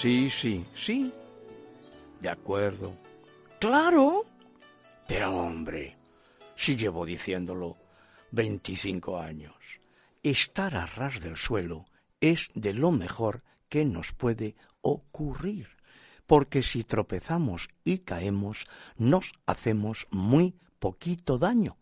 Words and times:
Sí, 0.00 0.30
sí, 0.30 0.64
sí. 0.74 1.12
De 2.20 2.28
acuerdo. 2.28 2.94
Claro. 3.58 4.24
Pero 5.06 5.30
hombre, 5.34 5.96
si 6.54 6.76
llevo 6.76 7.06
diciéndolo 7.06 7.76
25 8.32 9.18
años, 9.18 9.54
estar 10.22 10.76
a 10.76 10.84
ras 10.84 11.20
del 11.20 11.36
suelo 11.36 11.86
es 12.20 12.48
de 12.54 12.74
lo 12.74 12.90
mejor 12.90 13.42
que 13.70 13.84
nos 13.86 14.12
puede 14.12 14.54
ocurrir, 14.82 15.68
porque 16.26 16.62
si 16.62 16.84
tropezamos 16.84 17.68
y 17.84 18.00
caemos, 18.00 18.66
nos 18.96 19.32
hacemos 19.46 20.06
muy 20.10 20.54
poquito 20.78 21.38
daño. 21.38 21.77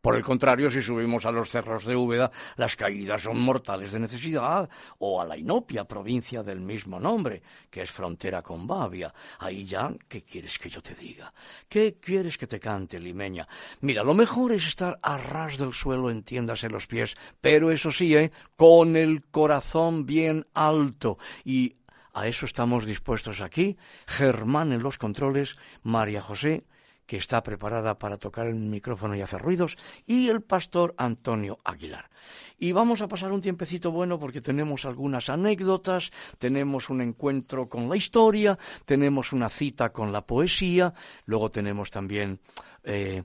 Por 0.00 0.14
el 0.14 0.22
contrario, 0.22 0.70
si 0.70 0.80
subimos 0.80 1.26
a 1.26 1.32
los 1.32 1.50
cerros 1.50 1.84
de 1.84 1.96
Úbeda, 1.96 2.30
las 2.56 2.76
caídas 2.76 3.22
son 3.22 3.40
mortales 3.40 3.90
de 3.90 3.98
necesidad, 3.98 4.68
o 4.98 5.20
a 5.20 5.26
la 5.26 5.36
Inopia, 5.36 5.84
provincia 5.84 6.44
del 6.44 6.60
mismo 6.60 7.00
nombre, 7.00 7.42
que 7.68 7.82
es 7.82 7.90
frontera 7.90 8.40
con 8.40 8.66
Bavia. 8.66 9.12
Ahí 9.40 9.64
ya, 9.64 9.92
¿qué 10.08 10.22
quieres 10.22 10.58
que 10.58 10.70
yo 10.70 10.80
te 10.80 10.94
diga? 10.94 11.32
¿Qué 11.68 11.98
quieres 12.00 12.38
que 12.38 12.46
te 12.46 12.60
cante, 12.60 13.00
limeña? 13.00 13.48
Mira, 13.80 14.04
lo 14.04 14.14
mejor 14.14 14.52
es 14.52 14.68
estar 14.68 15.00
a 15.02 15.16
ras 15.16 15.58
del 15.58 15.72
suelo, 15.72 16.10
entiéndase 16.10 16.68
los 16.68 16.86
pies, 16.86 17.16
pero 17.40 17.72
eso 17.72 17.90
sí, 17.90 18.14
¿eh? 18.14 18.30
con 18.56 18.94
el 18.94 19.24
corazón 19.26 20.06
bien 20.06 20.46
alto 20.54 21.18
y 21.44 21.74
a 22.14 22.26
eso 22.28 22.46
estamos 22.46 22.86
dispuestos 22.86 23.40
aquí. 23.40 23.76
Germán 24.06 24.72
en 24.72 24.82
los 24.82 24.96
controles, 24.96 25.56
María 25.82 26.22
José 26.22 26.64
que 27.08 27.16
está 27.16 27.42
preparada 27.42 27.98
para 27.98 28.18
tocar 28.18 28.46
el 28.46 28.54
micrófono 28.54 29.16
y 29.16 29.22
hacer 29.22 29.40
ruidos, 29.40 29.78
y 30.04 30.28
el 30.28 30.42
pastor 30.42 30.94
Antonio 30.98 31.58
Aguilar. 31.64 32.10
Y 32.58 32.72
vamos 32.72 33.00
a 33.00 33.08
pasar 33.08 33.32
un 33.32 33.40
tiempecito 33.40 33.90
bueno 33.90 34.18
porque 34.18 34.42
tenemos 34.42 34.84
algunas 34.84 35.30
anécdotas, 35.30 36.10
tenemos 36.36 36.90
un 36.90 37.00
encuentro 37.00 37.66
con 37.66 37.88
la 37.88 37.96
historia, 37.96 38.58
tenemos 38.84 39.32
una 39.32 39.48
cita 39.48 39.90
con 39.90 40.12
la 40.12 40.26
poesía, 40.26 40.92
luego 41.24 41.50
tenemos 41.50 41.90
también 41.90 42.40
eh, 42.84 43.22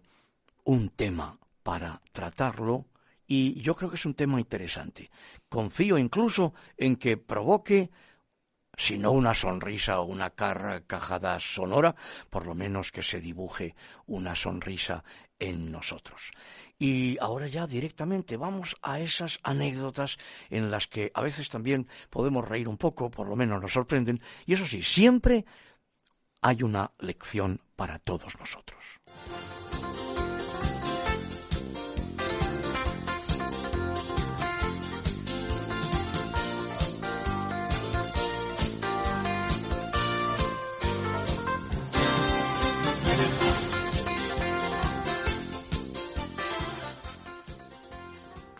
un 0.64 0.90
tema 0.92 1.38
para 1.62 2.02
tratarlo, 2.14 2.86
y 3.28 3.60
yo 3.62 3.76
creo 3.76 3.90
que 3.90 3.98
es 3.98 4.06
un 4.06 4.14
tema 4.14 4.40
interesante. 4.40 5.10
Confío 5.50 5.98
incluso 5.98 6.54
en 6.78 6.96
que 6.96 7.18
provoque 7.18 7.92
sino 8.78 9.12
una 9.12 9.34
sonrisa 9.34 10.00
o 10.00 10.06
una 10.06 10.32
carcajada 10.32 11.40
sonora, 11.40 11.96
por 12.30 12.46
lo 12.46 12.56
menos 12.56 12.92
que 12.92 13.04
se 13.04 13.22
dibuje 13.22 13.76
una 14.08 14.36
sonrisa 14.36 15.04
en 15.40 15.72
nosotros. 15.72 16.32
Y 16.80 17.18
ahora 17.22 17.48
ya 17.48 17.68
directamente 17.68 18.38
vamos 18.38 18.76
a 18.82 19.00
esas 19.00 19.40
anécdotas 19.44 20.18
en 20.50 20.72
las 20.72 20.88
que 20.88 21.12
a 21.14 21.22
veces 21.22 21.50
también 21.50 21.88
podemos 22.10 22.48
reír 22.48 22.68
un 22.68 22.78
poco, 22.78 23.12
por 23.12 23.28
lo 23.28 23.36
menos 23.36 23.62
nos 23.62 23.74
sorprenden, 23.74 24.22
y 24.46 24.54
eso 24.54 24.66
sí, 24.66 24.82
siempre 24.82 25.46
hay 26.42 26.64
una 26.64 26.92
lección 27.00 27.62
para 27.76 28.00
todos 28.00 28.38
nosotros. 28.38 29.00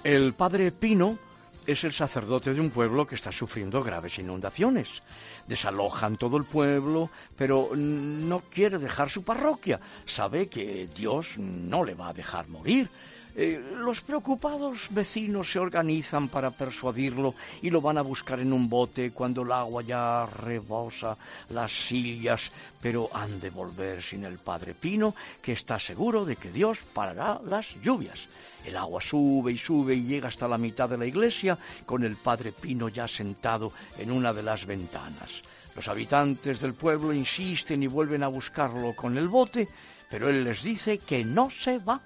El 0.04 0.34
padre 0.34 0.72
Pino 0.74 1.18
es 1.66 1.86
el 1.86 1.94
sacerdote 1.94 2.54
de 2.54 2.60
un 2.60 2.72
pueblo 2.72 3.08
que 3.08 3.16
está 3.16 3.32
sufriendo 3.32 3.82
graves 3.82 4.20
inundaciones. 4.20 5.02
Desalojan 5.48 6.18
todo 6.18 6.36
el 6.36 6.44
pueblo, 6.44 7.10
pero 7.38 7.70
no 7.74 8.42
quiere 8.42 8.80
dejar 8.80 9.10
su 9.10 9.24
parroquia. 9.24 9.80
Sabe 10.06 10.50
que 10.50 10.90
Dios 10.94 11.38
no 11.38 11.86
le 11.86 11.96
va 11.96 12.10
a 12.10 12.14
dejar 12.14 12.50
morir. 12.50 12.90
Eh, 13.36 13.60
los 13.80 14.02
preocupados 14.02 14.90
vecinos 14.92 15.52
se 15.52 15.58
organizan 15.58 16.28
para 16.28 16.52
persuadirlo 16.52 17.34
y 17.64 17.72
lo 17.72 17.82
van 17.82 17.98
a 17.98 18.04
buscar 18.04 18.40
en 18.40 18.54
un 18.54 18.70
bote 18.70 19.10
cuando 19.10 19.42
el 19.42 19.52
agua 19.52 19.82
ya 19.82 20.28
rebosa 20.28 21.18
las 21.50 21.72
sillas, 21.72 22.52
pero 22.80 23.10
han 23.12 23.40
de 23.40 23.50
volver 23.50 24.04
sin 24.04 24.24
el 24.26 24.38
padre 24.38 24.76
Pino, 24.76 25.16
que 25.42 25.54
está 25.54 25.80
seguro 25.80 26.26
de 26.26 26.36
que 26.36 26.52
Dios 26.52 26.78
parará 26.94 27.42
las 27.44 27.74
lluvias. 27.82 28.30
El 28.66 28.78
agua 28.78 29.02
sube 29.02 29.52
y 29.52 29.58
sube 29.58 29.96
y 29.96 30.04
llega 30.04 30.28
hasta 30.28 30.48
la 30.48 30.60
mitad 30.60 30.88
de 30.88 31.00
la 31.00 31.08
iglesia, 31.08 31.58
con 31.88 32.04
el 32.04 32.16
padre 32.16 32.52
Pino 32.52 32.88
ya 32.88 33.08
sentado 33.08 33.74
en 33.98 34.12
una 34.12 34.32
de 34.32 34.44
las 34.44 34.68
ventanas. 34.68 35.42
Los 35.76 35.88
habitantes 35.88 36.62
del 36.62 36.76
pueblo 36.76 37.12
insisten 37.12 37.82
y 37.82 37.88
vuelven 37.88 38.22
a 38.22 38.28
buscarlo 38.28 38.96
con 38.96 39.18
el 39.18 39.28
bote, 39.28 39.68
pero 40.08 40.30
él 40.30 40.44
les 40.44 40.62
dice 40.62 41.00
que 41.00 41.26
no 41.26 41.50
se 41.50 41.80
va 41.80 42.00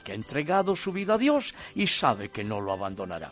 que 0.00 0.12
ha 0.12 0.14
entregado 0.14 0.76
su 0.76 0.92
vida 0.92 1.14
a 1.14 1.18
Dios 1.18 1.54
y 1.74 1.86
sabe 1.86 2.30
que 2.30 2.44
no 2.44 2.60
lo 2.60 2.72
abandonará. 2.72 3.30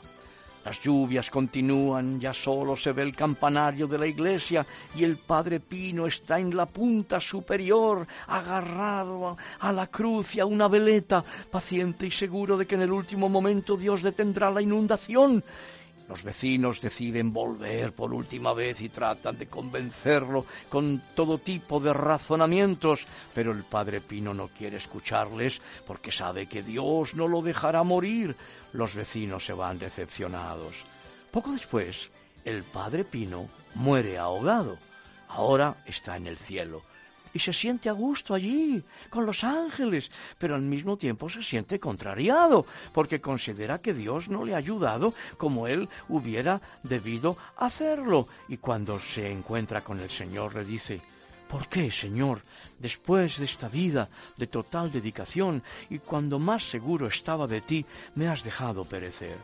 Las 0.65 0.83
lluvias 0.83 1.31
continúan, 1.31 2.21
ya 2.21 2.34
solo 2.34 2.77
se 2.77 2.93
ve 2.93 3.03
el 3.03 3.15
campanario 3.15 3.87
de 3.87 3.97
la 3.97 4.06
iglesia 4.06 4.67
y 4.95 5.05
el 5.05 5.17
Padre 5.17 5.61
Pino 5.61 6.06
está 6.06 6.39
en 6.39 6.55
la 6.55 6.67
punta 6.67 7.21
superior, 7.21 8.06
agarrado 8.27 9.37
a 9.61 9.73
la 9.73 9.87
cruz 9.87 10.34
y 10.34 10.41
a 10.41 10.47
una 10.47 10.69
veleta, 10.69 11.25
paciente 11.51 12.06
y 12.06 12.11
seguro 12.11 12.59
de 12.59 12.67
que 12.67 12.75
en 12.75 12.83
el 12.83 12.93
último 12.93 13.31
momento 13.31 13.77
Dios 13.77 14.03
detendrá 14.03 14.50
la 14.50 14.61
inundación 14.61 15.43
los 16.09 16.23
vecinos 16.23 16.81
deciden 16.81 17.33
volver 17.33 17.93
por 17.93 18.15
última 18.15 18.55
vez 18.55 18.81
y 18.81 18.89
tratan 18.89 19.37
de 19.37 19.47
convencerlo 19.47 20.47
con 20.71 21.03
todo 21.15 21.39
tipo 21.39 21.81
de 21.81 21.93
razonamientos, 21.93 23.07
pero 23.35 23.53
el 23.53 23.63
padre 23.65 24.01
Pino 24.01 24.33
no 24.33 24.49
quiere 24.49 24.79
escucharles 24.79 25.61
porque 25.87 26.11
sabe 26.11 26.47
que 26.47 26.62
Dios 26.62 27.15
no 27.15 27.29
lo 27.29 27.43
dejará 27.43 27.82
morir. 27.82 28.35
Los 28.73 28.94
vecinos 28.94 29.44
se 29.44 29.53
van 29.53 29.79
decepcionados. 29.79 30.85
Poco 31.31 31.53
después, 31.53 32.11
el 32.44 32.62
padre 32.62 33.05
Pino 33.05 33.49
muere 33.75 34.17
ahogado. 34.17 34.79
Ahora 35.29 35.77
está 35.85 36.17
en 36.17 36.27
el 36.27 36.38
cielo 36.38 36.82
y 37.33 37.39
se 37.39 37.53
siente 37.53 37.89
a 37.89 37.93
gusto 37.93 38.35
allí, 38.35 38.83
con 39.11 39.27
los 39.27 39.45
ángeles, 39.45 40.11
pero 40.39 40.55
al 40.55 40.63
mismo 40.63 40.97
tiempo 40.97 41.29
se 41.29 41.43
siente 41.43 41.79
contrariado, 41.79 42.67
porque 42.93 43.21
considera 43.21 43.79
que 43.79 43.95
Dios 43.95 44.29
no 44.29 44.45
le 44.45 44.55
ha 44.55 44.59
ayudado 44.59 45.15
como 45.37 45.67
él 45.67 45.89
hubiera 46.09 46.61
debido 46.83 47.37
hacerlo. 47.57 48.29
Y 48.49 48.59
cuando 48.59 48.99
se 48.99 49.31
encuentra 49.31 49.83
con 49.83 50.01
el 50.01 50.11
Señor 50.11 50.55
le 50.55 50.65
dice, 50.65 51.01
¿Por 51.49 51.67
qué, 51.69 51.91
Señor, 51.91 52.43
después 52.79 53.39
de 53.39 53.47
esta 53.47 53.69
vida 53.69 54.09
de 54.37 54.47
total 54.49 54.93
dedicación 54.93 55.63
y 55.89 55.99
cuando 55.99 56.39
más 56.39 56.63
seguro 56.69 57.07
estaba 57.07 57.47
de 57.47 57.63
ti, 57.63 57.87
me 58.17 58.29
has 58.29 58.45
dejado 58.45 58.85
perecer? 58.85 59.37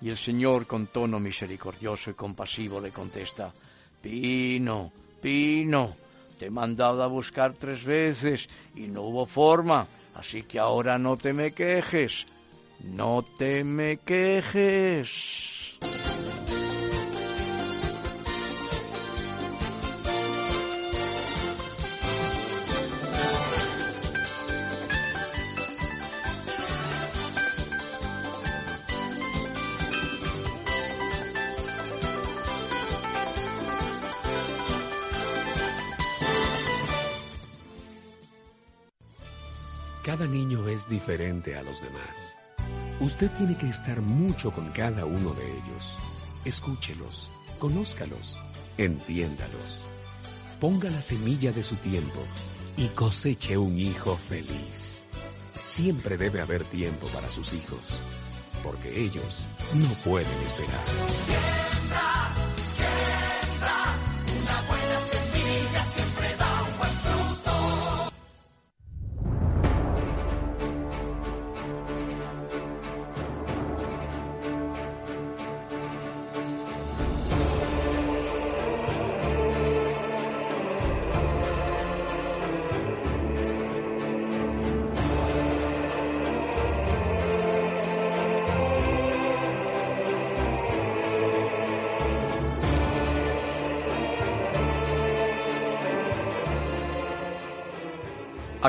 Y 0.00 0.08
el 0.08 0.16
Señor 0.16 0.66
con 0.66 0.86
tono 0.86 1.20
misericordioso 1.20 2.10
y 2.10 2.14
compasivo 2.14 2.80
le 2.80 2.90
contesta, 2.90 3.52
Pino, 4.00 4.90
Pino, 5.20 5.96
te 6.38 6.46
he 6.46 6.50
mandado 6.50 7.02
a 7.02 7.06
buscar 7.06 7.52
tres 7.54 7.84
veces 7.84 8.48
y 8.74 8.88
no 8.88 9.02
hubo 9.02 9.26
forma, 9.26 9.86
así 10.14 10.42
que 10.42 10.58
ahora 10.58 10.98
no 10.98 11.16
te 11.16 11.32
me 11.32 11.52
quejes. 11.52 12.26
No 12.80 13.24
te 13.38 13.64
me 13.64 13.96
quejes. 13.98 15.78
Diferente 40.88 41.56
a 41.56 41.62
los 41.62 41.82
demás. 41.82 42.36
Usted 43.00 43.30
tiene 43.32 43.56
que 43.56 43.68
estar 43.68 44.00
mucho 44.00 44.50
con 44.50 44.70
cada 44.70 45.04
uno 45.04 45.34
de 45.34 45.46
ellos. 45.46 45.94
Escúchelos, 46.44 47.30
conózcalos, 47.58 48.40
entiéndalos. 48.78 49.84
Ponga 50.60 50.88
la 50.88 51.02
semilla 51.02 51.52
de 51.52 51.62
su 51.62 51.76
tiempo 51.76 52.20
y 52.76 52.88
coseche 52.88 53.58
un 53.58 53.78
hijo 53.78 54.16
feliz. 54.16 55.06
Siempre 55.60 56.16
debe 56.16 56.40
haber 56.40 56.64
tiempo 56.64 57.06
para 57.08 57.30
sus 57.30 57.52
hijos, 57.52 58.00
porque 58.62 59.02
ellos 59.04 59.46
no 59.74 59.88
pueden 60.04 60.40
esperar. 60.44 61.75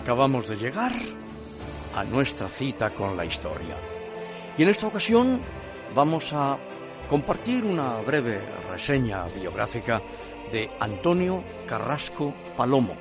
Acabamos 0.07 0.48
de 0.48 0.56
llegar 0.56 0.94
a 1.94 2.04
nuestra 2.06 2.48
cita 2.48 2.92
con 2.92 3.18
la 3.18 3.25
historia. 3.25 3.75
Y 4.57 4.63
en 4.63 4.69
esta 4.69 4.88
ocasión 4.88 5.42
vamos 5.94 6.31
a 6.31 6.57
compartir 7.09 7.65
una 7.65 7.98
breve 7.98 8.39
reseña 8.71 9.25
biográfica 9.25 10.01
de 10.50 10.71
Antonio 10.80 11.44
Carrasco 11.68 12.33
Palomo. 12.56 12.95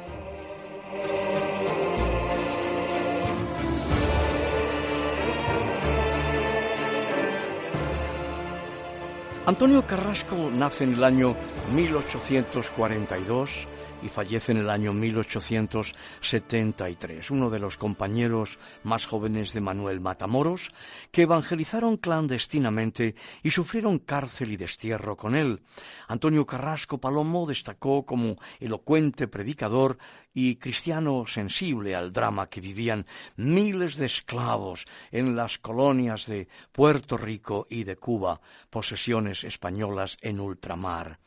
Antonio 9.47 9.87
Carrasco 9.87 10.51
nace 10.53 10.83
en 10.83 10.95
el 10.95 11.05
año 11.05 11.37
1842 11.73 13.69
y 14.03 14.09
fallece 14.09 14.53
en 14.53 14.59
el 14.59 14.71
año 14.71 14.93
1873, 14.93 17.31
uno 17.31 17.51
de 17.51 17.59
los 17.59 17.79
compañeros 17.79 18.59
más 18.83 19.07
jóvenes 19.07 19.53
de 19.53 19.61
Manuel 19.61 20.01
Matamoros, 20.01 20.73
que 21.11 21.23
evangelizaron 21.23 21.97
clandestinamente 21.97 23.17
y 23.43 23.51
sufrieron 23.51 23.99
cárcel 23.99 24.53
y 24.53 24.57
destierro 24.57 25.17
con 25.17 25.35
él. 25.35 25.63
Antonio 26.09 26.47
Carrasco 26.47 26.99
Palomo 26.99 27.47
destacó 27.47 28.05
como 28.05 28.37
elocuente 28.61 29.29
predicador 29.29 29.99
y 30.33 30.57
cristiano 30.57 31.25
sensible 31.27 31.97
al 31.97 32.13
drama 32.13 32.49
que 32.49 32.61
vivían 32.61 33.07
miles 33.37 33.97
de 33.97 34.07
esclavos 34.07 34.87
en 35.11 35.35
las 35.35 35.59
colonias 35.59 36.27
de 36.27 36.49
Puerto 36.73 37.17
Rico 37.17 37.67
y 37.71 37.85
de 37.85 37.97
Cuba, 37.97 38.41
posesiones 38.69 39.45
españolas 39.45 40.19
en 40.21 40.41
ultramar. 40.41 41.19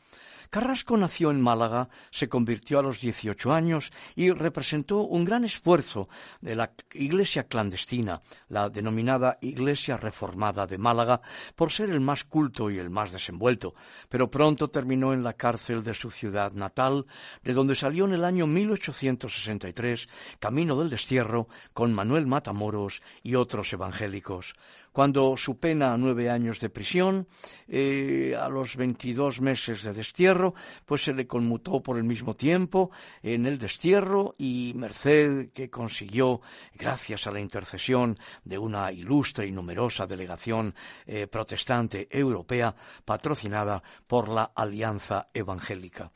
Carrasco 0.50 0.96
nació 0.96 1.30
en 1.30 1.40
Málaga, 1.40 1.88
se 2.10 2.28
convirtió 2.28 2.80
a 2.80 2.82
los 2.82 3.00
18 3.00 3.52
años 3.52 3.92
y 4.16 4.32
representó 4.32 5.02
un 5.02 5.24
gran 5.24 5.44
esfuerzo 5.44 6.08
de 6.40 6.56
la 6.56 6.72
Iglesia 6.92 7.44
clandestina, 7.44 8.20
la 8.48 8.68
denominada 8.68 9.38
Iglesia 9.42 9.96
Reformada 9.96 10.66
de 10.66 10.76
Málaga, 10.76 11.20
por 11.54 11.70
ser 11.70 11.90
el 11.90 12.00
más 12.00 12.24
culto 12.24 12.68
y 12.68 12.78
el 12.78 12.90
más 12.90 13.12
desenvuelto, 13.12 13.74
pero 14.08 14.28
pronto 14.28 14.70
terminó 14.70 15.12
en 15.12 15.22
la 15.22 15.34
cárcel 15.34 15.84
de 15.84 15.94
su 15.94 16.10
ciudad 16.10 16.50
natal, 16.50 17.06
de 17.44 17.54
donde 17.54 17.76
salió 17.76 18.06
en 18.06 18.14
el 18.14 18.24
año 18.24 18.48
1863, 18.48 20.08
camino 20.40 20.76
del 20.76 20.90
destierro, 20.90 21.46
con 21.72 21.94
Manuel 21.94 22.26
Matamoros 22.26 23.02
y 23.22 23.36
otros 23.36 23.72
evangélicos 23.72 24.56
cuando 24.92 25.36
su 25.36 25.58
pena 25.58 25.96
nueve 25.96 26.30
años 26.30 26.60
de 26.60 26.70
prisión, 26.70 27.28
eh, 27.68 28.36
a 28.38 28.48
los 28.48 28.76
22 28.76 29.40
meses 29.40 29.82
de 29.82 29.92
destierro, 29.92 30.54
pues 30.84 31.04
se 31.04 31.14
le 31.14 31.26
conmutó 31.26 31.82
por 31.82 31.96
el 31.96 32.04
mismo 32.04 32.34
tiempo 32.34 32.90
en 33.22 33.46
el 33.46 33.58
destierro 33.58 34.34
y 34.38 34.72
merced 34.76 35.50
que 35.52 35.70
consiguió, 35.70 36.40
gracias 36.74 37.26
a 37.26 37.30
la 37.30 37.40
intercesión 37.40 38.18
de 38.44 38.58
una 38.58 38.90
ilustre 38.92 39.46
y 39.46 39.52
numerosa 39.52 40.06
delegación 40.06 40.74
eh, 41.06 41.26
protestante 41.26 42.08
europea 42.10 42.74
patrocinada 43.04 43.82
por 44.06 44.28
la 44.28 44.52
Alianza 44.54 45.28
Evangélica 45.32 46.10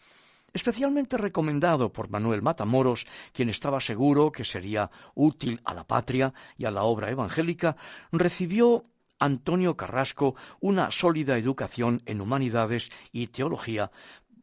especialmente 0.55 1.19
recomendado 1.19 1.93
por 1.93 2.09
Manuel 2.09 2.41
Matamoros, 2.41 3.07
quien 3.33 3.51
estaba 3.51 3.81
seguro 3.81 4.33
que 4.33 4.45
sería 4.45 4.91
útil 5.15 5.61
a 5.65 5.75
la 5.75 5.85
patria 5.85 6.33
y 6.57 6.65
a 6.65 6.71
la 6.71 6.85
obra 6.85 7.11
evangélica, 7.11 7.77
recibió 8.13 8.85
Antonio 9.19 9.77
Carrasco 9.77 10.37
una 10.61 10.91
sólida 10.91 11.37
educación 11.37 12.03
en 12.07 12.21
humanidades 12.21 12.89
y 13.13 13.27
teología 13.27 13.91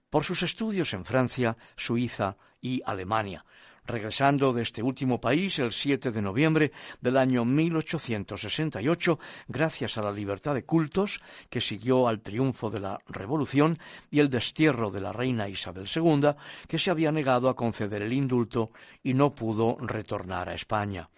por 0.09 0.25
sus 0.25 0.43
estudios 0.43 0.93
en 0.93 1.05
Francia, 1.05 1.57
Suiza 1.77 2.37
y 2.59 2.81
Alemania, 2.85 3.45
regresando 3.85 4.53
de 4.53 4.63
este 4.63 4.83
último 4.83 5.19
país 5.19 5.59
el 5.59 5.71
7 5.71 6.11
de 6.11 6.21
noviembre 6.21 6.71
del 7.01 7.17
año 7.17 7.45
1868, 7.45 9.19
gracias 9.47 9.97
a 9.97 10.01
la 10.01 10.11
libertad 10.11 10.53
de 10.53 10.63
cultos 10.63 11.21
que 11.49 11.61
siguió 11.61 12.07
al 12.07 12.21
triunfo 12.21 12.69
de 12.69 12.79
la 12.79 12.99
Revolución 13.07 13.79
y 14.09 14.19
el 14.19 14.29
destierro 14.29 14.91
de 14.91 15.01
la 15.01 15.13
reina 15.13 15.49
Isabel 15.49 15.87
II, 15.93 16.31
que 16.67 16.79
se 16.79 16.91
había 16.91 17.11
negado 17.11 17.49
a 17.49 17.55
conceder 17.55 18.01
el 18.01 18.13
indulto 18.13 18.71
y 19.03 19.13
no 19.13 19.33
pudo 19.33 19.77
retornar 19.79 20.49
a 20.49 20.55
España. 20.55 21.09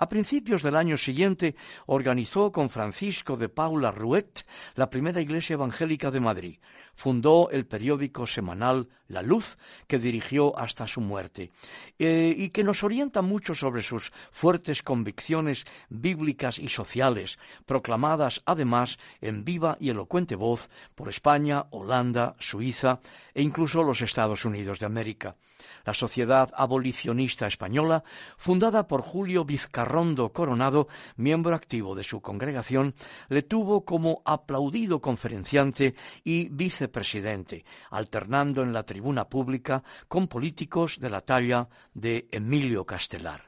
A 0.00 0.08
principios 0.08 0.62
del 0.62 0.76
año 0.76 0.96
siguiente 0.96 1.56
organizó 1.86 2.52
con 2.52 2.70
Francisco 2.70 3.36
de 3.36 3.48
Paula 3.48 3.90
Ruet 3.90 4.46
la 4.76 4.88
primera 4.88 5.20
iglesia 5.20 5.54
evangélica 5.54 6.12
de 6.12 6.20
Madrid. 6.20 6.58
Fundó 6.98 7.48
el 7.52 7.64
periódico 7.64 8.26
semanal 8.26 8.88
La 9.06 9.22
Luz, 9.22 9.56
que 9.86 10.00
dirigió 10.00 10.58
hasta 10.58 10.88
su 10.88 11.00
muerte, 11.00 11.52
eh, 11.96 12.34
y 12.36 12.50
que 12.50 12.64
nos 12.64 12.82
orienta 12.82 13.22
mucho 13.22 13.54
sobre 13.54 13.84
sus 13.84 14.12
fuertes 14.32 14.82
convicciones 14.82 15.64
bíblicas 15.90 16.58
y 16.58 16.70
sociales, 16.70 17.38
proclamadas 17.66 18.42
además 18.46 18.98
en 19.20 19.44
viva 19.44 19.76
y 19.78 19.90
elocuente 19.90 20.34
voz 20.34 20.70
por 20.96 21.08
España, 21.08 21.66
Holanda, 21.70 22.34
Suiza 22.40 22.98
e 23.32 23.42
incluso 23.42 23.84
los 23.84 24.02
Estados 24.02 24.44
Unidos 24.44 24.80
de 24.80 24.86
América. 24.86 25.36
La 25.84 25.94
Sociedad 25.94 26.50
Abolicionista 26.54 27.46
Española, 27.46 28.04
fundada 28.36 28.86
por 28.86 29.02
Julio 29.02 29.44
Vizcarrondo 29.44 30.32
Coronado, 30.32 30.88
miembro 31.16 31.54
activo 31.54 31.94
de 31.94 32.04
su 32.04 32.20
congregación, 32.20 32.94
le 33.28 33.42
tuvo 33.42 33.84
como 33.84 34.22
aplaudido 34.24 35.00
conferenciante 35.00 35.94
y 36.24 36.48
vicepresidente, 36.50 37.64
alternando 37.90 38.62
en 38.62 38.72
la 38.72 38.84
tribuna 38.84 39.28
pública 39.28 39.82
con 40.08 40.28
políticos 40.28 40.98
de 41.00 41.10
la 41.10 41.20
talla 41.20 41.68
de 41.94 42.28
Emilio 42.30 42.84
Castelar 42.84 43.47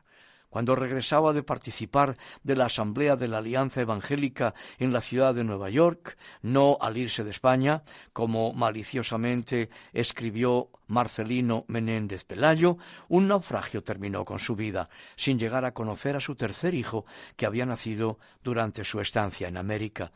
cuando 0.51 0.75
regresaba 0.77 1.33
de 1.33 1.43
participar 1.43 2.17
de 2.43 2.57
la 2.57 2.67
Asamblea 2.67 3.17
de 3.17 3.29
la 3.29 3.39
Alianza 3.39 3.81
Evangélica 3.81 4.55
en 4.79 4.93
la 4.93 5.01
ciudad 5.01 5.35
de 5.35 5.45
Nueva 5.45 5.71
York, 5.71 6.19
no 6.43 6.77
al 6.81 6.99
irse 6.99 7.25
de 7.25 7.31
España, 7.31 7.83
como 8.13 8.53
maliciosamente 8.53 9.71
escribió 9.93 10.69
Marcelino 10.89 11.65
Menéndez 11.69 12.25
Pelayo, 12.25 12.77
un 13.09 13.29
naufragio 13.29 13.83
terminó 13.83 14.25
con 14.25 14.41
su 14.41 14.57
vida, 14.57 14.91
sin 15.17 15.39
llegar 15.39 15.65
a 15.65 15.73
conocer 15.73 16.17
a 16.17 16.21
su 16.21 16.35
tercer 16.35 16.75
hijo, 16.75 17.07
que 17.37 17.47
había 17.47 17.65
nacido 17.65 18.19
durante 18.43 18.85
su 18.85 19.01
estancia 19.01 19.49
en 19.49 19.57
América. 19.57 20.13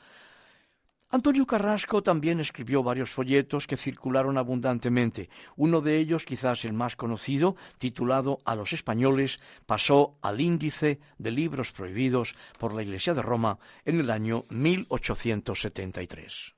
Antonio 1.14 1.46
Carrasco 1.46 2.02
también 2.02 2.40
escribió 2.40 2.82
varios 2.82 3.08
folletos 3.08 3.68
que 3.68 3.76
circularon 3.76 4.36
abundantemente. 4.36 5.30
Uno 5.54 5.80
de 5.80 5.98
ellos, 5.98 6.24
quizás 6.24 6.64
el 6.64 6.72
más 6.72 6.96
conocido, 6.96 7.54
titulado 7.78 8.40
A 8.44 8.56
los 8.56 8.72
españoles, 8.72 9.38
pasó 9.64 10.18
al 10.22 10.40
índice 10.40 10.98
de 11.18 11.30
libros 11.30 11.70
prohibidos 11.70 12.34
por 12.58 12.74
la 12.74 12.82
Iglesia 12.82 13.14
de 13.14 13.22
Roma 13.22 13.60
en 13.84 14.00
el 14.00 14.10
año 14.10 14.44
1873. 14.48 16.54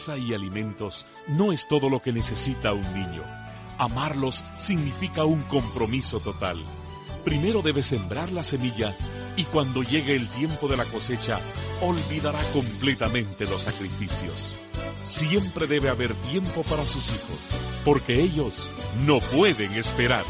Casa 0.00 0.16
y 0.16 0.32
alimentos 0.32 1.06
no 1.28 1.52
es 1.52 1.68
todo 1.68 1.90
lo 1.90 2.00
que 2.00 2.10
necesita 2.10 2.72
un 2.72 2.94
niño. 2.94 3.22
Amarlos 3.76 4.46
significa 4.56 5.26
un 5.26 5.42
compromiso 5.42 6.20
total. 6.20 6.56
Primero 7.22 7.60
debe 7.60 7.82
sembrar 7.82 8.32
la 8.32 8.42
semilla 8.42 8.96
y 9.36 9.44
cuando 9.44 9.82
llegue 9.82 10.16
el 10.16 10.26
tiempo 10.28 10.68
de 10.68 10.78
la 10.78 10.86
cosecha, 10.86 11.38
olvidará 11.82 12.42
completamente 12.54 13.44
los 13.44 13.64
sacrificios. 13.64 14.56
Siempre 15.04 15.66
debe 15.66 15.90
haber 15.90 16.14
tiempo 16.30 16.62
para 16.62 16.86
sus 16.86 17.12
hijos, 17.12 17.58
porque 17.84 18.22
ellos 18.22 18.70
no 19.04 19.18
pueden 19.18 19.74
esperar. 19.74 20.24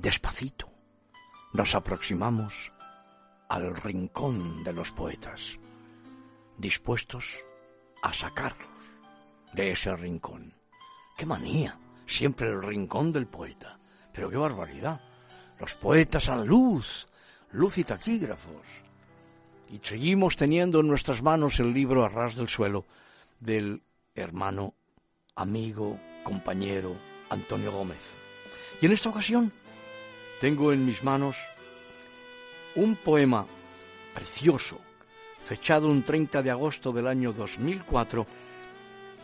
Despacito, 0.00 0.70
nos 1.52 1.74
aproximamos 1.74 2.72
al 3.48 3.74
rincón 3.74 4.64
de 4.64 4.72
los 4.72 4.90
poetas, 4.92 5.58
dispuestos 6.56 7.36
a 8.02 8.12
sacarlos 8.12 8.68
de 9.52 9.72
ese 9.72 9.94
rincón. 9.96 10.54
¡Qué 11.16 11.26
manía! 11.26 11.78
Siempre 12.06 12.48
el 12.48 12.62
rincón 12.62 13.12
del 13.12 13.26
poeta. 13.26 13.78
Pero 14.12 14.30
qué 14.30 14.36
barbaridad. 14.36 15.00
Los 15.58 15.74
poetas 15.74 16.28
a 16.28 16.36
luz, 16.36 17.06
luz 17.52 17.78
y 17.78 17.84
taquígrafos. 17.84 18.66
Y 19.68 19.78
seguimos 19.82 20.36
teniendo 20.36 20.80
en 20.80 20.88
nuestras 20.88 21.22
manos 21.22 21.60
el 21.60 21.72
libro 21.72 22.04
a 22.04 22.08
ras 22.08 22.34
del 22.34 22.48
suelo 22.48 22.86
del 23.38 23.82
hermano, 24.14 24.74
amigo, 25.36 26.00
compañero 26.24 26.96
Antonio 27.28 27.70
Gómez. 27.70 28.00
Y 28.80 28.86
en 28.86 28.92
esta 28.92 29.10
ocasión 29.10 29.52
tengo 30.40 30.72
en 30.72 30.86
mis 30.86 31.04
manos 31.04 31.36
un 32.74 32.96
poema 32.96 33.46
precioso, 34.14 34.80
fechado 35.44 35.88
un 35.88 36.02
30 36.02 36.42
de 36.42 36.50
agosto 36.50 36.92
del 36.92 37.06
año 37.06 37.32
2004, 37.32 38.26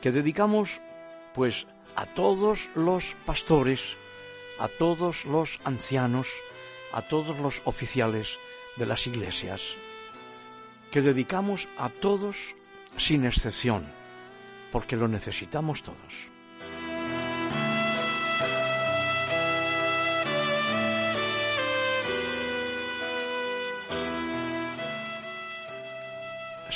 que 0.02 0.12
dedicamos 0.12 0.80
pues 1.32 1.66
a 1.96 2.04
todos 2.04 2.68
los 2.74 3.16
pastores, 3.24 3.96
a 4.58 4.68
todos 4.68 5.24
los 5.24 5.58
ancianos, 5.64 6.28
a 6.92 7.00
todos 7.00 7.38
los 7.38 7.62
oficiales 7.64 8.36
de 8.76 8.84
las 8.84 9.06
iglesias, 9.06 9.74
que 10.90 11.00
dedicamos 11.00 11.66
a 11.78 11.88
todos 11.88 12.54
sin 12.98 13.24
excepción, 13.24 13.90
porque 14.70 14.96
lo 14.96 15.08
necesitamos 15.08 15.82
todos. 15.82 16.35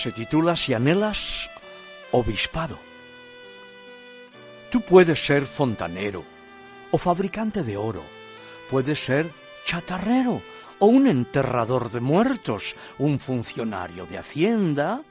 Se 0.00 0.12
titula 0.12 0.56
Si 0.56 0.72
anhelas 0.72 1.50
obispado. 2.12 2.78
Tú 4.70 4.80
puedes 4.80 5.20
ser 5.20 5.44
fontanero 5.44 6.24
o 6.90 6.96
fabricante 6.96 7.62
de 7.62 7.76
oro, 7.76 8.02
puedes 8.70 8.98
ser 8.98 9.30
chatarrero 9.66 10.40
o 10.78 10.86
un 10.86 11.06
enterrador 11.06 11.90
de 11.90 12.00
muertos, 12.00 12.74
un 12.98 13.20
funcionario 13.20 14.06
de 14.06 14.16
hacienda, 14.16 15.02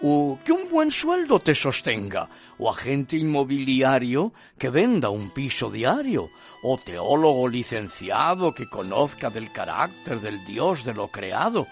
o 0.00 0.38
que 0.42 0.52
un 0.52 0.70
buen 0.70 0.90
sueldo 0.90 1.40
te 1.40 1.54
sostenga, 1.54 2.30
o 2.56 2.70
agente 2.70 3.16
inmobiliario 3.16 4.32
que 4.56 4.70
venda 4.70 5.10
un 5.10 5.28
piso 5.30 5.68
diario, 5.68 6.30
o 6.62 6.78
teólogo 6.78 7.46
licenciado 7.46 8.54
que 8.54 8.64
conozca 8.70 9.28
del 9.28 9.52
carácter 9.52 10.18
del 10.20 10.42
Dios 10.46 10.82
de 10.82 10.94
lo 10.94 11.08
creado, 11.08 11.66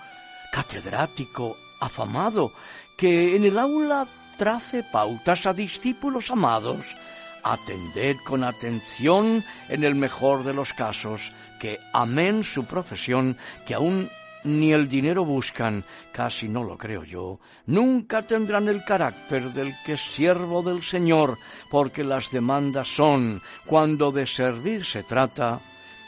catedrático 0.52 1.56
afamado, 1.80 2.52
que 2.96 3.36
en 3.36 3.44
el 3.44 3.58
aula 3.58 4.06
trace 4.36 4.82
pautas 4.82 5.46
a 5.46 5.52
discípulos 5.52 6.30
amados. 6.30 6.84
Atended 7.42 8.16
con 8.24 8.44
atención 8.44 9.44
en 9.68 9.84
el 9.84 9.94
mejor 9.94 10.44
de 10.44 10.52
los 10.52 10.74
casos, 10.74 11.32
que 11.60 11.78
amén 11.92 12.42
su 12.42 12.64
profesión, 12.64 13.36
que 13.64 13.74
aún 13.74 14.10
ni 14.44 14.72
el 14.72 14.88
dinero 14.88 15.24
buscan, 15.24 15.84
casi 16.12 16.48
no 16.48 16.64
lo 16.64 16.76
creo 16.76 17.04
yo, 17.04 17.40
nunca 17.66 18.22
tendrán 18.22 18.68
el 18.68 18.84
carácter 18.84 19.52
del 19.52 19.74
que 19.84 19.94
es 19.94 20.00
siervo 20.00 20.62
del 20.62 20.82
Señor, 20.82 21.38
porque 21.70 22.04
las 22.04 22.30
demandas 22.30 22.88
son, 22.88 23.42
cuando 23.66 24.12
de 24.12 24.26
servir 24.26 24.84
se 24.84 25.02
trata, 25.02 25.60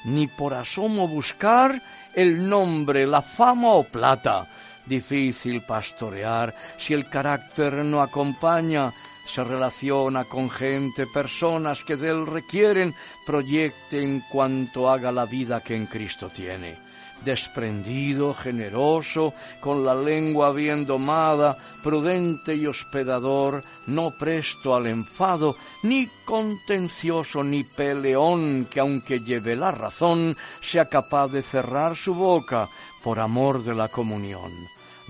ni 0.04 0.26
por 0.26 0.54
asomo 0.54 1.06
buscar 1.08 1.82
el 2.14 2.48
nombre, 2.48 3.06
la 3.06 3.22
fama 3.22 3.72
o 3.72 3.84
plata, 3.84 4.48
difícil 4.90 5.62
pastorear 5.62 6.54
si 6.76 6.92
el 6.92 7.08
carácter 7.08 7.72
no 7.84 8.02
acompaña, 8.02 8.92
se 9.30 9.44
relaciona 9.44 10.24
con 10.24 10.50
gente, 10.50 11.06
personas 11.06 11.84
que 11.84 11.96
de 11.96 12.10
él 12.10 12.26
requieren, 12.26 12.92
proyecte 13.24 14.02
en 14.02 14.22
cuanto 14.30 14.90
haga 14.90 15.12
la 15.12 15.24
vida 15.24 15.62
que 15.62 15.76
en 15.76 15.86
Cristo 15.86 16.30
tiene. 16.34 16.78
Desprendido, 17.24 18.34
generoso, 18.34 19.34
con 19.60 19.84
la 19.84 19.94
lengua 19.94 20.52
bien 20.52 20.86
domada, 20.86 21.56
prudente 21.84 22.56
y 22.56 22.66
hospedador, 22.66 23.62
no 23.86 24.10
presto 24.18 24.74
al 24.74 24.86
enfado, 24.86 25.54
ni 25.82 26.08
contencioso 26.24 27.44
ni 27.44 27.62
peleón, 27.62 28.66
que 28.70 28.80
aunque 28.80 29.20
lleve 29.20 29.54
la 29.54 29.70
razón, 29.70 30.36
sea 30.60 30.86
capaz 30.86 31.28
de 31.28 31.42
cerrar 31.42 31.94
su 31.94 32.14
boca 32.14 32.68
por 33.04 33.20
amor 33.20 33.62
de 33.62 33.74
la 33.74 33.88
comunión 33.88 34.50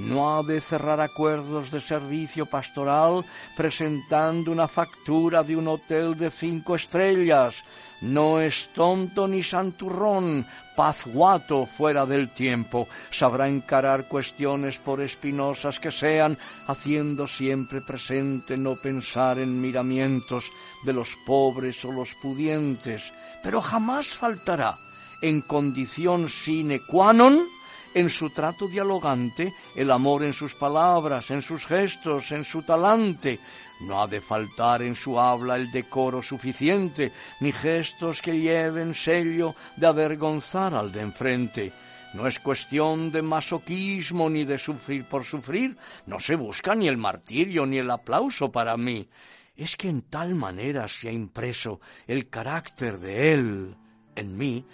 no 0.00 0.38
ha 0.38 0.42
de 0.42 0.60
cerrar 0.60 1.00
acuerdos 1.00 1.70
de 1.70 1.80
servicio 1.80 2.46
pastoral 2.46 3.24
presentando 3.54 4.50
una 4.50 4.66
factura 4.66 5.42
de 5.42 5.54
un 5.54 5.68
hotel 5.68 6.16
de 6.16 6.30
cinco 6.30 6.74
estrellas. 6.74 7.62
No 8.00 8.40
es 8.40 8.70
tonto 8.72 9.28
ni 9.28 9.42
santurrón, 9.42 10.46
pazguato 10.74 11.66
fuera 11.66 12.06
del 12.06 12.30
tiempo. 12.30 12.88
Sabrá 13.10 13.46
encarar 13.46 14.08
cuestiones 14.08 14.78
por 14.78 15.02
espinosas 15.02 15.78
que 15.78 15.90
sean, 15.90 16.38
haciendo 16.66 17.26
siempre 17.26 17.82
presente 17.82 18.56
no 18.56 18.76
pensar 18.76 19.38
en 19.38 19.60
miramientos 19.60 20.50
de 20.86 20.94
los 20.94 21.14
pobres 21.26 21.84
o 21.84 21.92
los 21.92 22.14
pudientes, 22.22 23.12
pero 23.42 23.60
jamás 23.60 24.08
faltará 24.08 24.78
en 25.20 25.42
condición 25.42 26.32
sine 26.32 26.80
qua 26.80 27.12
non 27.12 27.44
en 27.94 28.10
su 28.10 28.30
trato 28.30 28.68
dialogante, 28.68 29.52
el 29.74 29.90
amor 29.90 30.24
en 30.24 30.32
sus 30.32 30.54
palabras, 30.54 31.30
en 31.30 31.42
sus 31.42 31.66
gestos, 31.66 32.30
en 32.32 32.44
su 32.44 32.62
talante. 32.62 33.40
No 33.80 34.02
ha 34.02 34.06
de 34.06 34.20
faltar 34.20 34.82
en 34.82 34.94
su 34.94 35.18
habla 35.18 35.56
el 35.56 35.70
decoro 35.70 36.22
suficiente, 36.22 37.12
ni 37.40 37.52
gestos 37.52 38.22
que 38.22 38.38
lleven 38.38 38.94
sello 38.94 39.54
de 39.76 39.86
avergonzar 39.86 40.74
al 40.74 40.92
de 40.92 41.00
enfrente. 41.00 41.72
No 42.12 42.26
es 42.26 42.40
cuestión 42.40 43.10
de 43.12 43.22
masoquismo 43.22 44.28
ni 44.28 44.44
de 44.44 44.58
sufrir 44.58 45.04
por 45.04 45.24
sufrir, 45.24 45.76
no 46.06 46.18
se 46.18 46.34
busca 46.34 46.74
ni 46.74 46.88
el 46.88 46.96
martirio 46.96 47.66
ni 47.66 47.78
el 47.78 47.90
aplauso 47.90 48.50
para 48.50 48.76
mí. 48.76 49.08
Es 49.56 49.76
que 49.76 49.88
en 49.88 50.02
tal 50.02 50.34
manera 50.34 50.88
se 50.88 51.08
ha 51.08 51.12
impreso 51.12 51.80
el 52.06 52.28
carácter 52.28 52.98
de 52.98 53.32
él 53.32 53.76
en 54.16 54.36
mí, 54.36 54.64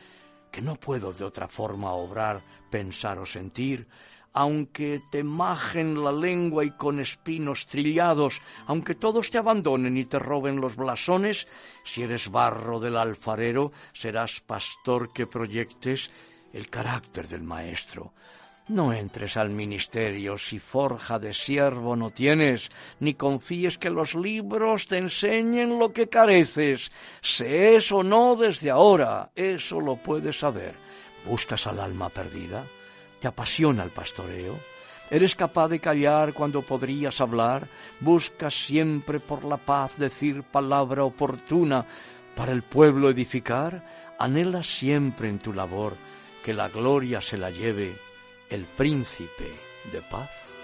que 0.57 0.63
no 0.63 0.81
puedo 0.81 1.13
de 1.13 1.23
otra 1.23 1.49
forma 1.49 1.93
obrar, 1.93 2.41
pensar 2.71 3.19
o 3.19 3.27
sentir, 3.27 3.87
aunque 4.33 5.03
te 5.11 5.23
majen 5.23 6.03
la 6.03 6.11
lengua 6.11 6.65
y 6.65 6.71
con 6.71 6.99
espinos 6.99 7.67
trillados, 7.67 8.41
aunque 8.65 8.95
todos 8.95 9.29
te 9.29 9.37
abandonen 9.37 9.99
y 9.99 10.07
te 10.07 10.19
roben 10.19 10.59
los 10.59 10.75
blasones, 10.75 11.47
si 11.85 12.05
eres 12.05 12.31
barro 12.31 12.81
del 12.81 12.97
alfarero, 12.97 13.73
serás 13.93 14.41
pastor 14.41 15.13
que 15.13 15.27
proyectes 15.27 16.11
el 16.55 16.71
carácter 16.71 17.29
del 17.29 17.43
maestro. 17.43 18.15
No 18.69 18.93
entres 18.93 19.37
al 19.37 19.51
ministerio 19.51 20.37
si 20.37 20.59
forja 20.59 21.21
de 21.21 21.33
siervo 21.33 21.95
no 21.95 22.11
tienes, 22.11 22.69
ni 22.99 23.15
confíes 23.15 23.79
que 23.79 23.91
los 23.91 24.17
libros 24.17 24.89
te 24.89 24.99
enseñen 24.99 25.79
lo 25.79 25.93
que 25.93 26.09
careces. 26.09 26.91
Sé 27.21 27.77
eso 27.77 28.03
no 28.03 28.35
desde 28.35 28.71
ahora, 28.71 29.31
eso 29.37 29.81
lo 29.81 29.95
puedes 29.95 30.41
saber. 30.41 30.75
¿Buscas 31.25 31.69
al 31.69 31.79
alma 31.79 32.09
perdida? 32.09 32.67
¿Te 33.21 33.29
apasiona 33.29 33.85
el 33.85 33.91
pastoreo? 33.91 34.59
¿Eres 35.11 35.37
capaz 35.37 35.69
de 35.69 35.79
callar 35.79 36.33
cuando 36.33 36.63
podrías 36.63 37.21
hablar? 37.21 37.69
¿Buscas 38.01 38.53
siempre 38.53 39.21
por 39.21 39.45
la 39.45 39.59
paz 39.59 39.97
decir 39.97 40.43
palabra 40.43 41.05
oportuna 41.05 41.87
para 42.35 42.51
el 42.51 42.65
pueblo 42.65 43.11
edificar? 43.11 43.87
¿Anhelas 44.19 44.67
siempre 44.67 45.29
en 45.29 45.39
tu 45.39 45.53
labor 45.53 45.97
que 46.43 46.53
la 46.53 46.69
gloria 46.69 47.21
se 47.21 47.39
la 47.39 47.51
lleve 47.51 48.06
el 48.51 48.65
príncipe 48.65 49.53
de 49.93 50.03
paz. 50.03 50.56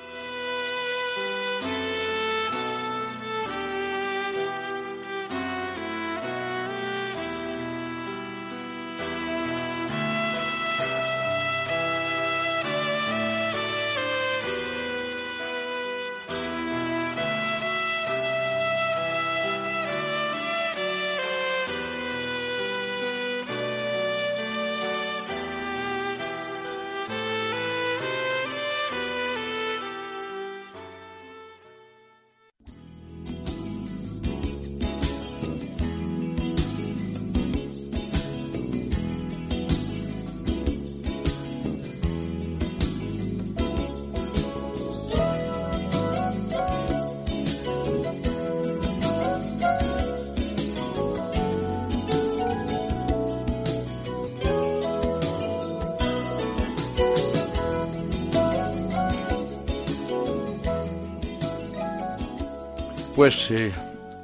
Pues 63.23 63.47
eh, 63.53 63.71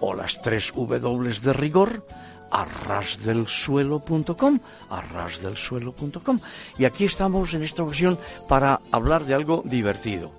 o 0.00 0.14
las 0.14 0.42
tres 0.42 0.72
W 0.74 1.40
de 1.40 1.52
rigor 1.52 2.04
arrasdelsuelo.com, 2.50 4.58
arrasdelsuelo.com. 4.90 6.38
Y 6.78 6.84
aquí 6.84 7.04
estamos 7.04 7.54
en 7.54 7.62
esta 7.62 7.82
ocasión 7.82 8.18
para 8.48 8.80
hablar 8.90 9.24
de 9.24 9.34
algo 9.34 9.62
divertido. 9.64 10.32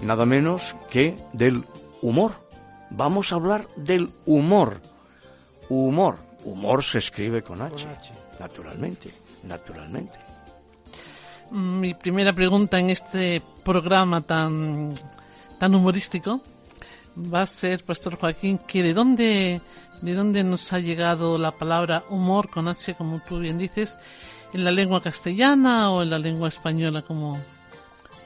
Nada 0.00 0.26
menos 0.26 0.74
que 0.90 1.16
del 1.32 1.64
humor. 2.02 2.32
Vamos 2.90 3.32
a 3.32 3.36
hablar 3.36 3.66
del 3.76 4.10
humor. 4.24 4.80
Humor. 5.68 6.18
Humor 6.44 6.84
se 6.84 6.98
escribe 6.98 7.42
con 7.42 7.62
H. 7.62 7.86
Naturalmente, 8.38 9.10
naturalmente. 9.44 10.18
Mi 11.50 11.94
primera 11.94 12.32
pregunta 12.32 12.78
en 12.78 12.90
este 12.90 13.40
programa 13.64 14.20
tan, 14.20 14.94
tan 15.58 15.74
humorístico 15.74 16.40
va 17.16 17.42
a 17.42 17.46
ser, 17.46 17.84
Pastor 17.84 18.18
Joaquín, 18.18 18.58
que 18.58 18.82
de 18.82 18.92
dónde 18.92 19.60
¿De 20.02 20.14
dónde 20.14 20.44
nos 20.44 20.72
ha 20.72 20.78
llegado 20.78 21.38
la 21.38 21.52
palabra 21.52 22.04
humor 22.10 22.50
con 22.50 22.68
H, 22.68 22.94
como 22.94 23.20
tú 23.20 23.38
bien 23.38 23.58
dices? 23.58 23.98
¿En 24.52 24.64
la 24.64 24.70
lengua 24.70 25.00
castellana 25.00 25.90
o 25.90 26.02
en 26.02 26.10
la 26.10 26.18
lengua 26.18 26.48
española, 26.48 27.02
como 27.02 27.38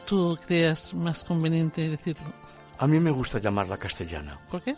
tú 0.07 0.39
creas 0.47 0.95
más 0.95 1.25
conveniente 1.25 1.89
decirlo? 1.89 2.27
A 2.79 2.87
mí 2.87 2.99
me 2.99 3.11
gusta 3.11 3.39
llamarla 3.39 3.77
castellana. 3.77 4.39
¿Por 4.51 4.63
qué? 4.63 4.75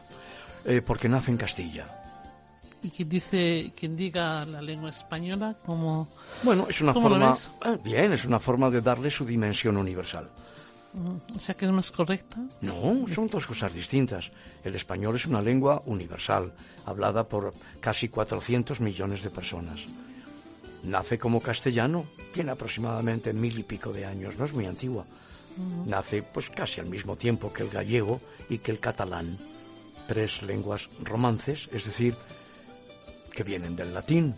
Eh, 0.65 0.83
porque 0.87 1.09
nace 1.09 1.31
en 1.31 1.37
Castilla. 1.37 1.87
¿Y 2.83 2.91
quien 2.91 3.09
dice, 3.09 3.73
quien 3.77 3.97
diga 3.97 4.45
la 4.45 4.61
lengua 4.61 4.91
española, 4.91 5.55
como 5.65 6.09
Bueno, 6.43 6.67
es 6.69 6.81
una 6.81 6.93
forma. 6.93 7.37
Ah, 7.61 7.77
bien, 7.83 8.13
es 8.13 8.25
una 8.25 8.41
forma 8.41 8.71
de 8.71 8.81
darle 8.81 9.09
su 9.09 9.25
dimensión 9.25 9.77
universal. 9.77 10.29
O 10.95 11.41
sea 11.41 11.55
que 11.55 11.65
es 11.65 11.73
más 11.73 11.91
correcta. 11.91 12.37
No, 12.61 13.07
son 13.09 13.29
dos 13.29 13.47
cosas 13.47 13.73
distintas. 13.73 14.31
El 14.63 14.75
español 14.75 15.17
es 15.17 15.27
una 15.27 15.41
lengua 15.41 15.83
universal, 15.87 16.53
hablada 16.85 17.29
por 17.29 17.55
casi 17.81 18.09
400 18.09 18.81
millones 18.81 19.23
de 19.23 19.31
personas. 19.31 19.81
Nace 20.83 21.19
como 21.19 21.41
castellano, 21.41 22.07
tiene 22.35 22.51
aproximadamente 22.51 23.33
mil 23.33 23.59
y 23.59 23.63
pico 23.63 23.93
de 23.93 24.05
años, 24.05 24.37
no 24.37 24.45
es 24.45 24.53
muy 24.53 24.67
antigua. 24.67 25.07
Nace 25.87 26.23
pues 26.23 26.51
casi 26.51 26.81
al 26.81 26.89
mismo 26.89 27.17
tiempo 27.17 27.53
que 27.53 27.63
el 27.63 27.71
gallego 27.71 28.21
y 28.49 28.59
que 28.59 28.73
el 28.73 28.81
catalán. 28.81 29.39
Tres 30.07 30.43
lenguas 30.43 30.89
romances, 31.03 31.69
es 31.73 31.85
decir, 31.85 32.17
que 33.33 33.45
vienen 33.45 33.77
del 33.77 33.95
latín, 33.95 34.35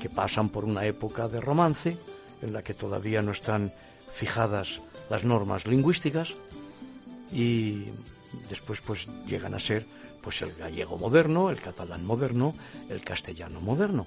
que 0.00 0.08
pasan 0.08 0.48
por 0.48 0.64
una 0.64 0.84
época 0.84 1.28
de 1.28 1.40
romance 1.40 1.96
en 2.42 2.52
la 2.52 2.62
que 2.62 2.74
todavía 2.74 3.22
no 3.22 3.32
están 3.32 3.72
fijadas 4.16 4.80
las 5.10 5.24
normas 5.24 5.66
lingüísticas 5.66 6.32
y 7.32 7.84
después 8.48 8.80
pues 8.80 9.06
llegan 9.26 9.54
a 9.54 9.60
ser 9.60 9.86
pues 10.22 10.42
el 10.42 10.52
gallego 10.54 10.98
moderno, 10.98 11.50
el 11.50 11.60
catalán 11.60 12.04
moderno, 12.04 12.54
el 12.88 13.00
castellano 13.02 13.60
moderno, 13.60 14.06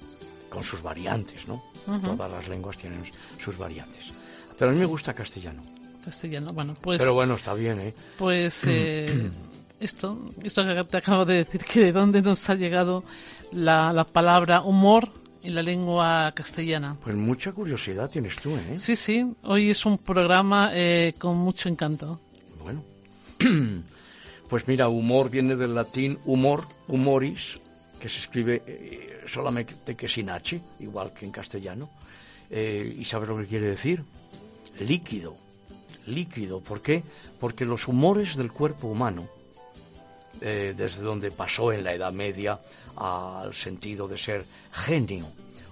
con 0.50 0.64
sus 0.64 0.82
variantes, 0.82 1.48
¿no? 1.48 1.62
Todas 2.02 2.30
las 2.30 2.48
lenguas 2.48 2.76
tienen 2.76 3.04
sus 3.38 3.56
variantes. 3.56 4.04
Pero 4.58 4.70
a 4.70 4.74
mí 4.74 4.80
me 4.80 4.86
gusta 4.86 5.14
castellano. 5.14 5.62
Castellano, 6.04 6.52
bueno, 6.52 6.76
pues... 6.78 6.98
Pero 6.98 7.14
bueno, 7.14 7.36
está 7.36 7.54
bien, 7.54 7.80
¿eh? 7.80 7.94
Pues 8.18 8.64
eh, 8.66 9.30
esto, 9.78 10.18
esto 10.42 10.66
que 10.66 10.84
te 10.84 10.96
acabo 10.98 11.24
de 11.24 11.44
decir, 11.44 11.64
que 11.64 11.80
de 11.80 11.92
dónde 11.92 12.20
nos 12.20 12.50
ha 12.50 12.54
llegado 12.54 13.04
la, 13.52 13.92
la 13.94 14.04
palabra 14.04 14.60
humor 14.60 15.19
en 15.42 15.54
la 15.54 15.62
lengua 15.62 16.32
castellana. 16.34 16.96
Pues 17.02 17.16
mucha 17.16 17.52
curiosidad 17.52 18.10
tienes 18.10 18.36
tú, 18.36 18.56
¿eh? 18.56 18.76
Sí, 18.76 18.96
sí. 18.96 19.26
Hoy 19.44 19.70
es 19.70 19.84
un 19.86 19.98
programa 19.98 20.70
eh, 20.74 21.14
con 21.18 21.36
mucho 21.36 21.68
encanto. 21.68 22.20
Bueno. 22.62 22.84
pues 24.48 24.68
mira, 24.68 24.88
humor 24.88 25.30
viene 25.30 25.56
del 25.56 25.74
latín 25.74 26.18
humor, 26.24 26.64
humoris, 26.88 27.58
que 27.98 28.08
se 28.08 28.18
escribe 28.18 28.62
eh, 28.66 29.20
solamente 29.26 29.94
que 29.96 30.08
sin 30.08 30.30
H, 30.30 30.60
igual 30.80 31.12
que 31.12 31.24
en 31.24 31.32
castellano. 31.32 31.90
Eh, 32.50 32.96
¿Y 32.98 33.04
sabes 33.04 33.28
lo 33.28 33.38
que 33.38 33.46
quiere 33.46 33.66
decir? 33.66 34.02
Líquido. 34.80 35.36
Líquido. 36.06 36.60
¿Por 36.60 36.82
qué? 36.82 37.02
Porque 37.38 37.64
los 37.64 37.86
humores 37.88 38.36
del 38.36 38.52
cuerpo 38.52 38.88
humano 38.88 39.28
eh, 40.40 40.74
desde 40.76 41.02
donde 41.02 41.30
pasó 41.30 41.70
en 41.70 41.84
la 41.84 41.92
Edad 41.92 42.12
Media 42.12 42.58
al 42.96 43.54
sentido 43.54 44.08
de 44.08 44.18
ser 44.18 44.44
genio 44.72 45.26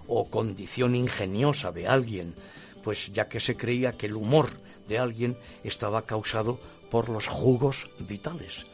o 0.07 0.29
condición 0.31 0.95
ingeniosa 0.95 1.71
de 1.73 1.87
alguien, 1.87 2.35
pues 2.83 3.13
ya 3.13 3.29
que 3.29 3.41
se 3.41 3.57
creía 3.57 3.93
que 3.93 4.07
el 4.07 4.15
humor 4.15 4.51
de 4.87 4.99
alguien 4.99 5.37
estaba 5.65 6.03
causado 6.03 6.59
por 6.91 7.09
los 7.09 7.27
jugos 7.27 7.91
vitales. 8.01 8.67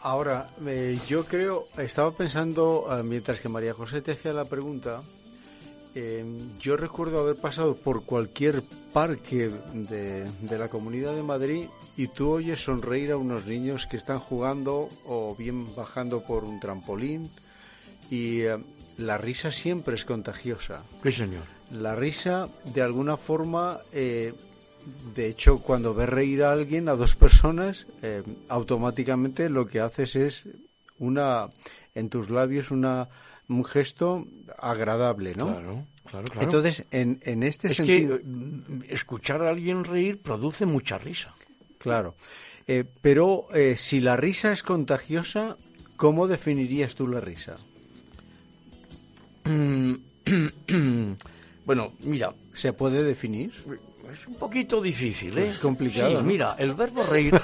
Ahora, 0.00 0.50
eh, 0.66 0.98
yo 1.06 1.24
creo, 1.24 1.66
estaba 1.78 2.10
pensando, 2.10 2.88
eh, 2.90 3.02
mientras 3.04 3.40
que 3.40 3.48
María 3.48 3.72
José 3.72 4.02
te 4.02 4.12
hacía 4.12 4.32
la 4.32 4.44
pregunta, 4.44 5.00
eh, 5.94 6.24
yo 6.58 6.76
recuerdo 6.76 7.20
haber 7.20 7.36
pasado 7.36 7.76
por 7.76 8.04
cualquier 8.04 8.62
parque 8.92 9.50
de, 9.74 10.24
de, 10.40 10.58
la 10.58 10.68
Comunidad 10.68 11.14
de 11.14 11.22
Madrid 11.22 11.66
y 11.96 12.08
tú 12.08 12.30
oyes 12.30 12.64
sonreír 12.64 13.12
a 13.12 13.16
unos 13.16 13.46
niños 13.46 13.86
que 13.86 13.96
están 13.96 14.18
jugando 14.18 14.88
o 15.06 15.34
bien 15.36 15.66
bajando 15.74 16.22
por 16.24 16.44
un 16.44 16.60
trampolín 16.60 17.30
y 18.10 18.42
la 18.98 19.18
risa 19.18 19.50
siempre 19.50 19.94
es 19.94 20.04
contagiosa. 20.04 20.82
Sí, 21.02 21.12
señor. 21.12 21.44
La 21.70 21.94
risa, 21.94 22.48
de 22.74 22.82
alguna 22.82 23.16
forma, 23.16 23.78
de 25.14 25.26
hecho, 25.26 25.58
cuando 25.58 25.94
ves 25.94 26.08
reír 26.08 26.42
a 26.42 26.52
alguien, 26.52 26.88
a 26.88 26.96
dos 26.96 27.16
personas, 27.16 27.86
eh, 28.02 28.22
automáticamente 28.48 29.48
lo 29.48 29.66
que 29.66 29.80
haces 29.80 30.16
es 30.16 30.48
una, 30.98 31.48
en 31.94 32.08
tus 32.08 32.30
labios, 32.30 32.70
una, 32.70 33.08
un 33.48 33.64
gesto 33.64 34.26
agradable, 34.58 35.34
¿no? 35.34 35.46
Claro, 35.46 35.86
claro, 36.04 36.26
claro. 36.26 36.42
Entonces, 36.42 36.84
en, 36.90 37.20
en 37.22 37.42
este 37.42 37.68
es 37.68 37.76
sentido. 37.76 38.18
Que 38.18 38.94
escuchar 38.94 39.42
a 39.42 39.50
alguien 39.50 39.84
reír 39.84 40.20
produce 40.20 40.66
mucha 40.66 40.98
risa. 40.98 41.32
Claro. 41.78 42.14
Eh, 42.66 42.84
pero 43.00 43.48
eh, 43.54 43.76
si 43.76 44.00
la 44.00 44.16
risa 44.16 44.52
es 44.52 44.62
contagiosa, 44.62 45.56
¿cómo 45.96 46.28
definirías 46.28 46.94
tú 46.94 47.08
la 47.08 47.20
risa? 47.20 47.56
bueno, 51.64 51.92
mira. 52.00 52.32
¿Se 52.54 52.72
puede 52.72 53.02
definir? 53.02 53.52
Es 54.12 54.26
un 54.26 54.34
poquito 54.34 54.80
difícil, 54.80 55.36
¿eh? 55.38 55.48
Es 55.48 55.58
complicado. 55.58 56.10
Sí, 56.10 56.16
¿no? 56.16 56.22
Mira, 56.22 56.54
el 56.58 56.74
verbo 56.74 57.02
reír. 57.04 57.34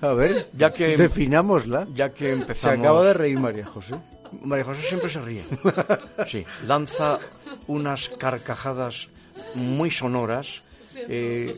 A 0.00 0.12
ver, 0.12 0.50
ya 0.52 0.72
que 0.72 0.96
definámosla. 0.96 1.86
Ya 1.94 2.12
que 2.12 2.32
empezamos. 2.32 2.76
Se 2.76 2.80
acaba 2.80 3.04
de 3.04 3.14
reír 3.14 3.38
María 3.38 3.64
José. 3.64 3.94
María 4.42 4.64
José 4.64 4.82
siempre 4.82 5.10
se 5.10 5.20
ríe. 5.20 5.44
Sí, 6.26 6.44
lanza 6.66 7.18
unas 7.66 8.08
carcajadas 8.08 9.08
muy 9.54 9.90
sonoras. 9.90 10.62
Eh, 11.08 11.52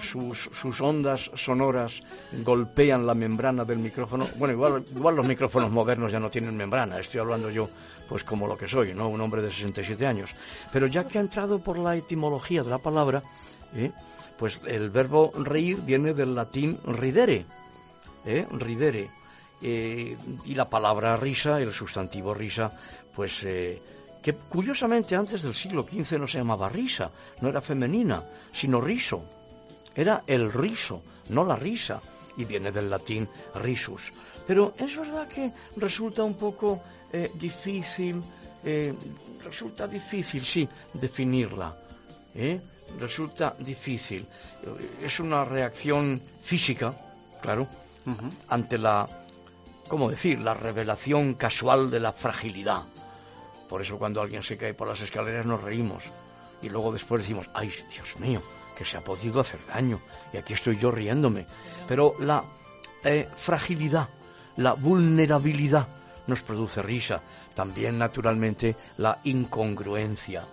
sus, 0.00 0.48
sus, 0.52 0.80
ondas 0.80 1.32
sonoras 1.34 2.02
golpean 2.44 3.04
la 3.04 3.14
membrana 3.14 3.64
del 3.64 3.78
micrófono. 3.78 4.28
Bueno, 4.36 4.54
igual, 4.54 4.84
igual 4.94 5.16
los 5.16 5.26
micrófonos 5.26 5.70
modernos 5.72 6.12
ya 6.12 6.20
no 6.20 6.30
tienen 6.30 6.56
membrana. 6.56 7.00
Estoy 7.00 7.20
hablando 7.20 7.50
yo, 7.50 7.68
pues 8.08 8.22
como 8.22 8.46
lo 8.46 8.56
que 8.56 8.68
soy, 8.68 8.94
¿no? 8.94 9.08
Un 9.08 9.20
hombre 9.20 9.42
de 9.42 9.50
67 9.50 10.06
años. 10.06 10.30
Pero 10.72 10.86
ya 10.86 11.04
que 11.04 11.18
ha 11.18 11.20
entrado 11.20 11.58
por 11.58 11.78
la 11.78 11.96
etimología 11.96 12.62
de 12.62 12.70
la 12.70 12.78
palabra, 12.78 13.24
¿eh? 13.74 13.90
pues 14.40 14.60
el 14.66 14.90
verbo 14.90 15.32
reír 15.36 15.78
viene 15.82 16.14
del 16.14 16.34
latín 16.34 16.78
ridere, 16.86 17.44
¿eh? 18.24 18.46
ridere, 18.52 19.10
eh, 19.62 20.16
y 20.46 20.54
la 20.54 20.68
palabra 20.68 21.16
risa, 21.16 21.60
el 21.60 21.72
sustantivo 21.72 22.32
risa, 22.34 22.72
pues 23.14 23.42
eh, 23.44 23.80
que 24.22 24.34
curiosamente 24.34 25.16
antes 25.16 25.42
del 25.42 25.54
siglo 25.54 25.82
XV 25.82 26.18
no 26.18 26.26
se 26.26 26.38
llamaba 26.38 26.68
risa, 26.68 27.10
no 27.40 27.48
era 27.48 27.60
femenina, 27.60 28.22
sino 28.52 28.80
riso, 28.80 29.24
era 29.94 30.24
el 30.26 30.52
riso, 30.52 31.02
no 31.30 31.44
la 31.44 31.56
risa, 31.56 32.00
y 32.36 32.44
viene 32.44 32.70
del 32.70 32.88
latín 32.88 33.28
risus. 33.56 34.12
Pero 34.46 34.74
es 34.78 34.96
verdad 34.96 35.28
que 35.28 35.52
resulta 35.76 36.22
un 36.24 36.34
poco 36.34 36.82
eh, 37.12 37.30
difícil, 37.34 38.22
eh, 38.64 38.94
resulta 39.44 39.86
difícil, 39.86 40.44
sí, 40.44 40.68
definirla. 40.94 41.76
resulta 42.98 43.54
difícil. 43.58 44.26
Es 45.02 45.20
una 45.20 45.44
reacción 45.44 46.20
física, 46.42 46.94
claro, 47.40 47.66
uh 48.06 48.10
-huh. 48.10 48.32
ante 48.48 48.78
la, 48.78 49.06
¿cómo 49.90 50.08
decir?, 50.08 50.38
la 50.38 50.54
revelación 50.54 51.34
casual 51.34 51.90
de 51.90 51.98
la 51.98 52.12
fragilidad. 52.12 52.82
Por 53.68 53.82
eso 53.82 53.98
cuando 53.98 54.22
alguien 54.22 54.44
se 54.44 54.56
cae 54.56 54.72
por 54.72 54.86
las 54.86 55.00
escaleras 55.00 55.44
nos 55.44 55.62
reímos 55.62 56.04
y 56.62 56.68
luego 56.68 56.92
después 56.92 57.22
decimos, 57.22 57.50
ay, 57.54 57.72
Dios 57.92 58.18
mío, 58.20 58.40
que 58.78 58.84
se 58.84 58.96
ha 58.96 59.02
podido 59.02 59.40
hacer 59.40 59.58
daño 59.66 60.00
y 60.32 60.36
aquí 60.36 60.52
estoy 60.52 60.78
yo 60.78 60.92
riéndome. 60.92 61.44
Pero 61.88 62.14
la 62.20 62.44
eh, 63.02 63.28
fragilidad, 63.34 64.08
la 64.56 64.74
vulnerabilidad 64.74 65.88
nos 66.28 66.42
produce 66.42 66.82
risa. 66.82 67.20
También, 67.52 67.98
naturalmente, 67.98 68.76
la 68.98 69.18
incongruencia 69.24 70.44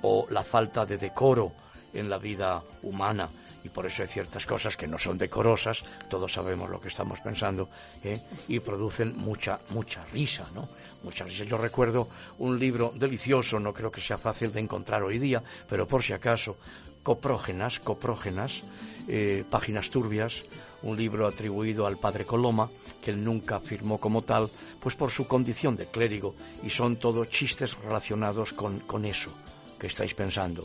o 0.00 0.26
la 0.30 0.42
falta 0.42 0.86
de 0.86 0.96
decoro 0.96 1.52
en 1.92 2.08
la 2.08 2.16
vida 2.16 2.62
humana 2.82 3.28
y 3.64 3.68
por 3.68 3.86
eso 3.86 4.02
hay 4.02 4.08
ciertas 4.08 4.46
cosas 4.46 4.76
que 4.76 4.86
no 4.86 4.98
son 4.98 5.18
decorosas, 5.18 5.82
todos 6.08 6.32
sabemos 6.32 6.70
lo 6.70 6.80
que 6.80 6.88
estamos 6.88 7.20
pensando, 7.20 7.68
¿eh? 8.02 8.20
y 8.48 8.60
producen 8.60 9.16
mucha, 9.16 9.58
mucha 9.70 10.04
risa, 10.06 10.46
¿no? 10.54 10.68
Mucha 11.02 11.24
risa. 11.24 11.44
Yo 11.44 11.58
recuerdo 11.58 12.08
un 12.38 12.58
libro 12.58 12.92
delicioso, 12.94 13.58
no 13.58 13.72
creo 13.72 13.90
que 13.90 14.00
sea 14.00 14.18
fácil 14.18 14.52
de 14.52 14.60
encontrar 14.60 15.02
hoy 15.02 15.18
día, 15.18 15.42
pero 15.68 15.86
por 15.86 16.02
si 16.02 16.12
acaso, 16.12 16.56
Coprógenas, 17.02 17.80
Coprógenas, 17.80 18.62
eh, 19.08 19.44
Páginas 19.50 19.90
Turbias, 19.90 20.44
un 20.82 20.96
libro 20.96 21.26
atribuido 21.26 21.86
al 21.86 21.98
padre 21.98 22.24
Coloma, 22.24 22.68
que 23.02 23.10
él 23.10 23.24
nunca 23.24 23.58
firmó 23.58 23.98
como 23.98 24.22
tal, 24.22 24.48
pues 24.80 24.94
por 24.94 25.10
su 25.10 25.26
condición 25.26 25.74
de 25.74 25.86
clérigo, 25.86 26.34
y 26.62 26.70
son 26.70 26.96
todo 26.96 27.24
chistes 27.24 27.76
relacionados 27.78 28.52
con, 28.52 28.78
con 28.80 29.04
eso 29.04 29.30
que 29.78 29.88
estáis 29.88 30.14
pensando, 30.14 30.64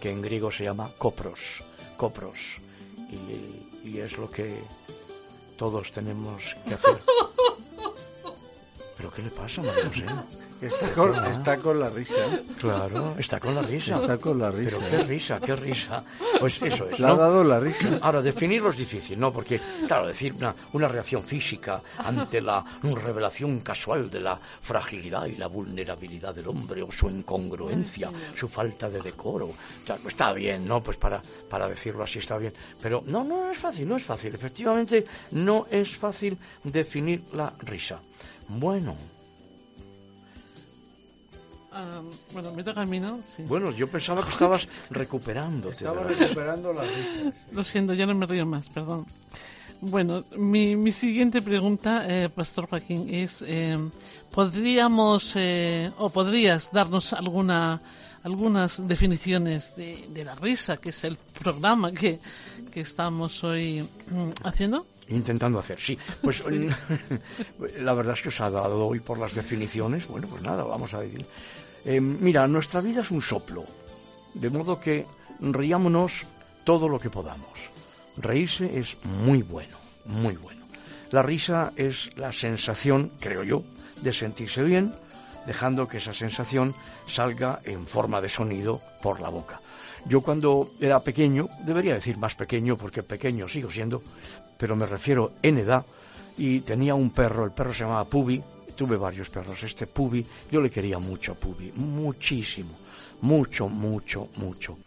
que 0.00 0.10
en 0.10 0.20
griego 0.20 0.50
se 0.50 0.64
llama 0.64 0.90
copros, 0.98 1.62
copros, 1.96 2.58
y, 3.10 3.88
y 3.88 3.98
es 3.98 4.16
lo 4.18 4.30
que 4.30 4.62
todos 5.56 5.90
tenemos 5.90 6.54
que 6.66 6.74
hacer. 6.74 6.98
¿Pero 8.96 9.10
qué 9.10 9.22
le 9.22 9.30
pasa, 9.30 9.62
María 9.62 9.88
José? 9.88 10.06
Está 10.60 10.92
con, 10.92 11.26
está 11.26 11.58
con 11.58 11.78
la 11.78 11.90
risa. 11.90 12.14
Claro, 12.58 13.14
está 13.18 13.38
con 13.38 13.54
la 13.54 13.62
risa. 13.62 13.94
Está 13.94 14.16
con 14.16 14.38
la 14.38 14.50
risa. 14.50 14.78
Pero 14.78 14.90
qué 14.90 15.04
risa, 15.04 15.40
qué 15.40 15.56
risa. 15.56 16.02
Pues 16.40 16.62
eso 16.62 16.88
es. 16.88 16.98
Le 16.98 17.06
¿no? 17.06 17.12
ha 17.12 17.16
dado 17.16 17.44
la 17.44 17.60
risa. 17.60 17.98
Ahora, 18.00 18.22
definirlo 18.22 18.70
es 18.70 18.76
difícil, 18.76 19.20
¿no? 19.20 19.32
Porque, 19.32 19.60
claro, 19.86 20.06
decir 20.06 20.32
una, 20.34 20.54
una 20.72 20.88
reacción 20.88 21.22
física 21.22 21.82
ante 22.04 22.40
la 22.40 22.64
revelación 22.82 23.60
casual 23.60 24.08
de 24.10 24.20
la 24.20 24.36
fragilidad 24.36 25.26
y 25.26 25.36
la 25.36 25.46
vulnerabilidad 25.48 26.34
del 26.34 26.48
hombre 26.48 26.82
o 26.82 26.90
su 26.90 27.10
incongruencia, 27.10 28.10
su 28.34 28.48
falta 28.48 28.88
de 28.88 29.00
decoro. 29.02 29.46
O 29.46 29.86
sea, 29.86 29.98
está 30.08 30.32
bien, 30.32 30.66
¿no? 30.66 30.82
Pues 30.82 30.96
para, 30.96 31.20
para 31.50 31.68
decirlo 31.68 32.02
así 32.02 32.18
está 32.18 32.38
bien. 32.38 32.54
Pero 32.80 33.02
no, 33.06 33.24
no 33.24 33.50
es 33.50 33.58
fácil, 33.58 33.88
no 33.88 33.96
es 33.96 34.04
fácil. 34.04 34.34
Efectivamente, 34.34 35.04
no 35.32 35.66
es 35.70 35.96
fácil 35.96 36.38
definir 36.64 37.24
la 37.34 37.52
risa. 37.60 38.00
Bueno, 38.48 38.96
Um, 41.76 42.10
bueno, 42.32 42.52
me 42.52 42.64
toca 42.64 42.82
a 42.82 42.86
mí, 42.86 42.98
¿no? 42.98 43.20
Sí. 43.26 43.42
Bueno, 43.42 43.70
yo 43.70 43.88
pensaba 43.88 44.22
que 44.22 44.30
estabas 44.30 44.66
recuperándote. 44.90 45.74
Estaba 45.74 46.02
¿verdad? 46.02 46.18
recuperando 46.18 46.72
la 46.72 46.82
risa. 46.82 47.32
Lo 47.52 47.64
siento, 47.64 47.92
ya 47.92 48.06
no 48.06 48.14
me 48.14 48.24
río 48.24 48.46
más, 48.46 48.68
perdón. 48.70 49.06
Bueno, 49.80 50.24
mi, 50.38 50.74
mi 50.74 50.90
siguiente 50.90 51.42
pregunta, 51.42 52.06
eh, 52.08 52.30
Pastor 52.30 52.66
Joaquín, 52.66 53.12
es, 53.12 53.44
eh, 53.46 53.78
¿podríamos 54.30 55.32
eh, 55.36 55.90
o 55.98 56.08
podrías 56.08 56.72
darnos 56.72 57.12
alguna 57.12 57.80
algunas 58.22 58.88
definiciones 58.88 59.76
de, 59.76 60.04
de, 60.08 60.24
la 60.24 60.34
risa, 60.34 60.78
que 60.78 60.88
es 60.88 61.04
el 61.04 61.16
programa 61.16 61.92
que, 61.92 62.18
que 62.72 62.80
estamos 62.80 63.44
hoy 63.44 63.82
mm, 63.82 64.30
haciendo? 64.42 64.84
Intentando 65.08 65.60
hacer, 65.60 65.78
sí. 65.78 65.96
Pues 66.20 66.42
sí. 66.44 66.68
la 67.78 67.94
verdad 67.94 68.14
es 68.14 68.22
que 68.22 68.30
os 68.30 68.40
ha 68.40 68.50
dado 68.50 68.84
hoy 68.84 68.98
por 68.98 69.18
las 69.18 69.32
definiciones. 69.32 70.08
Bueno, 70.08 70.26
pues 70.26 70.42
nada, 70.42 70.64
vamos 70.64 70.92
a 70.94 71.00
decir. 71.00 71.24
Eh, 71.86 72.00
mira, 72.00 72.48
nuestra 72.48 72.80
vida 72.80 73.02
es 73.02 73.12
un 73.12 73.22
soplo, 73.22 73.64
de 74.34 74.50
modo 74.50 74.80
que 74.80 75.06
riámonos 75.38 76.26
todo 76.64 76.88
lo 76.88 76.98
que 76.98 77.10
podamos. 77.10 77.70
Reírse 78.16 78.76
es 78.76 78.96
muy 79.04 79.42
bueno, 79.42 79.76
muy 80.04 80.34
bueno. 80.34 80.66
La 81.12 81.22
risa 81.22 81.72
es 81.76 82.10
la 82.16 82.32
sensación, 82.32 83.12
creo 83.20 83.44
yo, 83.44 83.62
de 84.02 84.12
sentirse 84.12 84.64
bien, 84.64 84.96
dejando 85.46 85.86
que 85.86 85.98
esa 85.98 86.12
sensación 86.12 86.74
salga 87.06 87.60
en 87.62 87.86
forma 87.86 88.20
de 88.20 88.30
sonido 88.30 88.82
por 89.00 89.20
la 89.20 89.28
boca. 89.28 89.60
Yo 90.06 90.22
cuando 90.22 90.72
era 90.80 90.98
pequeño, 90.98 91.48
debería 91.64 91.94
decir 91.94 92.18
más 92.18 92.34
pequeño 92.34 92.76
porque 92.76 93.04
pequeño 93.04 93.46
sigo 93.46 93.70
siendo, 93.70 94.02
pero 94.58 94.74
me 94.74 94.86
refiero 94.86 95.34
en 95.40 95.58
edad, 95.58 95.86
y 96.36 96.60
tenía 96.60 96.96
un 96.96 97.10
perro, 97.10 97.44
el 97.44 97.52
perro 97.52 97.72
se 97.72 97.84
llamaba 97.84 98.04
Pubi, 98.06 98.42
tuve 98.76 98.96
varios 98.96 99.30
perros, 99.30 99.62
este 99.62 99.86
Pubi, 99.86 100.24
yo 100.50 100.60
le 100.60 100.70
quería 100.70 100.98
mucho 100.98 101.32
a 101.32 101.34
Pubi, 101.34 101.72
muchísimo, 101.74 102.78
mucho, 103.22 103.68
mucho, 103.68 104.28
mucho. 104.36 104.78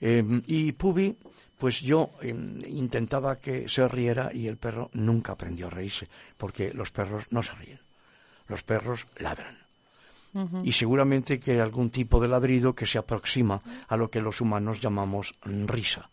Eh, 0.00 0.42
y 0.46 0.72
Pubi, 0.72 1.16
pues 1.58 1.80
yo 1.80 2.10
em, 2.20 2.58
intentaba 2.66 3.36
que 3.36 3.68
se 3.68 3.88
riera 3.88 4.30
y 4.32 4.46
el 4.46 4.58
perro 4.58 4.90
nunca 4.92 5.32
aprendió 5.32 5.68
a 5.68 5.70
reírse, 5.70 6.08
porque 6.36 6.74
los 6.74 6.90
perros 6.90 7.24
no 7.30 7.42
se 7.42 7.52
ríen. 7.52 7.80
Los 8.48 8.62
perros 8.62 9.06
ladran 9.18 9.65
y 10.62 10.72
seguramente 10.72 11.38
que 11.40 11.52
hay 11.52 11.58
algún 11.58 11.90
tipo 11.90 12.20
de 12.20 12.28
ladrido 12.28 12.74
que 12.74 12.86
se 12.86 12.98
aproxima 12.98 13.60
a 13.88 13.96
lo 13.96 14.10
que 14.10 14.20
los 14.20 14.40
humanos 14.40 14.80
llamamos 14.80 15.34
risa. 15.42 16.10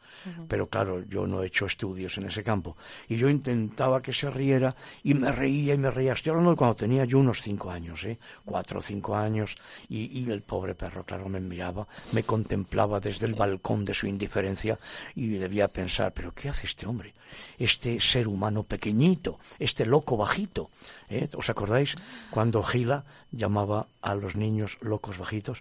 Pero 0.48 0.68
claro, 0.68 1.04
yo 1.08 1.28
no 1.28 1.44
he 1.44 1.48
hecho 1.48 1.66
estudios 1.66 2.18
en 2.18 2.26
ese 2.26 2.44
campo. 2.44 2.78
Y 3.10 3.18
yo 3.18 3.30
intentaba 3.30 4.02
que 4.02 4.14
se 4.14 4.30
riera 4.30 4.76
y 5.04 5.14
me 5.14 5.32
reía 5.32 5.74
y 5.74 5.78
me 5.78 5.92
reía. 5.92 6.14
Estoy 6.14 6.32
hablando 6.32 6.52
de 6.52 6.58
cuando 6.58 6.76
tenía 6.76 7.06
yo 7.06 7.20
unos 7.20 7.42
cinco 7.42 7.70
años, 7.72 8.04
¿eh? 8.06 8.18
Cuatro 8.46 8.80
o 8.80 8.82
cinco 8.82 9.16
años. 9.16 9.58
Y, 9.90 10.20
y 10.20 10.32
el 10.32 10.42
pobre 10.42 10.76
perro, 10.76 11.04
claro, 11.04 11.28
me 11.30 11.40
miraba, 11.40 11.88
me 12.12 12.24
contemplaba 12.24 13.00
desde 13.00 13.26
el 13.26 13.34
balcón 13.34 13.84
de 13.84 13.94
su 13.94 14.08
indiferencia 14.08 14.80
y 15.16 15.28
debía 15.28 15.68
pensar, 15.68 16.14
pero 16.14 16.34
¿qué 16.34 16.50
hace 16.50 16.68
este 16.68 16.86
hombre? 16.86 17.14
Este 17.58 18.00
ser 18.00 18.28
humano 18.28 18.64
pequeñito, 18.64 19.40
este 19.60 19.86
loco 19.86 20.16
bajito. 20.16 20.70
¿eh? 21.10 21.28
¿Os 21.36 21.50
acordáis 21.50 21.96
cuando 22.30 22.64
Gila 22.64 23.04
llamaba 23.32 23.88
a 24.02 24.13
los 24.22 24.36
niños 24.36 24.78
locos 24.82 25.18
bajitos? 25.18 25.60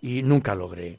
Y 0.00 0.22
nunca 0.22 0.54
logré 0.54 0.98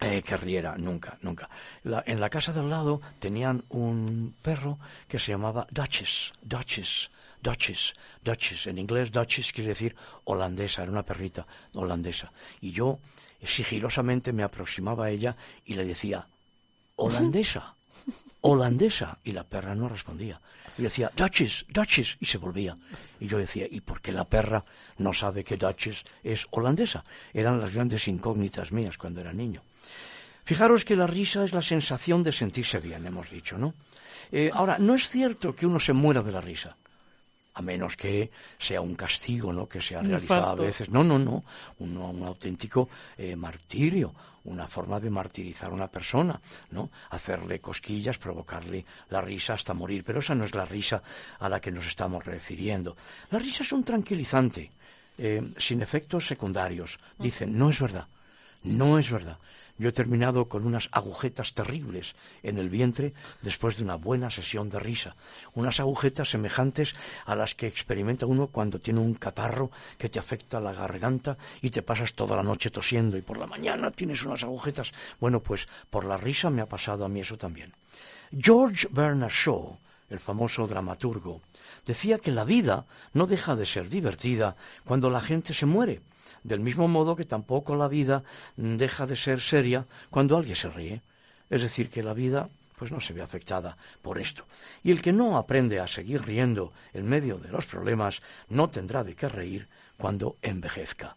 eh, 0.00 0.22
que 0.22 0.36
riera, 0.36 0.76
nunca, 0.78 1.18
nunca. 1.20 1.48
en 1.84 2.20
la 2.20 2.30
casa 2.30 2.54
de 2.54 2.60
al 2.60 2.70
lado 2.70 3.02
tenían 3.18 3.64
un 3.68 4.34
perro 4.40 4.78
que 5.06 5.18
se 5.18 5.32
llamaba 5.32 5.66
Duchess, 5.70 6.32
Duchess, 6.40 7.10
Duchess, 7.42 7.92
Duchess. 8.24 8.66
En 8.66 8.78
inglés 8.78 9.12
Duchess 9.12 9.52
quiere 9.52 9.68
decir 9.68 9.94
holandesa, 10.24 10.82
era 10.82 10.90
una 10.90 11.02
perrita 11.02 11.46
holandesa. 11.74 12.32
Y 12.62 12.72
yo 12.72 12.98
sigilosamente 13.44 14.32
me 14.32 14.42
aproximaba 14.42 15.06
a 15.06 15.10
ella 15.10 15.36
y 15.66 15.74
le 15.74 15.84
decía, 15.84 16.26
holandesa, 16.96 17.74
holandesa. 18.40 19.18
Y 19.24 19.32
la 19.32 19.44
perra 19.44 19.74
no 19.74 19.88
respondía. 19.88 20.40
Y 20.78 20.82
decía, 20.82 21.10
Duchess, 21.14 21.66
Duchess, 21.68 22.16
y 22.20 22.26
se 22.26 22.38
volvía. 22.38 22.76
Y 23.18 23.26
yo 23.26 23.38
decía, 23.38 23.66
¿y 23.70 23.80
por 23.80 24.00
qué 24.00 24.12
la 24.12 24.24
perra 24.24 24.64
no 24.98 25.12
sabe 25.12 25.44
que 25.44 25.56
Duchess 25.56 26.04
es 26.22 26.46
holandesa? 26.50 27.04
Eran 27.32 27.60
las 27.60 27.74
grandes 27.74 28.08
incógnitas 28.08 28.72
mías 28.72 28.96
cuando 28.96 29.20
era 29.20 29.32
niño. 29.32 29.62
Fijaros 30.44 30.84
que 30.84 30.96
la 30.96 31.06
risa 31.06 31.44
es 31.44 31.52
la 31.52 31.62
sensación 31.62 32.22
de 32.22 32.32
sentirse 32.32 32.80
bien, 32.80 33.06
hemos 33.06 33.30
dicho, 33.30 33.58
¿no? 33.58 33.74
Eh, 34.32 34.50
ahora, 34.52 34.78
no 34.78 34.94
es 34.94 35.08
cierto 35.08 35.54
que 35.54 35.66
uno 35.66 35.80
se 35.80 35.92
muera 35.92 36.22
de 36.22 36.32
la 36.32 36.40
risa, 36.40 36.76
a 37.54 37.62
menos 37.62 37.96
que 37.96 38.30
sea 38.58 38.80
un 38.80 38.94
castigo, 38.94 39.52
¿no? 39.52 39.68
Que 39.68 39.80
sea 39.80 40.02
realizado 40.02 40.50
a 40.50 40.54
veces. 40.54 40.88
No, 40.90 41.02
no, 41.02 41.18
no, 41.18 41.44
un, 41.78 41.96
un 41.96 42.22
auténtico 42.24 42.88
eh, 43.18 43.34
martirio, 43.36 44.14
una 44.44 44.66
forma 44.66 45.00
de 45.00 45.10
martirizar 45.10 45.70
a 45.70 45.74
una 45.74 45.88
persona, 45.88 46.40
¿no? 46.70 46.90
Hacerle 47.10 47.60
cosquillas, 47.60 48.18
provocarle 48.18 48.84
la 49.10 49.20
risa 49.20 49.54
hasta 49.54 49.74
morir. 49.74 50.04
Pero 50.04 50.20
esa 50.20 50.34
no 50.34 50.44
es 50.44 50.54
la 50.54 50.64
risa 50.64 51.02
a 51.38 51.48
la 51.48 51.60
que 51.60 51.72
nos 51.72 51.86
estamos 51.86 52.24
refiriendo. 52.24 52.96
La 53.30 53.38
risa 53.38 53.62
es 53.62 53.72
un 53.72 53.84
tranquilizante, 53.84 54.70
eh, 55.18 55.52
sin 55.58 55.82
efectos 55.82 56.26
secundarios. 56.26 56.98
Dicen, 57.18 57.58
no 57.58 57.70
es 57.70 57.80
verdad, 57.80 58.06
no 58.62 58.98
es 58.98 59.10
verdad. 59.10 59.38
Yo 59.80 59.88
he 59.88 59.92
terminado 59.92 60.44
con 60.44 60.66
unas 60.66 60.90
agujetas 60.92 61.54
terribles 61.54 62.14
en 62.42 62.58
el 62.58 62.68
vientre 62.68 63.14
después 63.40 63.78
de 63.78 63.82
una 63.82 63.96
buena 63.96 64.28
sesión 64.28 64.68
de 64.68 64.78
risa. 64.78 65.16
Unas 65.54 65.80
agujetas 65.80 66.28
semejantes 66.28 66.94
a 67.24 67.34
las 67.34 67.54
que 67.54 67.66
experimenta 67.66 68.26
uno 68.26 68.48
cuando 68.48 68.78
tiene 68.78 69.00
un 69.00 69.14
catarro 69.14 69.70
que 69.96 70.10
te 70.10 70.18
afecta 70.18 70.60
la 70.60 70.74
garganta 70.74 71.38
y 71.62 71.70
te 71.70 71.80
pasas 71.80 72.12
toda 72.12 72.36
la 72.36 72.42
noche 72.42 72.68
tosiendo 72.68 73.16
y 73.16 73.22
por 73.22 73.38
la 73.38 73.46
mañana 73.46 73.90
tienes 73.90 74.22
unas 74.22 74.42
agujetas. 74.42 74.92
Bueno, 75.18 75.40
pues 75.40 75.66
por 75.88 76.04
la 76.04 76.18
risa 76.18 76.50
me 76.50 76.60
ha 76.60 76.68
pasado 76.68 77.06
a 77.06 77.08
mí 77.08 77.20
eso 77.20 77.38
también. 77.38 77.72
George 78.38 78.86
Bernard 78.90 79.32
Shaw, 79.32 79.78
el 80.10 80.20
famoso 80.20 80.66
dramaturgo, 80.66 81.40
decía 81.86 82.18
que 82.18 82.32
la 82.32 82.44
vida 82.44 82.84
no 83.14 83.26
deja 83.26 83.56
de 83.56 83.64
ser 83.64 83.88
divertida 83.88 84.56
cuando 84.84 85.08
la 85.08 85.22
gente 85.22 85.54
se 85.54 85.64
muere 85.64 86.02
del 86.42 86.60
mismo 86.60 86.88
modo 86.88 87.16
que 87.16 87.24
tampoco 87.24 87.76
la 87.76 87.88
vida 87.88 88.22
deja 88.56 89.06
de 89.06 89.16
ser 89.16 89.40
seria 89.40 89.86
cuando 90.10 90.36
alguien 90.36 90.56
se 90.56 90.70
ríe. 90.70 91.02
Es 91.48 91.62
decir, 91.62 91.90
que 91.90 92.02
la 92.02 92.14
vida 92.14 92.48
pues 92.80 92.92
no 92.92 93.00
se 93.00 93.12
ve 93.12 93.20
afectada 93.20 93.76
por 94.00 94.18
esto. 94.18 94.46
Y 94.82 94.90
el 94.90 95.02
que 95.02 95.12
no 95.12 95.36
aprende 95.36 95.80
a 95.80 95.86
seguir 95.86 96.22
riendo 96.22 96.72
en 96.94 97.06
medio 97.06 97.36
de 97.36 97.50
los 97.50 97.66
problemas 97.66 98.22
no 98.48 98.70
tendrá 98.70 99.04
de 99.04 99.14
qué 99.14 99.28
reír 99.28 99.68
cuando 99.98 100.36
envejezca. 100.40 101.14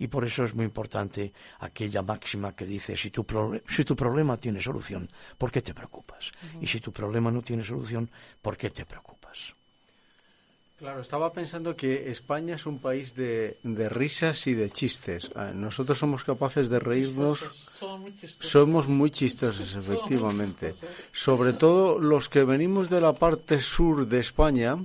Y 0.00 0.08
por 0.08 0.24
eso 0.24 0.42
es 0.44 0.54
muy 0.54 0.64
importante 0.64 1.32
aquella 1.60 2.02
máxima 2.02 2.56
que 2.56 2.64
dice, 2.64 2.96
si 2.96 3.10
tu, 3.10 3.24
si 3.68 3.84
tu 3.84 3.94
problema 3.94 4.38
tiene 4.38 4.60
solución, 4.60 5.08
¿por 5.36 5.52
qué 5.52 5.60
te 5.60 5.74
preocupas? 5.74 6.32
Y 6.60 6.66
si 6.66 6.80
tu 6.80 6.90
problema 6.90 7.30
no 7.30 7.42
tiene 7.42 7.62
solución, 7.62 8.10
¿por 8.40 8.56
qué 8.56 8.70
te 8.70 8.86
preocupas? 8.86 9.19
Claro, 10.80 11.02
estaba 11.02 11.30
pensando 11.30 11.76
que 11.76 12.10
España 12.10 12.54
es 12.54 12.64
un 12.64 12.78
país 12.78 13.14
de, 13.14 13.58
risas 13.90 14.46
y 14.46 14.54
de 14.54 14.70
chistes. 14.70 15.30
Ah, 15.34 15.52
nosotros 15.54 15.98
somos 15.98 16.24
capaces 16.24 16.70
de 16.70 16.80
reírnos. 16.80 17.68
Somos 18.40 18.88
muy 18.88 19.10
chistosos, 19.10 19.76
efectivamente. 19.76 20.74
Sobre 21.12 21.52
todo 21.52 21.98
los 21.98 22.30
que 22.30 22.44
venimos 22.44 22.88
de 22.88 23.02
la 23.02 23.12
parte 23.12 23.60
sur 23.60 24.08
de 24.08 24.20
España, 24.20 24.78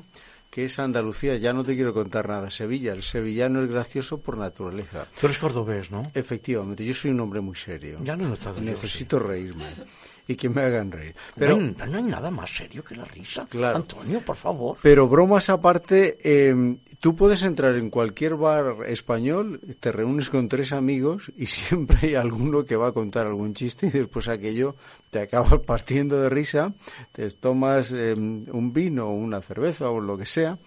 que 0.52 0.66
es 0.66 0.80
Andalucía, 0.80 1.38
ya 1.38 1.54
no 1.54 1.64
te 1.64 1.76
quiero 1.76 1.94
contar 1.94 2.28
nada, 2.28 2.52
Sevilla, 2.52 2.92
el 2.92 3.04
sevillano 3.04 3.64
es 3.64 3.72
gracioso 3.72 4.20
por 4.20 4.38
naturaleza. 4.38 5.08
Tú 5.18 5.28
eres 5.28 5.40
cordobés, 5.40 5.92
¿no? 5.92 6.02
Efectivamente, 6.14 6.84
yo 6.84 6.94
soy 6.94 7.12
un 7.12 7.22
hombre 7.22 7.40
muy 7.40 7.56
serio. 7.56 8.00
Ya 8.04 8.18
lo 8.18 8.26
he 8.26 8.28
notado. 8.28 8.60
Necesito 8.60 9.18
reírme 9.18 9.64
y 10.28 10.36
que 10.36 10.50
me 10.50 10.62
hagan 10.62 10.92
reír. 10.92 11.16
Pero 11.36 11.58
no, 11.58 11.98
hay 11.98 12.04
nada 12.04 12.32
más 12.32 12.50
serio 12.50 12.84
que 12.84 12.96
la 12.96 13.06
risa. 13.06 13.46
Claro. 13.50 13.78
Antonio, 13.78 14.22
por 14.22 14.36
favor. 14.36 14.78
Pero 14.82 15.08
bromas 15.08 15.50
aparte, 15.50 16.18
em, 16.24 16.78
tú 17.00 17.16
puedes 17.16 17.44
entrar 17.44 17.76
en 17.76 17.90
cualquier 17.90 18.36
bar 18.36 18.78
español, 18.88 19.62
te 19.80 19.92
reúnes 19.92 20.30
con 20.30 20.50
tres 20.50 20.72
amigos 20.72 21.32
y 21.38 21.46
siempre 21.48 22.00
hay 22.02 22.16
alguno 22.16 22.66
que 22.66 22.76
va 22.76 22.88
a 22.88 22.92
contar 22.92 23.28
algún 23.28 23.54
chiste 23.54 23.88
y 23.88 23.92
después 23.92 24.28
aquello 24.28 24.76
te 25.10 25.20
acabas 25.20 25.60
partiendo 25.66 26.22
de 26.22 26.30
risa, 26.30 26.74
te 27.12 27.30
tomas 27.32 27.92
em, 27.92 28.44
un 28.52 28.74
vino 28.74 29.08
o 29.08 29.14
una 29.14 29.42
cerveza 29.42 29.90
o 29.90 30.00
lo 30.00 30.18
que 30.18 30.26
sea 30.26 30.58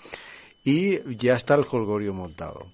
y 0.64 1.16
ya 1.16 1.34
está 1.34 1.54
el 1.54 1.64
jolgorio 1.64 2.12
montado. 2.12 2.66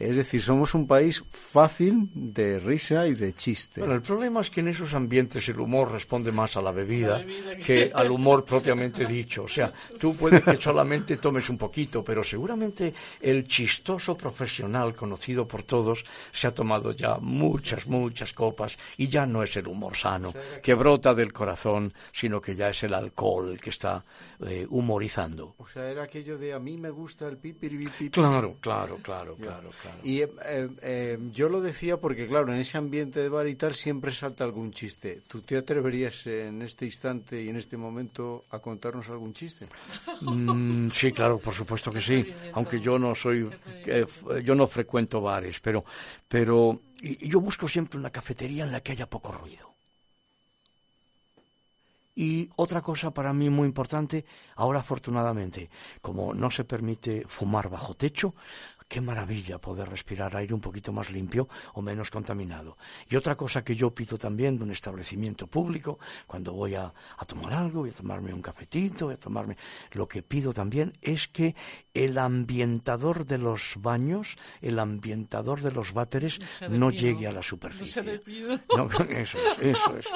Es 0.00 0.16
decir, 0.16 0.40
somos 0.40 0.74
un 0.74 0.86
país 0.86 1.22
fácil 1.30 2.08
de 2.14 2.58
risa 2.58 3.06
y 3.06 3.12
de 3.12 3.34
chiste. 3.34 3.80
Bueno, 3.80 3.94
el 3.94 4.00
problema 4.00 4.40
es 4.40 4.48
que 4.48 4.60
en 4.60 4.68
esos 4.68 4.94
ambientes 4.94 5.46
el 5.50 5.60
humor 5.60 5.92
responde 5.92 6.32
más 6.32 6.56
a 6.56 6.62
la 6.62 6.72
bebida, 6.72 7.22
que 7.66 7.92
al 7.94 8.10
humor 8.10 8.46
propiamente 8.46 9.04
dicho. 9.04 9.42
O 9.42 9.48
sea, 9.48 9.70
tú 10.00 10.16
puedes 10.16 10.42
que 10.42 10.56
solamente 10.56 11.18
tomes 11.18 11.50
un 11.50 11.58
poquito, 11.58 12.02
pero 12.02 12.24
seguramente 12.24 12.94
el 13.20 13.46
chistoso 13.46 14.16
profesional 14.16 14.96
conocido 14.96 15.46
por 15.46 15.64
todos 15.64 16.02
se 16.32 16.46
ha 16.46 16.54
tomado 16.54 16.92
ya 16.92 17.18
muchas, 17.18 17.86
muchas 17.86 18.32
copas 18.32 18.78
y 18.96 19.06
ya 19.08 19.26
no 19.26 19.42
es 19.42 19.54
el 19.58 19.68
humor 19.68 19.94
sano 19.94 20.32
que 20.62 20.72
brota 20.72 21.12
del 21.12 21.30
corazón, 21.30 21.92
sino 22.10 22.40
que 22.40 22.56
ya 22.56 22.70
es 22.70 22.82
el 22.84 22.94
alcohol 22.94 23.60
que 23.60 23.68
está 23.68 24.02
eh, 24.46 24.66
humorizando. 24.70 25.56
O 25.58 25.68
sea, 25.68 25.90
era 25.90 26.04
aquello 26.04 26.38
de 26.38 26.54
a 26.54 26.58
mí 26.58 26.78
me 26.78 26.88
gusta 26.88 27.28
el 27.28 27.36
pipiripipi. 27.36 28.08
Claro, 28.08 28.56
claro, 28.60 28.98
claro, 29.02 29.36
claro, 29.36 29.68
claro. 29.82 29.89
Y 30.02 30.20
eh, 30.20 30.28
eh, 30.82 31.18
yo 31.32 31.48
lo 31.48 31.60
decía 31.60 31.98
porque, 31.98 32.26
claro, 32.26 32.52
en 32.52 32.60
ese 32.60 32.78
ambiente 32.78 33.20
de 33.20 33.28
bar 33.28 33.46
y 33.48 33.54
tal 33.54 33.74
siempre 33.74 34.12
salta 34.12 34.44
algún 34.44 34.72
chiste. 34.72 35.22
¿Tú 35.28 35.42
te 35.42 35.56
atreverías 35.56 36.26
en 36.26 36.62
este 36.62 36.84
instante 36.84 37.42
y 37.42 37.48
en 37.48 37.56
este 37.56 37.76
momento 37.76 38.44
a 38.50 38.58
contarnos 38.58 39.08
algún 39.08 39.32
chiste? 39.32 39.66
Mm, 40.22 40.90
sí, 40.90 41.12
claro, 41.12 41.38
por 41.38 41.54
supuesto 41.54 41.92
que 41.92 42.00
sí. 42.00 42.34
Aunque 42.52 42.80
yo 42.80 42.98
no 42.98 43.14
soy, 43.14 43.48
yo 44.44 44.54
no 44.54 44.66
frecuento 44.66 45.20
bares, 45.20 45.60
pero, 45.60 45.84
pero 46.28 46.80
yo 47.02 47.40
busco 47.40 47.68
siempre 47.68 47.98
una 47.98 48.10
cafetería 48.10 48.64
en 48.64 48.72
la 48.72 48.80
que 48.80 48.92
haya 48.92 49.08
poco 49.08 49.32
ruido. 49.32 49.70
Y 52.20 52.50
otra 52.56 52.82
cosa 52.82 53.12
para 53.12 53.32
mí 53.32 53.48
muy 53.48 53.66
importante, 53.66 54.24
ahora 54.56 54.80
afortunadamente, 54.80 55.70
como 56.02 56.34
no 56.34 56.50
se 56.50 56.64
permite 56.64 57.24
fumar 57.26 57.70
bajo 57.70 57.94
techo, 57.94 58.34
qué 58.90 59.00
maravilla 59.00 59.58
poder 59.58 59.88
respirar 59.88 60.36
aire 60.36 60.52
un 60.52 60.60
poquito 60.60 60.92
más 60.92 61.10
limpio 61.10 61.48
o 61.74 61.80
menos 61.80 62.10
contaminado. 62.10 62.76
Y 63.08 63.14
otra 63.14 63.36
cosa 63.36 63.62
que 63.62 63.76
yo 63.76 63.94
pido 63.94 64.18
también 64.18 64.58
de 64.58 64.64
un 64.64 64.72
establecimiento 64.72 65.46
público, 65.46 66.00
cuando 66.26 66.52
voy 66.52 66.74
a, 66.74 66.92
tomar 67.24 67.52
algo, 67.54 67.80
voy 67.82 67.90
a 67.90 67.92
tomarme 67.92 68.34
un 68.34 68.42
cafetito, 68.42 69.06
voy 69.06 69.14
a 69.14 69.18
tomarme... 69.18 69.56
Lo 69.92 70.08
que 70.08 70.24
pido 70.24 70.52
también 70.52 70.98
es 71.00 71.28
que 71.28 71.54
el 71.94 72.18
ambientador 72.18 73.24
de 73.24 73.38
los 73.38 73.74
baños, 73.78 74.36
el 74.60 74.80
ambientador 74.80 75.62
de 75.62 75.70
los 75.70 75.92
váteres, 75.92 76.40
no 76.68 76.90
llegue 76.90 77.28
a 77.28 77.32
la 77.32 77.44
superficie. 77.44 78.02
No, 78.76 78.88
eso 79.08 79.38
es, 79.38 79.76
eso 79.76 79.96
es. 79.98 80.06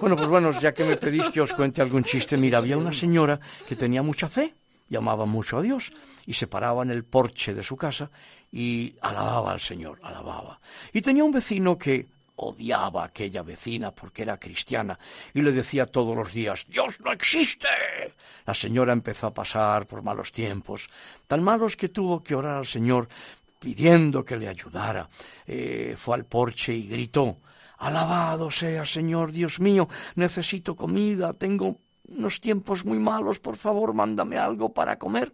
Bueno, 0.00 0.14
pues 0.14 0.28
bueno, 0.28 0.52
ya 0.60 0.72
que 0.72 0.84
me 0.84 0.96
pedís 0.96 1.26
que 1.30 1.40
os 1.40 1.52
cuente 1.52 1.82
algún 1.82 2.04
chiste, 2.04 2.36
mira, 2.36 2.58
había 2.58 2.78
una 2.78 2.92
señora 2.92 3.40
que 3.68 3.74
tenía 3.74 4.02
mucha 4.02 4.28
fe 4.28 4.54
llamaba 4.88 5.26
mucho 5.26 5.58
a 5.58 5.62
Dios 5.62 5.92
y 6.26 6.34
se 6.34 6.46
paraba 6.46 6.82
en 6.82 6.90
el 6.90 7.04
porche 7.04 7.54
de 7.54 7.62
su 7.62 7.76
casa 7.76 8.10
y 8.52 8.94
alababa 9.00 9.52
al 9.52 9.60
Señor, 9.60 10.00
alababa. 10.02 10.60
Y 10.92 11.00
tenía 11.00 11.24
un 11.24 11.32
vecino 11.32 11.76
que 11.76 12.06
odiaba 12.36 13.02
a 13.02 13.06
aquella 13.06 13.42
vecina 13.42 13.90
porque 13.90 14.22
era 14.22 14.38
cristiana 14.38 14.98
y 15.32 15.40
le 15.40 15.52
decía 15.52 15.86
todos 15.86 16.14
los 16.14 16.32
días 16.32 16.66
Dios 16.68 17.00
no 17.00 17.12
existe. 17.12 17.68
La 18.44 18.54
señora 18.54 18.92
empezó 18.92 19.28
a 19.28 19.34
pasar 19.34 19.86
por 19.86 20.02
malos 20.02 20.32
tiempos, 20.32 20.88
tan 21.26 21.42
malos 21.42 21.76
que 21.76 21.88
tuvo 21.88 22.22
que 22.22 22.34
orar 22.34 22.58
al 22.58 22.66
Señor 22.66 23.08
pidiendo 23.58 24.24
que 24.24 24.36
le 24.36 24.48
ayudara. 24.48 25.08
Eh, 25.46 25.94
fue 25.96 26.14
al 26.14 26.24
porche 26.26 26.74
y 26.74 26.86
gritó 26.86 27.38
Alabado 27.78 28.50
sea 28.50 28.86
Señor 28.86 29.32
Dios 29.32 29.60
mío, 29.60 29.88
necesito 30.14 30.74
comida, 30.74 31.34
tengo 31.34 31.78
unos 32.08 32.40
tiempos 32.40 32.84
muy 32.84 32.98
malos, 32.98 33.38
por 33.38 33.56
favor, 33.56 33.94
mándame 33.94 34.38
algo 34.38 34.72
para 34.72 34.98
comer. 34.98 35.32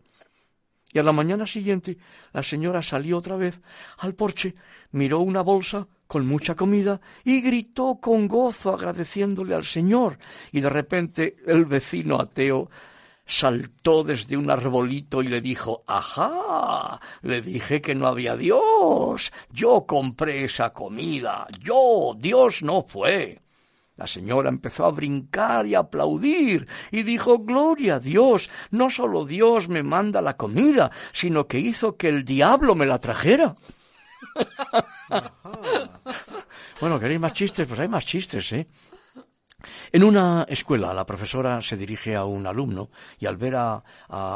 Y 0.93 0.99
a 0.99 1.03
la 1.03 1.13
mañana 1.13 1.47
siguiente 1.47 1.97
la 2.33 2.43
señora 2.43 2.83
salió 2.83 3.19
otra 3.19 3.37
vez 3.37 3.61
al 3.99 4.15
porche, 4.15 4.55
miró 4.93 5.21
una 5.21 5.41
bolsa 5.41 5.87
con 6.07 6.27
mucha 6.27 6.55
comida 6.55 7.01
y 7.25 7.41
gritó 7.41 7.99
con 8.01 8.29
gozo 8.29 8.75
agradeciéndole 8.75 9.55
al 9.55 9.65
Señor. 9.65 10.19
Y 10.53 10.61
de 10.61 10.69
repente 10.69 11.37
el 11.47 11.65
vecino 11.65 12.21
ateo 12.21 12.69
saltó 13.25 14.05
desde 14.05 14.37
un 14.37 14.51
arbolito 14.51 15.23
y 15.23 15.29
le 15.29 15.41
dijo 15.41 15.83
¡Ajá! 15.87 17.01
Le 17.23 17.41
dije 17.41 17.81
que 17.81 17.95
no 17.95 18.07
había 18.07 18.37
Dios. 18.37 19.33
Yo 19.51 19.87
compré 19.87 20.45
esa 20.45 20.75
comida. 20.75 21.47
Yo. 21.59 22.15
Dios 22.19 22.63
no 22.63 22.83
fue. 22.83 23.41
La 23.97 24.07
señora 24.07 24.49
empezó 24.49 24.87
a 24.87 24.91
brincar 24.91 25.67
y 25.67 25.75
a 25.75 25.81
aplaudir 25.81 26.67
y 26.91 27.03
dijo 27.03 27.41
Gloria 27.41 27.97
a 27.97 28.01
Dios. 28.01 28.49
No 28.71 28.89
solo 28.89 29.27
Dios 29.27 29.69
me 29.69 29.83
manda 29.83 30.23
la 30.23 30.37
comida, 30.37 30.91
sino 31.13 31.47
que 31.47 31.59
hizo 31.59 31.97
que 31.97 32.09
el 32.09 32.25
diablo 32.25 32.75
me 32.75 32.87
la 32.87 32.99
trajera. 32.99 33.55
bueno, 36.81 36.99
¿queréis 36.99 37.21
más 37.21 37.35
chistes? 37.35 37.69
Pues 37.69 37.81
hay 37.81 37.89
más 37.89 38.07
chistes, 38.07 38.51
¿eh? 38.53 38.67
En 39.91 40.05
una 40.05 40.47
escuela 40.49 40.95
la 40.95 41.07
profesora 41.07 41.61
se 41.61 41.77
dirige 41.77 42.17
a 42.17 42.25
un 42.25 42.47
alumno 42.47 42.91
y 43.19 43.27
al 43.27 43.37
ver 43.37 43.57
a, 43.57 43.83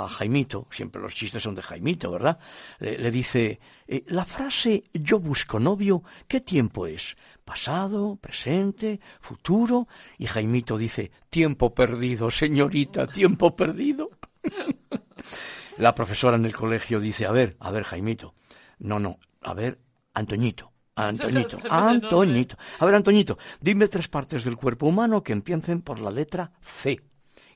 Jaimito, 0.08 0.66
siempre 0.70 1.00
los 1.00 1.14
chistes 1.14 1.42
son 1.42 1.54
de 1.54 1.62
Jaimito, 1.62 2.10
¿verdad? 2.10 2.38
Le, 2.78 3.10
dice, 3.10 3.60
eh, 3.86 4.04
la 4.08 4.24
frase 4.24 4.84
yo 4.92 5.18
busco 5.18 5.58
novio, 5.58 6.02
¿qué 6.26 6.40
tiempo 6.40 6.86
es? 6.86 7.16
¿Pasado, 7.44 8.16
presente, 8.16 9.00
futuro? 9.20 9.88
Y 10.18 10.26
Jaimito 10.26 10.76
dice, 10.76 11.10
tiempo 11.30 11.74
perdido, 11.74 12.30
señorita, 12.30 13.06
tiempo 13.06 13.54
perdido. 13.54 14.10
la 15.78 15.94
profesora 15.94 16.36
en 16.36 16.44
el 16.44 16.54
colegio 16.54 17.00
dice, 17.00 17.26
a 17.26 17.32
ver, 17.32 17.56
a 17.60 17.70
ver, 17.70 17.84
Jaimito, 17.84 18.34
no, 18.78 18.98
no, 18.98 19.18
a 19.42 19.54
ver, 19.54 19.78
Antoñito, 20.14 20.72
Antoñito, 20.96 21.58
Antoñito. 21.70 22.56
A 22.80 22.86
ver, 22.86 22.94
Antoñito, 22.94 23.38
dime 23.60 23.88
tres 23.88 24.08
partes 24.08 24.44
del 24.44 24.56
cuerpo 24.56 24.86
humano 24.86 25.22
que 25.22 25.34
empiecen 25.34 25.82
por 25.82 26.00
la 26.00 26.10
letra 26.10 26.52
C. 26.62 27.00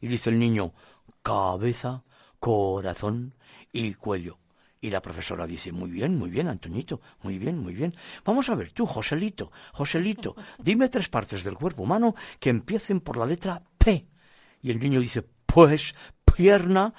Y 0.01 0.09
dice 0.09 0.29
el 0.29 0.39
niño, 0.39 0.75
cabeza, 1.23 2.05
corazón 2.39 3.35
y 3.73 3.95
cuello. 3.95 4.39
Y 4.83 4.91
la 4.91 5.01
profesora 5.01 5.47
dice, 5.47 5.73
muy 5.73 5.91
bien, 5.91 6.19
muy 6.19 6.31
bien, 6.31 6.49
Antoñito, 6.49 7.01
muy 7.23 7.39
bien, 7.39 7.59
muy 7.59 7.75
bien. 7.75 7.95
Vamos 8.25 8.49
a 8.51 8.55
ver, 8.55 8.73
tú, 8.73 8.87
Joselito, 8.87 9.51
Joselito, 9.73 10.37
dime 10.59 10.89
tres 10.89 11.09
partes 11.09 11.43
del 11.43 11.55
cuerpo 11.55 11.83
humano 11.83 12.15
que 12.39 12.51
empiecen 12.51 13.01
por 13.01 13.17
la 13.17 13.27
letra 13.27 13.63
P. 13.79 14.07
Y 14.63 14.71
el 14.71 14.79
niño 14.79 15.01
dice, 15.01 15.23
pues, 15.47 15.95
pierna, 16.25 16.93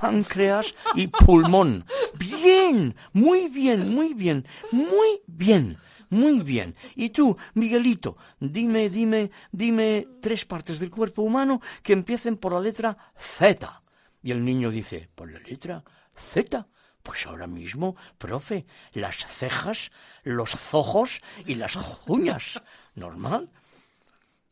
páncreas 0.00 0.74
y 0.94 1.08
pulmón. 1.08 1.84
Bien, 2.18 2.94
muy 3.12 3.48
bien, 3.48 3.94
muy 3.94 4.14
bien, 4.14 4.46
muy 4.72 5.20
bien. 5.26 5.78
Muy 6.10 6.40
bien. 6.40 6.74
Y 6.96 7.10
tú, 7.10 7.36
Miguelito, 7.54 8.16
dime, 8.40 8.88
dime, 8.88 9.30
dime 9.52 10.06
tres 10.22 10.46
partes 10.46 10.80
del 10.80 10.90
cuerpo 10.90 11.22
humano 11.22 11.60
que 11.82 11.92
empiecen 11.92 12.38
por 12.38 12.52
la 12.52 12.60
letra 12.60 12.96
Z. 13.18 13.82
Y 14.22 14.30
el 14.30 14.42
niño 14.42 14.70
dice, 14.70 15.10
¿por 15.14 15.30
la 15.30 15.38
letra 15.40 15.84
Z? 16.16 16.66
Pues 17.02 17.26
ahora 17.26 17.46
mismo, 17.46 17.94
profe, 18.16 18.66
las 18.92 19.16
cejas, 19.26 19.90
los 20.22 20.72
ojos 20.72 21.20
y 21.46 21.56
las 21.56 21.76
uñas. 22.06 22.60
¿Normal? 22.94 23.50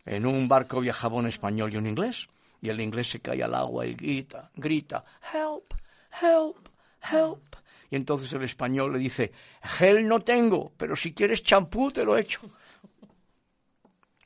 En 0.05 0.27
un 0.27 0.49
barco 0.49 0.81
viajaba 0.81 1.16
un 1.16 1.27
español 1.27 1.72
y 1.72 1.77
un 1.79 1.87
inglés 1.87 2.29
y 2.66 2.68
el 2.68 2.81
inglés 2.81 3.11
se 3.11 3.20
cae 3.20 3.44
al 3.44 3.55
agua 3.55 3.87
y 3.87 3.94
grita, 3.94 4.50
grita, 4.57 5.05
help, 5.33 5.72
help, 6.20 6.68
help. 7.12 7.57
Y 7.90 7.94
entonces 7.94 8.33
el 8.33 8.42
español 8.42 8.92
le 8.92 8.98
dice, 8.98 9.31
gel 9.62 10.09
no 10.09 10.18
tengo, 10.20 10.72
pero 10.76 10.96
si 10.96 11.14
quieres 11.14 11.44
champú 11.44 11.92
te 11.92 12.05
lo 12.05 12.18
echo. 12.18 12.40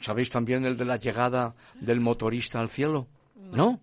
¿Sabéis 0.01 0.31
también 0.31 0.65
el 0.65 0.79
de 0.79 0.87
la 0.87 0.97
llegada 0.97 1.55
del 1.75 2.01
motorista 2.01 2.61
al 2.61 2.71
cielo? 2.71 3.09
¿No? 3.37 3.79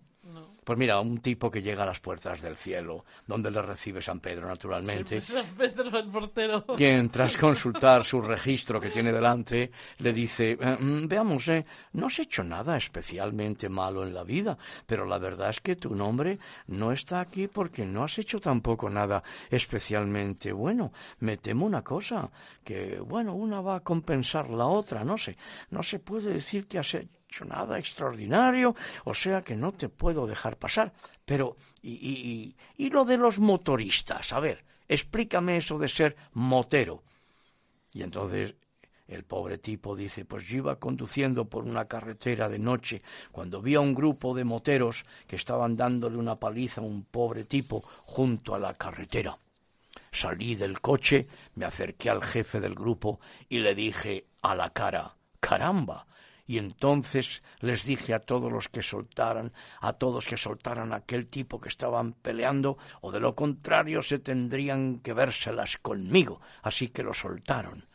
Pues 0.67 0.77
mira, 0.77 0.99
un 0.99 1.19
tipo 1.19 1.49
que 1.49 1.61
llega 1.61 1.83
a 1.83 1.85
las 1.85 2.01
puertas 2.01 2.41
del 2.41 2.57
cielo, 2.57 3.05
donde 3.25 3.49
le 3.49 3.61
recibe 3.61 4.01
San 4.01 4.19
Pedro, 4.19 4.49
naturalmente. 4.49 5.21
San 5.21 5.45
Pedro, 5.55 5.97
el 5.97 6.09
portero. 6.09 6.65
Quien, 6.75 7.07
tras 7.09 7.37
consultar 7.37 8.03
su 8.03 8.21
registro 8.21 8.77
que 8.77 8.89
tiene 8.89 9.13
delante, 9.13 9.71
le 9.99 10.11
dice, 10.11 10.57
eh, 10.59 10.77
mm, 10.77 11.07
veamos, 11.07 11.47
eh, 11.47 11.65
no 11.93 12.07
has 12.07 12.19
hecho 12.19 12.43
nada 12.43 12.75
especialmente 12.75 13.69
malo 13.69 14.03
en 14.03 14.13
la 14.13 14.25
vida, 14.25 14.57
pero 14.85 15.05
la 15.05 15.17
verdad 15.19 15.51
es 15.51 15.61
que 15.61 15.77
tu 15.77 15.95
nombre 15.95 16.37
no 16.67 16.91
está 16.91 17.21
aquí 17.21 17.47
porque 17.47 17.85
no 17.85 18.03
has 18.03 18.17
hecho 18.17 18.37
tampoco 18.37 18.89
nada 18.89 19.23
especialmente 19.49 20.51
bueno. 20.51 20.91
Me 21.19 21.37
temo 21.37 21.65
una 21.65 21.81
cosa, 21.81 22.29
que, 22.65 22.99
bueno, 22.99 23.35
una 23.35 23.61
va 23.61 23.77
a 23.77 23.79
compensar 23.79 24.49
la 24.49 24.65
otra, 24.65 25.05
no 25.05 25.17
sé. 25.17 25.37
No 25.69 25.81
se 25.81 25.99
puede 25.99 26.33
decir 26.33 26.67
que 26.67 26.79
has 26.79 26.93
hecho 26.93 27.16
nada 27.45 27.77
extraordinario, 27.77 28.75
o 29.05 29.13
sea 29.13 29.43
que 29.43 29.55
no 29.55 29.71
te 29.71 29.89
puedo 29.89 30.27
dejar 30.27 30.57
pasar. 30.57 30.93
Pero, 31.25 31.57
y, 31.81 31.93
y, 31.93 32.55
y 32.77 32.89
lo 32.89 33.05
de 33.05 33.17
los 33.17 33.39
motoristas? 33.39 34.33
A 34.33 34.39
ver, 34.39 34.63
explícame 34.87 35.57
eso 35.57 35.77
de 35.77 35.89
ser 35.89 36.15
motero. 36.33 37.03
Y 37.93 38.03
entonces 38.03 38.55
el 39.07 39.23
pobre 39.23 39.57
tipo 39.57 39.95
dice, 39.95 40.25
pues 40.25 40.45
yo 40.45 40.57
iba 40.57 40.79
conduciendo 40.79 41.45
por 41.45 41.63
una 41.63 41.85
carretera 41.85 42.49
de 42.49 42.59
noche 42.59 43.01
cuando 43.31 43.61
vi 43.61 43.75
a 43.75 43.79
un 43.79 43.95
grupo 43.95 44.35
de 44.35 44.43
moteros 44.43 45.05
que 45.27 45.37
estaban 45.37 45.77
dándole 45.77 46.17
una 46.17 46.35
paliza 46.35 46.81
a 46.81 46.83
un 46.83 47.05
pobre 47.05 47.45
tipo 47.45 47.81
junto 48.05 48.53
a 48.53 48.59
la 48.59 48.73
carretera. 48.73 49.37
Salí 50.11 50.55
del 50.55 50.81
coche, 50.81 51.27
me 51.55 51.65
acerqué 51.65 52.09
al 52.09 52.21
jefe 52.21 52.59
del 52.59 52.75
grupo 52.75 53.19
y 53.49 53.59
le 53.59 53.75
dije 53.75 54.25
a 54.41 54.55
la 54.55 54.71
cara, 54.71 55.15
caramba, 55.39 56.05
y 56.47 56.57
entonces 56.57 57.43
les 57.59 57.83
dije 57.83 58.13
a 58.13 58.19
todos 58.19 58.51
los 58.51 58.69
que 58.69 58.81
soltaran, 58.81 59.53
a 59.81 59.93
todos 59.93 60.25
que 60.25 60.37
soltaran 60.37 60.93
aquel 60.93 61.27
tipo 61.27 61.59
que 61.59 61.69
estaban 61.69 62.13
peleando, 62.13 62.77
o 63.01 63.11
de 63.11 63.19
lo 63.19 63.35
contrario 63.35 64.01
se 64.01 64.19
tendrían 64.19 64.99
que 64.99 65.13
vérselas 65.13 65.77
conmigo, 65.77 66.41
así 66.63 66.87
que 66.87 67.03
lo 67.03 67.13
soltaron. 67.13 67.85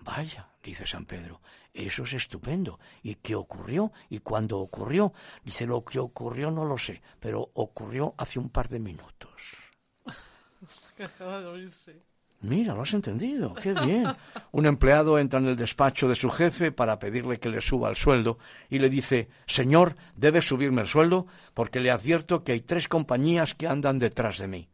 Vaya, 0.00 0.48
dice 0.62 0.86
San 0.86 1.06
Pedro, 1.06 1.40
eso 1.72 2.04
es 2.04 2.14
estupendo. 2.14 2.78
¿Y 3.02 3.16
qué 3.16 3.34
ocurrió? 3.34 3.92
¿Y 4.08 4.20
cuándo 4.20 4.58
ocurrió? 4.58 5.12
Dice, 5.44 5.66
lo 5.66 5.84
que 5.84 5.98
ocurrió 5.98 6.50
no 6.50 6.64
lo 6.64 6.78
sé, 6.78 7.02
pero 7.20 7.50
ocurrió 7.54 8.14
hace 8.16 8.38
un 8.38 8.50
par 8.50 8.68
de 8.68 8.80
minutos. 8.80 9.56
Mira, 12.40 12.74
lo 12.74 12.82
has 12.82 12.94
entendido, 12.94 13.52
qué 13.54 13.72
bien. 13.84 14.06
Un 14.52 14.66
empleado 14.66 15.18
entra 15.18 15.40
en 15.40 15.46
el 15.46 15.56
despacho 15.56 16.08
de 16.08 16.14
su 16.14 16.30
jefe 16.30 16.70
para 16.70 16.98
pedirle 16.98 17.40
que 17.40 17.48
le 17.48 17.60
suba 17.60 17.90
el 17.90 17.96
sueldo 17.96 18.38
y 18.70 18.78
le 18.78 18.88
dice, 18.88 19.28
Señor, 19.46 19.96
debe 20.14 20.40
subirme 20.40 20.82
el 20.82 20.88
sueldo 20.88 21.26
porque 21.54 21.80
le 21.80 21.90
advierto 21.90 22.44
que 22.44 22.52
hay 22.52 22.60
tres 22.60 22.86
compañías 22.86 23.54
que 23.54 23.66
andan 23.66 23.98
detrás 23.98 24.38
de 24.38 24.48
mí. 24.48 24.68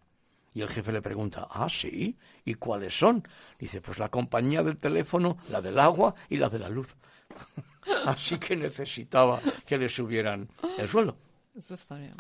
Y 0.53 0.61
el 0.61 0.69
jefe 0.69 0.93
le 0.93 1.03
pregunta, 1.03 1.49
¿ah, 1.51 1.69
sí? 1.69 2.17
¿Y 2.45 2.55
cuáles 2.55 2.97
son? 2.97 3.27
Dice, 3.59 3.81
pues 3.81 3.99
la 3.99 4.09
compañía 4.09 4.63
del 4.63 4.77
teléfono, 4.77 5.37
la 5.51 5.61
del 5.61 5.79
agua 5.81 6.15
y 6.29 6.37
la 6.37 6.49
de 6.49 6.61
la 6.61 6.69
luz. 6.69 6.95
Así 8.07 8.39
que 8.39 8.55
necesitaba 8.55 9.41
que 9.67 9.79
le 9.79 9.89
subieran 9.89 10.49
el 10.79 10.89
sueldo. 10.89 11.17
Eso 11.57 11.75
está 11.75 11.97
bien. 11.97 12.15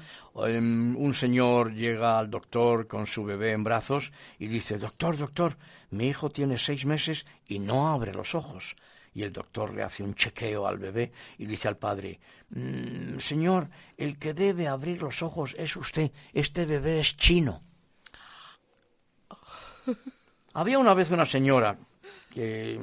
Em, 0.47 0.97
un 0.97 1.13
señor 1.13 1.73
llega 1.75 2.19
al 2.19 2.31
doctor 2.31 2.87
con 2.87 3.05
su 3.05 3.25
bebé 3.25 3.51
en 3.51 3.65
brazos 3.65 4.13
y 4.39 4.47
dice, 4.47 4.79
doctor, 4.79 5.17
doctor, 5.17 5.59
mi 5.91 6.07
hijo 6.07 6.31
tiene 6.31 6.57
seis 6.57 6.87
meses 6.87 7.27
y 7.49 7.59
no 7.59 7.89
abre 7.89 8.15
los 8.15 8.37
ojos. 8.37 8.77
Y 9.13 9.25
el 9.25 9.33
doctor 9.33 9.75
le 9.75 9.83
hace 9.83 10.05
un 10.05 10.15
chequeo 10.15 10.69
al 10.69 10.79
bebé 10.79 11.11
y 11.39 11.47
dice 11.47 11.67
al 11.67 11.77
padre, 11.77 12.21
mm, 12.51 13.19
señor, 13.19 13.71
el 13.97 14.19
que 14.19 14.35
debe 14.35 14.69
abrir 14.69 15.03
los 15.03 15.21
ojos 15.23 15.57
es 15.59 15.77
usted, 15.77 16.13
este 16.33 16.65
bebé 16.65 17.01
es 17.01 17.17
chino. 17.17 17.61
Había 20.55 20.79
una 20.79 20.95
vez 20.95 21.11
una 21.11 21.27
señora 21.27 21.77
que, 22.31 22.79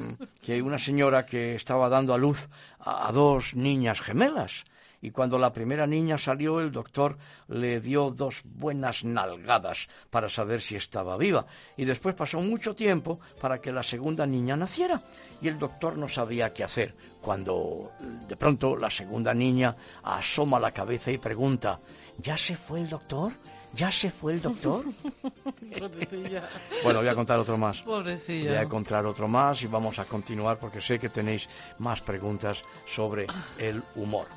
una 0.62 0.78
señora 0.78 1.26
que 1.26 1.56
estaba 1.56 1.88
dando 1.88 2.14
a 2.14 2.18
luz 2.18 2.50
a 2.80 3.10
dos 3.14 3.56
niñas 3.56 4.02
gemelas 4.02 4.66
y 5.02 5.12
cuando 5.12 5.38
la 5.38 5.52
primera 5.52 5.88
niña 5.88 6.18
salió 6.18 6.60
el 6.60 6.72
doctor 6.72 7.18
le 7.48 7.82
dio 7.82 8.12
dos 8.12 8.42
buenas 8.46 9.04
nalgadas 9.04 9.88
para 10.10 10.30
saber 10.30 10.62
si 10.62 10.76
estaba 10.76 11.18
viva 11.18 11.46
y 11.78 11.86
después 11.86 12.16
pasó 12.16 12.40
mucho 12.40 12.76
tiempo 12.76 13.20
para 13.40 13.60
que 13.60 13.72
la 13.72 13.84
segunda 13.84 14.26
niña 14.26 14.56
naciera 14.56 15.02
y 15.42 15.48
el 15.48 15.58
doctor 15.58 15.98
no 15.98 16.08
sabía 16.08 16.54
qué 16.54 16.64
hacer 16.64 16.94
cuando 17.22 17.92
de 18.28 18.36
pronto 18.36 18.76
la 18.76 18.90
segunda 18.90 19.34
niña 19.34 19.76
asoma 20.04 20.60
la 20.60 20.72
cabeza 20.72 21.12
y 21.12 21.18
pregunta 21.18 21.80
¿Ya 22.22 22.38
se 22.38 22.56
fue 22.56 22.82
el 22.82 22.90
doctor? 22.90 23.32
¿Ya 23.74 23.92
se 23.92 24.12
fue 24.12 24.34
el 24.34 24.42
doctor? 24.42 24.84
bueno, 26.84 27.00
voy 27.00 27.08
a 27.08 27.16
contar 27.16 27.40
otro 27.40 27.58
más. 27.58 27.84
Voy 27.86 28.48
a 28.48 28.66
contar 28.66 29.06
otro 29.06 29.28
más 29.28 29.62
y 29.64 29.68
vamos 29.68 29.98
a 29.98 30.06
continuar 30.06 30.60
porque 30.60 30.82
sé 30.82 31.00
que 31.00 31.10
tenéis 31.10 31.48
más 31.80 32.02
preguntas 32.02 32.64
sobre 32.86 33.28
el 33.58 33.82
humor. 33.96 34.28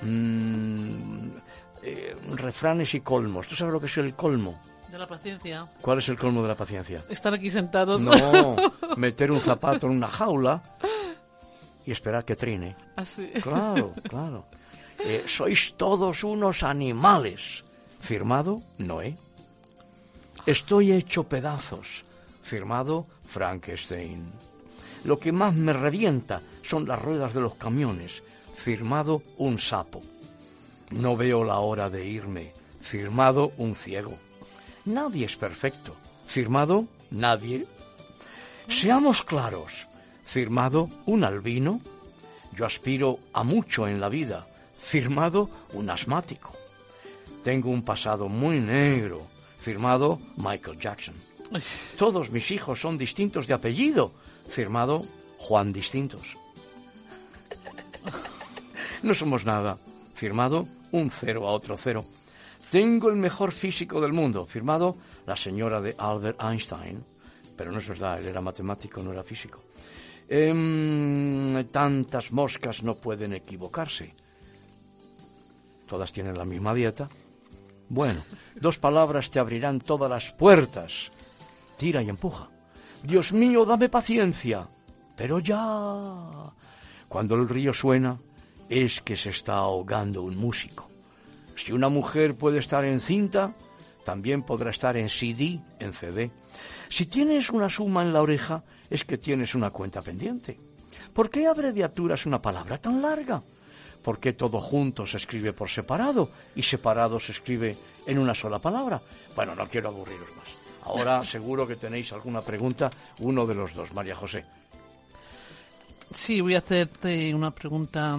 Mm, 0.00 1.30
eh, 1.82 2.16
refranes 2.32 2.94
y 2.94 3.00
colmos. 3.00 3.46
¿Tú 3.46 3.54
sabes 3.54 3.72
lo 3.72 3.80
que 3.80 3.86
es 3.86 3.96
el 3.98 4.14
colmo? 4.14 4.58
De 4.90 4.98
la 4.98 5.06
paciencia. 5.06 5.66
¿Cuál 5.80 5.98
es 5.98 6.08
el 6.08 6.18
colmo 6.18 6.42
de 6.42 6.48
la 6.48 6.54
paciencia? 6.54 7.02
Estar 7.08 7.32
aquí 7.32 7.50
sentados. 7.50 8.00
No, 8.00 8.56
meter 8.96 9.30
un 9.30 9.40
zapato 9.40 9.86
en 9.86 9.92
una 9.92 10.06
jaula 10.08 10.62
y 11.86 11.90
esperar 11.92 12.24
que 12.24 12.36
trine. 12.36 12.76
Así. 12.96 13.28
Claro, 13.42 13.92
claro. 14.08 14.46
Eh, 14.98 15.24
sois 15.26 15.74
todos 15.76 16.22
unos 16.24 16.62
animales. 16.62 17.64
Firmado 18.00 18.60
Noé. 18.78 19.16
Estoy 20.46 20.92
hecho 20.92 21.24
pedazos. 21.24 22.04
Firmado 22.42 23.06
Frankenstein. 23.26 24.30
Lo 25.04 25.18
que 25.18 25.32
más 25.32 25.54
me 25.54 25.72
revienta 25.72 26.42
son 26.62 26.86
las 26.86 27.00
ruedas 27.00 27.34
de 27.34 27.40
los 27.40 27.54
camiones. 27.54 28.22
Firmado 28.54 29.22
un 29.38 29.58
sapo. 29.58 30.02
No 30.90 31.16
veo 31.16 31.44
la 31.44 31.58
hora 31.58 31.90
de 31.90 32.06
irme. 32.06 32.52
Firmado 32.80 33.52
un 33.56 33.74
ciego. 33.74 34.18
Nadie 34.84 35.26
es 35.26 35.36
perfecto. 35.36 35.96
Firmado 36.26 36.86
nadie. 37.10 37.66
Seamos 38.68 39.22
claros. 39.22 39.86
Firmado 40.24 40.88
un 41.06 41.24
albino. 41.24 41.80
Yo 42.54 42.66
aspiro 42.66 43.18
a 43.32 43.44
mucho 43.44 43.88
en 43.88 44.00
la 44.00 44.08
vida. 44.08 44.46
Firmado 44.78 45.48
un 45.72 45.90
asmático. 45.90 46.52
Tengo 47.42 47.70
un 47.70 47.82
pasado 47.82 48.28
muy 48.28 48.60
negro. 48.60 49.22
Firmado 49.58 50.18
Michael 50.36 50.78
Jackson. 50.78 51.14
Todos 51.98 52.30
mis 52.30 52.50
hijos 52.50 52.80
son 52.80 52.98
distintos 52.98 53.46
de 53.46 53.54
apellido. 53.54 54.12
Firmado 54.48 55.02
Juan 55.38 55.72
Distintos. 55.72 56.36
No 59.02 59.14
somos 59.14 59.44
nada. 59.44 59.76
Firmado 60.14 60.66
un 60.92 61.10
cero 61.10 61.48
a 61.48 61.52
otro 61.52 61.76
cero. 61.76 62.04
Tengo 62.70 63.10
el 63.10 63.16
mejor 63.16 63.52
físico 63.52 64.00
del 64.00 64.12
mundo. 64.12 64.46
Firmado 64.46 64.96
la 65.26 65.36
señora 65.36 65.80
de 65.80 65.94
Albert 65.98 66.40
Einstein. 66.42 67.04
Pero 67.56 67.72
no 67.72 67.78
es 67.78 67.88
verdad, 67.88 68.18
él 68.18 68.28
era 68.28 68.40
matemático, 68.40 69.02
no 69.02 69.12
era 69.12 69.22
físico. 69.22 69.62
Em, 70.28 71.64
tantas 71.70 72.32
moscas 72.32 72.82
no 72.82 72.94
pueden 72.94 73.34
equivocarse. 73.34 74.14
Todas 75.86 76.12
tienen 76.12 76.38
la 76.38 76.44
misma 76.44 76.72
dieta. 76.72 77.08
Bueno, 77.88 78.22
dos 78.58 78.78
palabras 78.78 79.30
te 79.30 79.38
abrirán 79.38 79.80
todas 79.80 80.08
las 80.08 80.32
puertas. 80.32 81.10
Tira 81.76 82.02
y 82.02 82.08
empuja. 82.08 82.48
Dios 83.02 83.32
mío, 83.32 83.66
dame 83.66 83.88
paciencia. 83.88 84.68
Pero 85.16 85.40
ya. 85.40 86.54
Cuando 87.08 87.34
el 87.34 87.48
río 87.48 87.74
suena, 87.74 88.18
es 88.68 89.00
que 89.00 89.16
se 89.16 89.30
está 89.30 89.56
ahogando 89.56 90.22
un 90.22 90.36
músico. 90.36 90.88
Si 91.56 91.72
una 91.72 91.88
mujer 91.88 92.34
puede 92.36 92.58
estar 92.58 92.84
en 92.84 93.00
cinta, 93.00 93.54
también 94.04 94.42
podrá 94.42 94.70
estar 94.70 94.96
en 94.96 95.08
CD, 95.08 95.60
en 95.78 95.92
CD. 95.92 96.30
Si 96.88 97.06
tienes 97.06 97.50
una 97.50 97.68
suma 97.68 98.02
en 98.02 98.12
la 98.12 98.22
oreja, 98.22 98.62
es 98.90 99.04
que 99.04 99.18
tienes 99.18 99.54
una 99.54 99.70
cuenta 99.70 100.02
pendiente. 100.02 100.58
¿Por 101.12 101.30
qué 101.30 101.46
abreviaturas 101.46 102.26
una 102.26 102.40
palabra 102.40 102.78
tan 102.78 103.02
larga? 103.02 103.42
¿Por 104.02 104.18
qué 104.18 104.32
todo 104.32 104.60
junto 104.60 105.06
se 105.06 105.18
escribe 105.18 105.52
por 105.52 105.70
separado 105.70 106.28
y 106.56 106.62
separado 106.62 107.20
se 107.20 107.32
escribe 107.32 107.76
en 108.06 108.18
una 108.18 108.34
sola 108.34 108.58
palabra? 108.58 109.00
Bueno, 109.36 109.54
no 109.54 109.68
quiero 109.68 109.90
aburriros 109.90 110.28
más. 110.36 110.48
Ahora 110.84 111.22
seguro 111.24 111.66
que 111.66 111.76
tenéis 111.76 112.12
alguna 112.12 112.40
pregunta, 112.40 112.90
uno 113.20 113.46
de 113.46 113.54
los 113.54 113.74
dos, 113.74 113.92
María 113.92 114.16
José. 114.16 114.44
Sí, 116.12 116.40
voy 116.40 116.54
a 116.54 116.58
hacerte 116.58 117.34
una 117.34 117.52
pregunta 117.52 118.18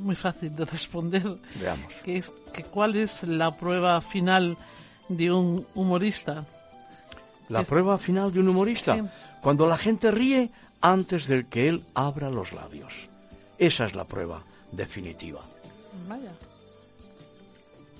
muy 0.00 0.14
fácil 0.14 0.54
de 0.54 0.64
responder. 0.64 1.22
Veamos. 1.60 1.92
Que 2.04 2.16
es 2.16 2.32
que 2.52 2.64
¿Cuál 2.64 2.96
es 2.96 3.22
la 3.24 3.56
prueba 3.56 4.00
final 4.00 4.56
de 5.08 5.32
un 5.32 5.66
humorista? 5.74 6.46
La 7.48 7.64
prueba 7.64 7.98
final 7.98 8.32
de 8.32 8.40
un 8.40 8.48
humorista. 8.48 8.96
Cuando 9.40 9.66
la 9.66 9.76
gente 9.76 10.10
ríe 10.10 10.50
antes 10.80 11.26
de 11.26 11.46
que 11.46 11.68
él 11.68 11.82
abra 11.94 12.30
los 12.30 12.52
labios. 12.52 13.08
Esa 13.58 13.84
es 13.86 13.94
la 13.94 14.06
prueba 14.06 14.42
definitiva. 14.72 15.42
Vaya. 16.08 16.32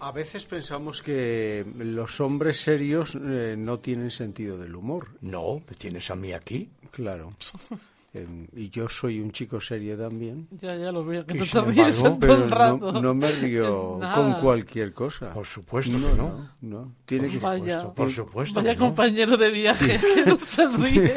A 0.01 0.13
veces 0.13 0.47
pensamos 0.47 1.03
que 1.03 1.67
los 1.77 2.21
hombres 2.21 2.61
serios 2.61 3.15
eh, 3.17 3.55
no 3.59 3.81
tienen 3.81 4.11
sentido 4.11 4.57
del 4.57 4.75
humor. 4.75 5.09
No, 5.21 5.61
¿me 5.69 5.77
tienes 5.77 6.11
a 6.11 6.15
mí 6.15 6.33
aquí? 6.33 6.71
Claro. 6.91 7.35
Em, 8.13 8.49
y 8.57 8.69
yo 8.71 8.89
soy 8.89 9.21
un 9.21 9.31
chico 9.31 9.61
serio 9.61 9.97
también. 9.97 10.49
Ya, 10.61 10.75
ya 10.75 10.91
lo 10.91 11.05
veo, 11.05 11.25
que 11.25 11.35
no 11.35 11.45
te 11.47 11.61
ríes 11.61 12.03
embargo, 12.03 12.07
en 12.09 12.19
todo 12.19 12.19
pero 12.19 12.45
el 12.45 12.51
rato. 12.51 12.93
no, 12.93 13.01
no 13.03 13.15
me 13.15 13.31
río 13.31 13.99
Nada. 14.01 14.15
con 14.17 14.33
cualquier 14.41 14.93
cosa. 14.93 15.33
Por 15.33 15.47
supuesto 15.47 15.97
no, 15.97 16.11
que 16.11 16.17
no. 16.17 16.29
no, 16.29 16.51
no. 16.81 16.93
Tiene 17.05 17.29
que 17.29 17.39
Vaya. 17.39 17.89
Por 17.95 18.11
supuesto 18.11 18.57
Vaya 18.57 18.75
que 18.75 18.81
no. 18.81 18.87
compañero 18.87 19.37
de 19.37 19.51
viaje 19.53 20.01
que 20.15 20.27
no 20.27 20.37
se 20.41 20.67
ríe. 20.77 21.15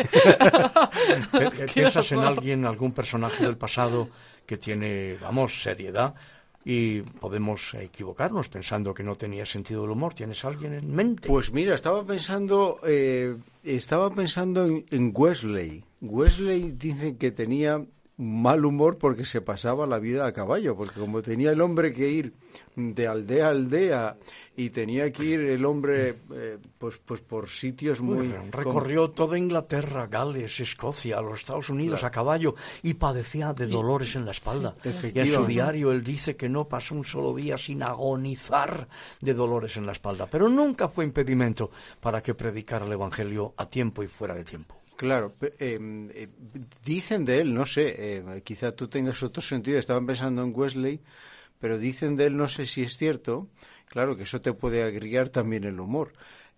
Pe- 1.32 1.50
Qué 1.58 1.66
Piensas 1.74 2.12
en 2.12 2.20
alguien, 2.20 2.64
algún 2.66 2.92
personaje 2.92 3.44
del 3.44 3.58
pasado 3.58 4.10
que 4.46 4.58
tiene, 4.58 5.18
vamos, 5.20 5.64
seriedad 5.64 6.14
y 6.66 7.02
podemos 7.02 7.74
equivocarnos 7.74 8.48
pensando 8.50 8.94
que 8.94 9.04
no 9.04 9.16
tenía 9.16 9.46
sentido 9.46 9.82
del 9.82 9.92
humor. 9.92 10.14
¿Tienes 10.14 10.46
alguien 10.46 10.74
en 10.74 10.94
mente? 10.96 11.28
Pues 11.28 11.52
mira, 11.52 11.76
estaba 11.76 12.06
pensando, 12.06 12.78
eh, 12.86 13.36
estaba 13.64 14.14
pensando 14.14 14.66
en, 14.66 14.86
en 14.92 15.12
Wesley. 15.14 15.84
Wesley 16.04 16.74
dicen 16.74 17.18
que 17.18 17.32
tenía 17.32 17.86
mal 18.18 18.64
humor 18.64 18.98
porque 19.00 19.26
se 19.26 19.42
pasaba 19.42 19.88
la 19.88 19.98
vida 19.98 20.28
a 20.28 20.34
caballo, 20.34 20.76
porque 20.76 21.00
como 21.00 21.22
tenía 21.22 21.52
el 21.52 21.62
hombre 21.62 21.92
que 21.92 22.10
ir 22.10 22.34
de 22.76 23.08
aldea 23.08 23.48
a 23.48 23.50
aldea 23.50 24.18
y 24.56 24.70
tenía 24.70 25.12
que 25.12 25.24
ir 25.24 25.40
el 25.40 25.66
hombre 25.66 26.14
pues 26.14 26.60
pues 26.78 26.98
pues 27.04 27.22
por 27.22 27.50
sitios 27.50 28.02
muy 28.02 28.28
Bueno, 28.28 28.44
recorrió 28.52 29.10
toda 29.10 29.38
Inglaterra, 29.38 30.06
Gales, 30.08 30.60
Escocia, 30.60 31.22
los 31.22 31.40
Estados 31.40 31.70
Unidos 31.70 32.04
a 32.04 32.12
caballo 32.12 32.54
y 32.84 32.94
padecía 32.94 33.54
de 33.54 33.66
dolores 33.66 34.16
en 34.16 34.26
la 34.26 34.32
espalda. 34.32 34.74
y 35.12 35.20
en 35.20 35.28
su 35.28 35.46
diario 35.46 35.92
él 35.92 36.04
dice 36.04 36.36
que 36.36 36.50
no 36.50 36.68
pasó 36.68 36.94
un 36.94 37.06
solo 37.06 37.34
día 37.34 37.58
sin 37.58 37.82
agonizar 37.82 38.88
de 39.22 39.34
dolores 39.34 39.78
en 39.78 39.88
la 39.88 39.94
espalda, 39.94 40.28
pero 40.30 40.50
nunca 40.50 40.88
fue 40.88 41.06
impedimento 41.06 41.72
para 42.00 42.22
que 42.22 42.36
predicara 42.36 42.86
el 42.86 42.92
Evangelio 42.92 43.54
a 43.58 43.68
tiempo 43.68 44.04
y 44.04 44.08
fuera 44.08 44.36
de 44.36 44.44
tiempo. 44.44 44.83
Claro, 45.04 45.28
eh, 45.42 45.78
eh, 46.14 46.30
dicen 46.86 47.26
de 47.26 47.42
él, 47.42 47.54
no 47.54 47.66
sé, 47.66 47.84
eh, 47.98 48.42
quizá 48.46 48.72
tú 48.72 48.88
tengas 48.88 49.22
otro 49.22 49.42
sentido, 49.42 49.78
estaban 49.78 50.06
pensando 50.06 50.42
en 50.44 50.54
Wesley, 50.56 51.02
pero 51.60 51.78
dicen 51.78 52.16
de 52.16 52.28
él, 52.28 52.38
no 52.38 52.48
sé 52.48 52.66
si 52.68 52.84
es 52.84 52.98
cierto, 52.98 53.50
claro 53.88 54.16
que 54.16 54.24
eso 54.24 54.40
te 54.42 54.54
puede 54.54 54.84
agregar 54.84 55.28
también 55.30 55.66
el 55.66 55.80
humor. 55.82 56.14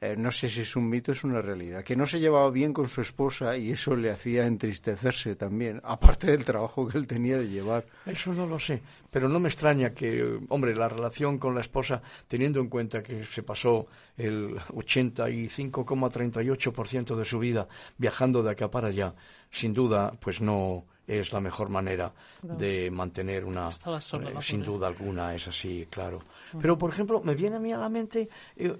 Eh, 0.05 0.15
no 0.17 0.31
sé 0.31 0.49
si 0.49 0.61
es 0.61 0.75
un 0.75 0.87
mito, 0.87 1.11
es 1.11 1.23
una 1.23 1.41
realidad. 1.41 1.83
Que 1.83 1.95
no 1.95 2.05
se 2.05 2.19
llevaba 2.19 2.51
bien 2.51 2.73
con 2.73 2.87
su 2.87 3.01
esposa 3.01 3.57
y 3.57 3.71
eso 3.71 3.95
le 3.95 4.11
hacía 4.11 4.45
entristecerse 4.45 5.35
también, 5.35 5.81
aparte 5.83 6.27
del 6.27 6.45
trabajo 6.45 6.87
que 6.87 6.95
él 6.97 7.07
tenía 7.07 7.39
de 7.39 7.49
llevar. 7.49 7.87
Eso 8.05 8.31
no 8.33 8.45
lo 8.45 8.59
sé, 8.59 8.83
pero 9.09 9.27
no 9.27 9.39
me 9.39 9.49
extraña 9.49 9.95
que, 9.95 10.37
hombre, 10.49 10.75
la 10.75 10.89
relación 10.89 11.39
con 11.39 11.55
la 11.55 11.61
esposa, 11.61 12.03
teniendo 12.27 12.59
en 12.59 12.69
cuenta 12.69 13.01
que 13.01 13.23
se 13.23 13.41
pasó 13.41 13.87
el 14.17 14.57
85,38% 14.57 17.15
de 17.15 17.25
su 17.25 17.39
vida 17.39 17.67
viajando 17.97 18.43
de 18.43 18.51
acá 18.51 18.69
para 18.69 18.89
allá, 18.89 19.13
sin 19.49 19.73
duda, 19.73 20.11
pues 20.19 20.41
no 20.41 20.85
es 21.07 21.31
la 21.31 21.39
mejor 21.39 21.69
manera 21.69 22.11
de 22.41 22.89
mantener 22.91 23.45
una... 23.45 23.67
Estaba 23.67 24.01
sola, 24.01 24.29
eh, 24.29 24.33
la 24.33 24.41
sin 24.41 24.63
duda 24.63 24.87
alguna, 24.87 25.35
es 25.35 25.47
así, 25.47 25.87
claro. 25.89 26.23
Pero, 26.59 26.77
por 26.77 26.91
ejemplo, 26.91 27.21
me 27.21 27.35
viene 27.35 27.57
a 27.57 27.59
mí 27.59 27.71
a 27.71 27.77
la 27.77 27.89
mente 27.89 28.27
eh, 28.55 28.77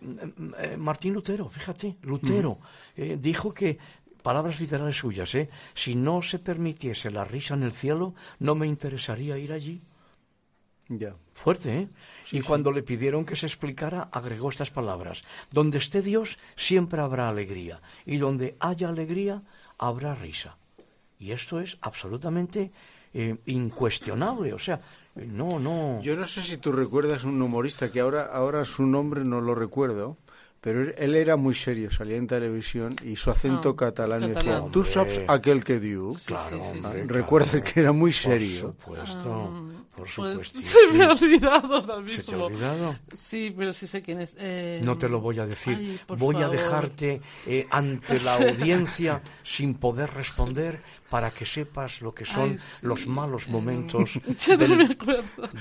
eh, 0.57 0.77
Martín 0.77 1.13
Lutero, 1.13 1.49
fíjate, 1.49 1.97
Lutero 2.03 2.59
eh, 2.95 3.17
dijo 3.19 3.53
que 3.53 3.77
palabras 4.21 4.59
literales 4.59 4.97
suyas, 4.97 5.35
¿eh? 5.35 5.49
Si 5.75 5.93
no 5.93 6.21
se 6.21 6.39
permitiese 6.39 7.11
la 7.11 7.23
risa 7.23 7.53
en 7.53 7.63
el 7.63 7.71
cielo, 7.71 8.15
no 8.39 8.55
me 8.55 8.65
interesaría 8.65 9.37
ir 9.37 9.53
allí. 9.53 9.81
Ya. 10.87 11.15
Fuerte, 11.33 11.79
¿eh? 11.79 11.89
y 12.31 12.41
cuando 12.41 12.71
le 12.71 12.83
pidieron 12.83 13.25
que 13.25 13.35
se 13.35 13.47
explicara, 13.47 14.09
agregó 14.11 14.49
estas 14.49 14.71
palabras. 14.71 15.23
Donde 15.51 15.79
esté 15.79 16.01
Dios, 16.01 16.37
siempre 16.55 17.01
habrá 17.01 17.27
alegría. 17.27 17.81
Y 18.05 18.17
donde 18.17 18.55
haya 18.59 18.89
alegría, 18.89 19.43
habrá 19.77 20.15
risa. 20.15 20.57
Y 21.19 21.31
esto 21.31 21.59
es 21.59 21.77
absolutamente 21.81 22.71
eh, 23.13 23.37
incuestionable. 23.45 24.53
O 24.53 24.59
sea, 24.59 24.79
No, 25.15 25.59
no. 25.59 26.01
Yo 26.01 26.13
no 26.17 26.27
sé 26.27 26.43
si 26.43 26.57
tú 26.57 26.73
recuerdas 26.73 27.23
un 27.23 27.41
humorista 27.41 27.89
que 27.89 28.01
ahora, 28.01 28.25
ahora 28.33 28.65
su 28.65 28.85
nombre 28.85 29.23
no 29.23 29.39
lo 29.39 29.55
recuerdo, 29.55 30.17
pero 30.59 30.81
él- 30.81 31.15
era 31.15 31.37
muy 31.37 31.55
serio, 31.55 31.89
salía 31.89 32.17
en 32.17 32.27
televisión 32.27 32.97
y 33.01 33.15
su 33.15 33.31
acento 33.31 33.69
Ah, 33.69 33.75
catalán 33.77 34.21
decía, 34.33 34.35
catalán. 34.55 34.71
tú 34.71 34.83
sabes 34.83 35.19
Hombre. 35.19 35.25
aquel 35.33 35.63
que 35.63 35.79
dio. 35.79 36.09
Claro, 36.25 36.49
sí, 36.49 36.55
sí, 36.55 36.79
hombre, 36.85 37.01
sí. 37.03 37.07
Recuerda 37.07 37.51
claro. 37.51 37.65
que 37.65 37.79
era 37.79 37.91
muy 37.93 38.11
Por 38.11 38.19
serio. 38.19 38.59
supuesto, 38.59 39.63
por 39.95 40.03
Pues 40.03 40.11
supuesto. 40.11 40.61
se 40.61 40.77
me 40.93 41.03
ha 41.05 41.11
olvidado 41.13 41.75
ahora 41.75 41.93
¿Se 41.93 41.93
te 41.93 41.93
ha 41.93 42.01
mismo. 42.01 42.45
olvidado? 42.47 42.99
Sí, 43.13 43.53
pero 43.57 43.71
sí 43.71 43.87
sé 43.87 44.01
quién 44.01 44.19
es. 44.19 44.35
Eh, 44.37 44.81
No 44.83 44.97
te 44.97 45.07
lo 45.07 45.21
voy 45.21 45.39
a 45.39 45.45
decir. 45.45 45.77
ay, 45.77 45.99
por 46.05 46.17
voy 46.17 46.35
a 46.43 46.49
dejarte 46.49 47.21
eh, 47.47 47.67
ante 47.71 48.19
la 48.19 48.33
audiencia 48.49 49.21
sin 49.43 49.75
poder 49.75 50.09
responder 50.13 50.81
para 51.15 51.31
que 51.31 51.45
sepas 51.45 52.01
lo 52.01 52.13
que 52.13 52.25
son 52.25 52.49
Ay, 52.51 52.57
sí. 52.57 52.85
los 52.85 53.07
malos 53.07 53.47
momentos 53.47 54.19
no 54.27 54.57
del, 54.57 54.97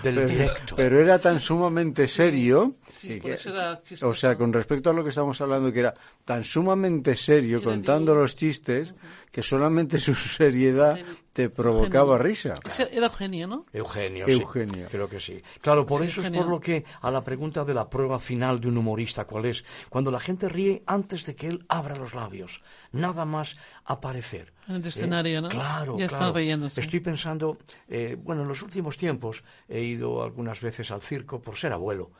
Pero, 0.02 0.26
directo. 0.26 0.74
pero 0.74 0.98
era 1.00 1.20
tan 1.20 1.38
sumamente 1.38 2.08
serio, 2.08 2.74
Sí, 2.90 3.06
que- 3.06 3.16
por 3.20 3.30
que- 3.30 3.34
eso 3.34 3.50
era 3.50 3.80
chistoso. 3.80 4.08
o 4.10 4.14
sea, 4.14 4.36
con 4.36 4.52
respecto 4.52 4.90
a 4.90 4.92
lo 4.92 5.04
que 5.04 5.10
estamos 5.10 5.40
hablando, 5.40 5.72
que 5.72 5.78
era 5.78 5.94
tan 6.24 6.42
sumamente 6.42 7.14
serio 7.14 7.58
Era 7.58 7.66
contando 7.70 8.10
digo- 8.10 8.22
los 8.22 8.34
chistes, 8.34 8.94
que 9.34 9.42
solamente 9.42 9.98
su 9.98 10.14
seriedad 10.14 10.96
te 11.32 11.50
provocaba 11.50 12.16
risa. 12.18 12.54
Era 12.92 13.06
Eugenio, 13.06 13.48
¿no? 13.48 13.66
Eugenio, 13.72 14.28
Eugenio. 14.28 14.84
sí. 14.86 14.90
Creo 14.92 15.08
que 15.08 15.18
sí. 15.18 15.42
Claro, 15.60 15.84
por 15.84 16.02
Sí, 16.02 16.06
eso 16.06 16.20
es 16.22 16.30
por 16.30 16.46
lo 16.46 16.60
que 16.60 16.84
a 17.00 17.10
la 17.10 17.24
pregunta 17.24 17.64
de 17.64 17.74
la 17.74 17.90
prueba 17.90 18.20
final 18.20 18.60
de 18.60 18.68
un 18.68 18.78
humorista, 18.78 19.24
¿cuál 19.24 19.46
es? 19.46 19.64
Cuando 19.88 20.12
la 20.12 20.20
gente 20.20 20.48
ríe 20.48 20.84
antes 20.86 21.26
de 21.26 21.34
que 21.34 21.48
él 21.48 21.64
abra 21.68 21.96
los 21.96 22.14
labios. 22.14 22.62
Nada 22.92 23.24
más 23.24 23.56
aparecer. 23.84 24.52
En 24.68 24.76
el 24.76 24.86
escenario, 24.86 25.42
¿no? 25.42 25.48
Claro, 25.48 25.98
Ya 25.98 26.06
claro. 26.06 26.26
están 26.26 26.34
riéndose. 26.34 26.80
Estoy 26.80 27.00
pensando, 27.00 27.58
eh, 27.88 28.16
bueno, 28.16 28.42
en 28.42 28.48
los 28.48 28.62
últimos 28.62 28.96
tiempos 28.96 29.42
he 29.68 29.80
ido 29.80 30.22
algunas 30.22 30.60
veces 30.60 30.92
al 30.92 31.02
circo 31.02 31.42
por 31.42 31.56
ser 31.56 31.72
abuelo. 31.72 32.12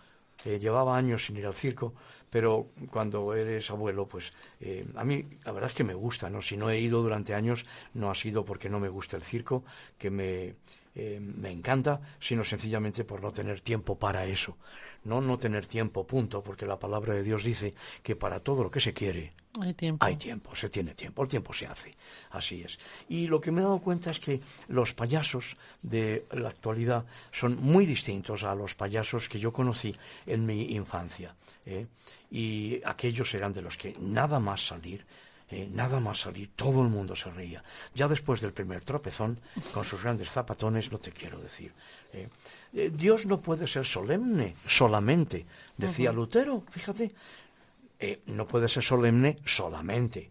Eh, 0.45 0.59
llevaba 0.59 0.97
años 0.97 1.27
sin 1.27 1.37
ir 1.37 1.47
al 1.47 1.55
circo, 1.55 1.95
pero 2.35 2.66
cuando 2.91 3.32
eres 3.32 3.70
abuelo, 3.70 4.09
pues 4.09 4.32
eh, 4.59 4.85
a 4.97 5.05
mí 5.05 5.24
la 5.45 5.53
verdad 5.53 5.70
es 5.70 5.76
que 5.76 5.85
me 5.85 5.95
gusta, 5.95 6.28
¿no? 6.28 6.43
Si 6.43 6.57
no 6.57 6.68
he 6.68 6.80
ido 6.80 7.01
durante 7.01 7.32
años, 7.32 7.64
no 7.93 8.11
ha 8.11 8.14
sido 8.16 8.45
porque 8.45 8.68
no 8.68 8.80
me 8.80 8.89
gusta 8.89 9.16
el 9.16 9.22
circo, 9.22 9.62
que 9.97 10.11
me, 10.11 10.57
eh, 10.97 11.20
me 11.20 11.53
encanta, 11.53 12.01
sino 12.18 12.43
sencillamente 12.43 13.05
por 13.05 13.22
no 13.22 13.30
tener 13.30 13.61
tiempo 13.61 13.97
para 13.97 14.26
eso. 14.26 14.57
No 15.05 15.20
no 15.20 15.39
tener 15.39 15.68
tiempo, 15.68 16.09
punto, 16.09 16.43
porque 16.43 16.66
la 16.66 16.76
palabra 16.78 17.14
de 17.14 17.22
Dios 17.22 17.45
dice 17.45 17.72
que 18.03 18.16
para 18.16 18.41
todo 18.41 18.64
lo 18.64 18.70
que 18.70 18.80
se 18.80 18.93
quiere, 18.93 19.32
Hay 19.61 19.74
tiempo. 19.74 20.05
hay 20.05 20.16
tiempo, 20.16 20.57
se 20.57 20.68
tiene 20.68 20.95
tiempo, 20.95 21.22
el 21.22 21.28
tiempo 21.28 21.53
se 21.53 21.66
hace, 21.66 21.95
así 22.30 22.62
es. 22.62 22.80
Y 23.09 23.28
lo 23.28 23.41
que 23.41 23.53
me 23.53 23.61
he 23.61 23.64
dado 23.64 23.78
cuenta 23.78 24.11
es 24.11 24.18
que 24.18 24.41
los 24.66 24.93
payasos 24.93 25.57
de 25.82 26.24
la 26.32 26.49
actualidad 26.49 27.05
son 27.30 27.62
muy 27.62 27.87
distintos 27.87 28.43
a 28.43 28.57
los 28.57 28.74
payasos 28.74 29.28
que 29.28 29.39
yo 29.39 29.53
conocí 29.53 29.95
en 30.26 30.47
mi 30.47 30.74
infancia. 30.74 31.37
¿Eh? 31.67 31.87
Y 32.31 32.81
aquellos 32.85 33.33
eran 33.35 33.53
de 33.53 33.62
los 33.62 33.77
que 33.77 33.95
nada 33.99 34.41
más 34.41 34.67
salir, 34.67 35.05
eh, 35.51 35.69
nada 35.71 36.01
más 36.01 36.21
salir, 36.21 36.51
todo 36.57 36.83
el 36.83 36.89
mundo 36.89 37.15
se 37.15 37.31
reía. 37.31 37.62
Ya 37.95 38.09
después 38.09 38.41
del 38.41 38.53
primer 38.53 38.83
tropezón, 38.83 39.39
con 39.73 39.85
sus 39.85 40.03
grandes 40.03 40.31
zapatones, 40.31 40.91
no 40.91 40.99
te 40.99 41.12
quiero 41.12 41.39
decir. 41.39 41.73
¿eh? 42.12 42.29
Eh, 42.73 42.91
Dios 42.93 43.27
no 43.27 43.41
puede 43.41 43.67
ser 43.67 43.85
solemne 43.85 44.57
solamente, 44.67 45.47
decía 45.77 46.12
Lutero, 46.12 46.65
fíjate 46.71 47.12
no 48.27 48.47
puede 48.47 48.69
ser 48.69 48.83
solemne 48.83 49.39
solamente, 49.47 50.31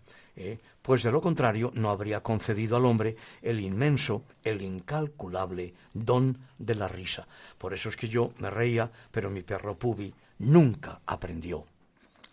pues 0.79 1.01
de 1.01 1.11
lo 1.11 1.21
contrario 1.21 1.71
no 1.73 1.89
habría 1.89 2.21
concedido 2.21 2.77
al 2.77 2.85
hombre 2.85 3.15
el 3.41 3.59
inmenso, 3.61 4.25
el 4.43 4.61
incalculable 4.61 5.73
don 5.91 6.37
de 6.59 6.75
la 6.75 6.87
risa. 6.87 7.25
Por 7.57 7.73
eso 7.73 7.89
es 7.89 7.95
que 7.95 8.07
yo 8.07 8.33
me 8.37 8.51
reía, 8.51 8.91
pero 9.09 9.31
mi 9.31 9.41
perro 9.41 9.75
Pubi 9.75 10.13
nunca 10.43 11.01
aprendió 11.05 11.65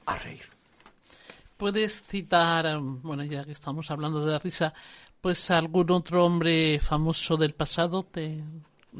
a 0.06 0.16
reír. 0.18 0.42
¿Puedes 1.56 2.02
citar, 2.02 2.76
um, 2.78 3.00
bueno, 3.02 3.22
ya 3.24 3.44
que 3.44 3.52
estamos 3.52 3.90
hablando 3.90 4.24
de 4.24 4.32
la 4.32 4.38
risa, 4.38 4.72
pues 5.20 5.50
algún 5.50 5.90
otro 5.90 6.24
hombre 6.24 6.78
famoso 6.80 7.36
del 7.36 7.54
pasado? 7.54 8.02
¿Te 8.04 8.42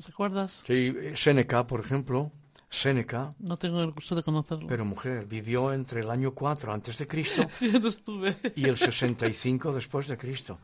recuerdas? 0.06 0.62
Sí, 0.66 0.94
Séneca, 1.14 1.66
por 1.66 1.80
ejemplo, 1.80 2.30
Séneca, 2.68 3.34
No 3.38 3.56
tengo 3.56 3.80
el 3.80 3.90
gusto 3.92 4.14
de 4.14 4.22
conocerlo. 4.22 4.66
pero 4.68 4.84
mujer, 4.84 5.24
vivió 5.26 5.72
entre 5.72 6.02
el 6.02 6.10
año 6.10 6.32
4 6.34 6.72
antes 6.72 6.98
de 6.98 7.08
Cristo 7.08 7.42
Yo 7.60 7.80
no 7.80 7.88
estuve. 7.88 8.36
y 8.54 8.66
el 8.68 8.76
65 8.76 9.72
después 9.72 10.06
de 10.06 10.16
Cristo. 10.18 10.58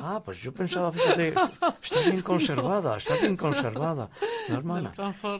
Ah, 0.00 0.20
pues 0.24 0.40
yo 0.42 0.52
pensaba, 0.52 0.92
fíjate, 0.92 1.28
está 1.82 2.00
bien 2.02 2.22
conservada, 2.22 2.96
está 2.96 3.16
bien 3.16 3.36
conservada, 3.36 4.08
la 4.48 4.54
hermana. 4.56 4.92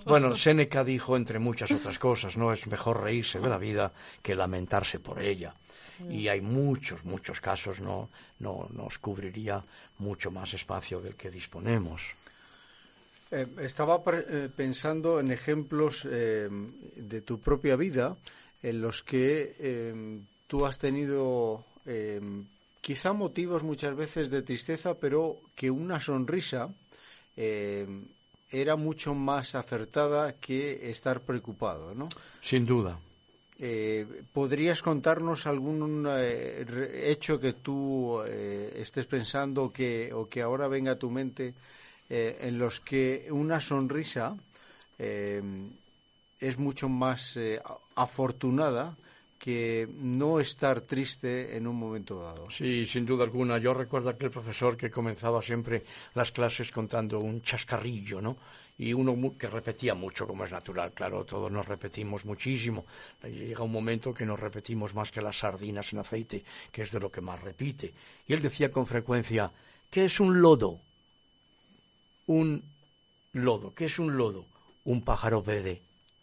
Bueno, 0.04 0.34
Séneca 0.36 0.84
dijo, 0.84 1.16
entre 1.16 1.38
muchas 1.38 1.70
otras 1.70 1.98
cosas, 1.98 2.36
no 2.36 2.52
es 2.52 2.66
mejor 2.66 3.02
reírse 3.02 3.38
de 3.40 3.48
la 3.48 3.58
vida 3.58 3.92
que 4.22 4.34
lamentarse 4.34 4.98
por 5.00 5.20
ella. 5.20 5.54
Y 6.08 6.28
hay 6.28 6.40
muchos, 6.40 7.04
muchos 7.04 7.40
casos, 7.40 7.80
no, 7.80 8.08
no 8.38 8.68
nos 8.72 8.98
cubriría 8.98 9.62
mucho 9.98 10.30
más 10.30 10.54
espacio 10.54 11.00
del 11.00 11.16
que 11.16 11.30
disponemos. 11.30 12.14
Eh, 13.30 13.46
estaba 13.60 14.02
pre- 14.02 14.24
eh, 14.28 14.48
pensando 14.54 15.20
en 15.20 15.30
ejemplos 15.32 16.06
eh, 16.08 16.48
de 16.96 17.20
tu 17.20 17.40
propia 17.40 17.76
vida 17.76 18.16
en 18.62 18.80
los 18.80 19.02
que 19.02 19.54
eh, 19.58 20.18
tú 20.46 20.64
has 20.64 20.78
tenido 20.78 21.64
eh, 21.84 22.20
quizá 22.80 23.12
motivos 23.12 23.62
muchas 23.62 23.96
veces 23.96 24.30
de 24.30 24.42
tristeza, 24.42 24.94
pero 24.94 25.36
que 25.54 25.70
una 25.70 26.00
sonrisa 26.00 26.68
eh, 27.36 27.86
era 28.50 28.76
mucho 28.76 29.14
más 29.14 29.54
acertada 29.54 30.34
que 30.34 30.90
estar 30.90 31.20
preocupado, 31.20 31.94
¿no? 31.94 32.08
Sin 32.40 32.64
duda. 32.64 32.98
Eh, 33.60 34.06
¿Podrías 34.32 34.82
contarnos 34.82 35.46
algún 35.46 36.06
eh, 36.08 36.64
hecho 37.10 37.40
que 37.40 37.54
tú 37.54 38.22
eh, 38.26 38.72
estés 38.76 39.06
pensando 39.06 39.64
o 39.64 39.72
que, 39.72 40.12
o 40.14 40.28
que 40.28 40.42
ahora 40.42 40.68
venga 40.68 40.92
a 40.92 40.98
tu 40.98 41.10
mente 41.10 41.54
en 42.10 42.58
los 42.58 42.80
que 42.80 43.28
una 43.30 43.60
sonrisa 43.60 44.34
eh, 44.98 45.42
es 46.40 46.58
mucho 46.58 46.88
más 46.88 47.36
eh, 47.36 47.60
afortunada 47.94 48.96
que 49.38 49.88
no 49.94 50.40
estar 50.40 50.80
triste 50.80 51.56
en 51.56 51.66
un 51.66 51.76
momento 51.76 52.20
dado? 52.20 52.50
Sí, 52.50 52.84
sin 52.86 53.06
duda 53.06 53.24
alguna. 53.24 53.58
Yo 53.58 53.72
recuerdo 53.72 54.10
aquel 54.10 54.30
profesor 54.30 54.76
que 54.76 54.90
comenzaba 54.90 55.40
siempre 55.40 55.84
las 56.14 56.32
clases 56.32 56.70
contando 56.72 57.20
un 57.20 57.40
chascarrillo, 57.42 58.20
¿no? 58.20 58.36
Y 58.78 58.92
uno 58.92 59.36
que 59.36 59.48
repetía 59.48 59.94
mucho, 59.94 60.26
como 60.26 60.44
es 60.44 60.52
natural, 60.52 60.92
claro, 60.92 61.24
todos 61.24 61.50
nos 61.50 61.66
repetimos 61.66 62.24
muchísimo. 62.24 62.84
Llega 63.24 63.64
un 63.64 63.72
momento 63.72 64.14
que 64.14 64.24
nos 64.24 64.38
repetimos 64.38 64.94
más 64.94 65.10
que 65.10 65.20
las 65.20 65.38
sardinas 65.38 65.92
en 65.92 65.98
aceite, 65.98 66.44
que 66.70 66.82
es 66.82 66.92
de 66.92 67.00
lo 67.00 67.10
que 67.10 67.20
más 67.20 67.40
repite. 67.40 67.92
Y 68.26 68.34
él 68.34 68.42
decía 68.42 68.70
con 68.70 68.86
frecuencia, 68.86 69.50
¿qué 69.90 70.04
es 70.04 70.20
un 70.20 70.40
lodo? 70.40 70.78
Un 72.26 72.62
lodo. 73.32 73.74
¿Qué 73.74 73.86
es 73.86 73.98
un 73.98 74.16
lodo? 74.16 74.44
Un 74.84 75.02
pájaro 75.02 75.42
verde, 75.42 75.82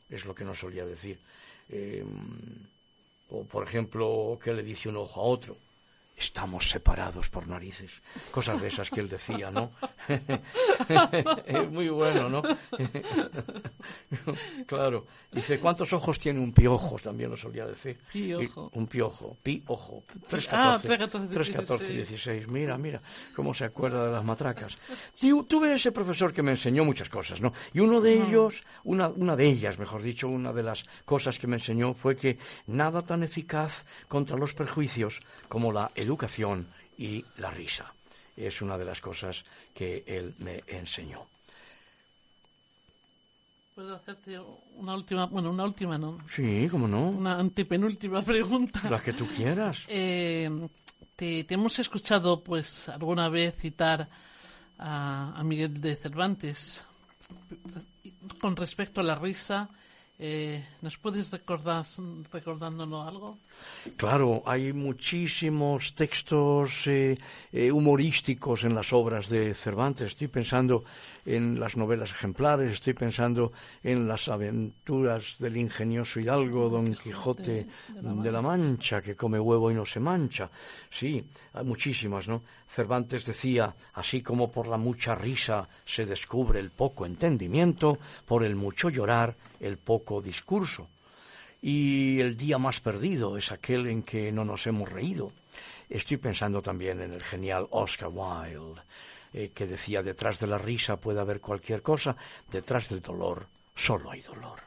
es 0.10 0.24
lo 0.24 0.34
que 0.34 0.46
nos 0.46 0.60
solía 0.60 0.86
decir. 0.86 1.20
Eh, 1.68 2.06
o, 3.30 3.44
por 3.46 3.64
ejemplo, 3.64 4.40
¿qué 4.44 4.54
le 4.54 4.64
dice 4.64 4.90
un 4.90 4.98
ojo 4.98 5.22
a 5.22 5.24
otro? 5.26 5.58
Estamos 6.18 6.70
separados 6.70 7.30
por 7.30 7.48
narices. 7.48 8.02
Cosas 8.32 8.62
de 8.62 8.70
esas 8.70 8.90
que 8.90 9.02
él 9.02 9.10
decía, 9.10 9.52
¿no? 9.52 9.72
es 11.46 11.70
muy 11.70 11.90
bueno, 11.90 12.30
¿no? 12.30 12.42
claro. 14.66 15.06
Dice, 15.32 15.60
¿cuántos 15.60 15.92
ojos 15.94 16.18
tiene 16.20 16.40
un 16.40 16.54
piojo? 16.54 16.98
También 17.00 17.30
lo 17.30 17.38
solía 17.38 17.66
decir. 17.66 17.98
Piojo. 18.12 18.70
Un 18.74 18.88
piojo. 18.88 19.38
Piojo. 19.44 20.04
3, 20.30 20.48
Ah, 20.52 20.80
14, 20.82 21.08
3, 21.10 21.30
3, 21.32 21.50
14, 21.52 21.94
16. 21.94 22.48
Mira, 22.48 22.78
mira, 22.78 23.02
cómo 23.36 23.54
se 23.54 23.66
acuerda 23.66 24.06
de 24.06 24.12
las 24.14 24.24
matracas. 24.24 24.78
Tuve 25.20 25.74
ese 25.74 25.92
profesor 25.92 26.34
que 26.34 26.44
me 26.44 26.52
enseñó 26.52 26.86
muchas 26.86 27.10
cosas, 27.10 27.42
¿no? 27.42 27.52
Y 27.74 27.80
uno 27.82 28.00
de 28.00 28.14
ellos, 28.14 28.64
una, 28.84 29.10
una 29.10 29.36
de 29.36 29.48
ellas, 29.48 29.78
mejor 29.78 30.02
dicho, 30.02 30.30
una 30.30 30.54
de 30.54 30.64
las 30.64 30.86
cosas 31.04 31.38
que 31.38 31.48
me 31.48 31.58
enseñó 31.58 31.94
fue 31.94 32.16
que 32.16 32.38
nada 32.68 33.02
tan 33.02 33.24
eficaz 33.24 33.86
contra 34.08 34.38
los 34.38 34.54
prejuicios 34.54 35.20
como 35.50 35.72
la 35.72 35.92
educación 36.06 36.68
y 36.98 37.24
la 37.38 37.50
risa. 37.52 37.94
Es 38.38 38.62
una 38.62 38.78
de 38.78 38.86
las 38.86 39.02
cosas 39.02 39.44
que 39.74 40.04
él 40.08 40.34
me 40.40 40.64
enseñó. 40.68 41.26
¿Puedo 43.76 43.94
hacerte 43.96 44.40
una 44.76 44.96
última, 44.96 45.26
bueno, 45.26 45.50
una 45.52 45.66
última, 45.66 45.98
no, 45.98 46.18
Sí, 46.30 46.68
cómo 46.72 46.88
no. 46.88 47.10
una 47.10 47.38
antepenúltima 47.40 48.22
pregunta? 48.22 48.90
La 48.90 49.02
que 49.02 49.14
tú 49.14 49.28
quieras. 49.28 49.80
Eh, 49.90 50.50
te, 51.18 51.44
te 51.46 51.54
hemos 51.54 51.78
escuchado, 51.80 52.42
pues, 52.42 52.88
alguna 52.90 53.28
vez 53.30 53.56
citar 53.58 54.08
a, 54.78 55.34
a 55.38 55.44
Miguel 55.44 55.80
de 55.80 55.96
Cervantes 55.96 56.84
con 58.40 58.56
respecto 58.56 59.02
a 59.02 59.04
la 59.04 59.16
risa. 59.16 59.70
Eh, 60.20 60.66
¿Nos 60.82 60.98
puedes 60.98 61.30
recordar, 61.32 61.86
recordándonos 62.32 63.08
algo? 63.08 63.38
Claro, 63.98 64.42
hay 64.46 64.74
muchísimos 64.74 65.94
textos 65.94 66.88
eh, 66.88 67.18
eh, 67.54 67.72
humorísticos 67.72 68.64
en 68.64 68.74
las 68.74 68.92
obras 68.92 69.30
de 69.30 69.54
Cervantes. 69.54 70.12
Estoy 70.12 70.28
pensando 70.28 70.84
en 71.24 71.60
las 71.60 71.78
novelas 71.78 72.12
ejemplares, 72.12 72.74
estoy 72.74 72.94
pensando 72.94 73.54
en 73.84 74.08
las 74.08 74.28
aventuras 74.28 75.36
del 75.40 75.58
ingenioso 75.58 76.20
hidalgo 76.20 76.70
Don 76.70 76.94
Quijote 76.94 77.68
de 78.02 78.32
la 78.32 78.42
Mancha, 78.42 79.02
que 79.02 79.16
come 79.16 79.40
huevo 79.40 79.72
y 79.72 79.76
no 79.76 79.86
se 79.86 80.00
mancha. 80.00 80.50
Sí, 80.90 81.24
hay 81.54 81.64
muchísimas, 81.64 82.28
¿no? 82.28 82.44
Cervantes 82.68 83.26
decía, 83.26 83.74
así 83.94 84.22
como 84.22 84.52
por 84.52 84.68
la 84.68 84.78
mucha 84.78 85.16
risa 85.16 85.70
se 85.86 86.06
descubre 86.06 86.60
el 86.60 86.72
poco 86.72 87.06
entendimiento, 87.06 87.98
por 88.26 88.44
el 88.44 88.56
mucho 88.56 88.90
llorar 88.90 89.36
el 89.60 89.78
poco 89.78 90.22
discurso 90.22 90.90
y 91.68 92.20
el 92.20 92.38
día 92.38 92.60
más 92.60 92.80
perdido 92.80 93.38
es 93.38 93.52
aquel 93.52 93.88
en 93.88 94.04
que 94.04 94.32
no 94.32 94.46
nos 94.46 94.68
hemos 94.68 94.88
reído. 94.88 95.32
Estoy 95.90 96.18
pensando 96.18 96.62
también 96.62 97.02
en 97.02 97.12
el 97.12 97.24
genial 97.24 97.66
Oscar 97.72 98.10
Wilde, 98.14 98.84
eh, 99.34 99.50
que 99.52 99.66
decía, 99.66 100.04
detrás 100.04 100.38
de 100.38 100.46
la 100.46 100.60
risa 100.60 100.98
puede 100.98 101.22
haber 101.22 101.42
cualquier 101.42 101.82
cosa, 101.82 102.16
detrás 102.52 102.90
del 102.90 103.02
dolor 103.02 103.48
solo 103.74 104.12
hay 104.12 104.22
dolor. 104.22 104.60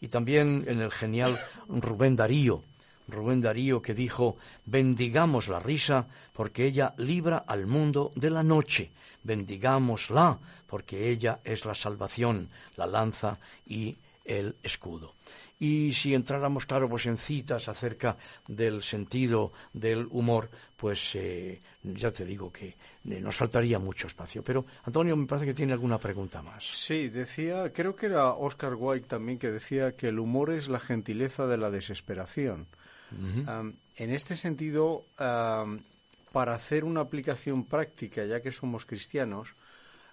Y 0.00 0.08
también 0.08 0.64
en 0.66 0.80
el 0.80 0.90
genial 0.90 1.38
Rubén 1.68 2.16
Darío, 2.16 2.64
Rubén 3.06 3.40
Darío 3.40 3.80
que 3.80 3.94
dijo, 3.94 4.36
bendigamos 4.66 5.46
la 5.46 5.60
risa 5.60 6.06
porque 6.32 6.66
ella 6.66 6.92
libra 6.96 7.44
al 7.46 7.68
mundo 7.68 8.10
de 8.16 8.30
la 8.30 8.42
noche, 8.42 8.90
bendigámosla 9.22 10.40
porque 10.66 11.08
ella 11.08 11.38
es 11.44 11.64
la 11.64 11.76
salvación, 11.76 12.48
la 12.76 12.88
lanza 12.88 13.38
y 13.64 13.96
el 14.24 14.56
escudo. 14.64 15.14
Y 15.62 15.92
si 15.92 16.12
entráramos, 16.12 16.66
claro, 16.66 16.88
pues 16.88 17.06
en 17.06 17.16
citas 17.16 17.68
acerca 17.68 18.16
del 18.48 18.82
sentido 18.82 19.52
del 19.72 20.08
humor, 20.10 20.50
pues 20.76 21.14
eh, 21.14 21.62
ya 21.84 22.10
te 22.10 22.24
digo 22.24 22.50
que 22.50 22.66
eh, 22.66 23.20
nos 23.20 23.36
faltaría 23.36 23.78
mucho 23.78 24.08
espacio. 24.08 24.42
Pero 24.42 24.66
Antonio 24.82 25.16
me 25.16 25.24
parece 25.24 25.46
que 25.46 25.54
tiene 25.54 25.72
alguna 25.72 25.98
pregunta 25.98 26.42
más. 26.42 26.64
Sí, 26.64 27.08
decía, 27.08 27.72
creo 27.72 27.94
que 27.94 28.06
era 28.06 28.32
Oscar 28.32 28.74
Wilde 28.74 29.06
también 29.06 29.38
que 29.38 29.52
decía 29.52 29.94
que 29.94 30.08
el 30.08 30.18
humor 30.18 30.52
es 30.52 30.66
la 30.66 30.80
gentileza 30.80 31.46
de 31.46 31.58
la 31.58 31.70
desesperación. 31.70 32.66
en 33.12 34.10
este 34.12 34.34
sentido, 34.34 35.04
para 35.16 36.56
hacer 36.56 36.82
una 36.82 37.02
aplicación 37.02 37.66
práctica, 37.66 38.24
ya 38.24 38.42
que 38.42 38.50
somos 38.50 38.84
cristianos, 38.84 39.54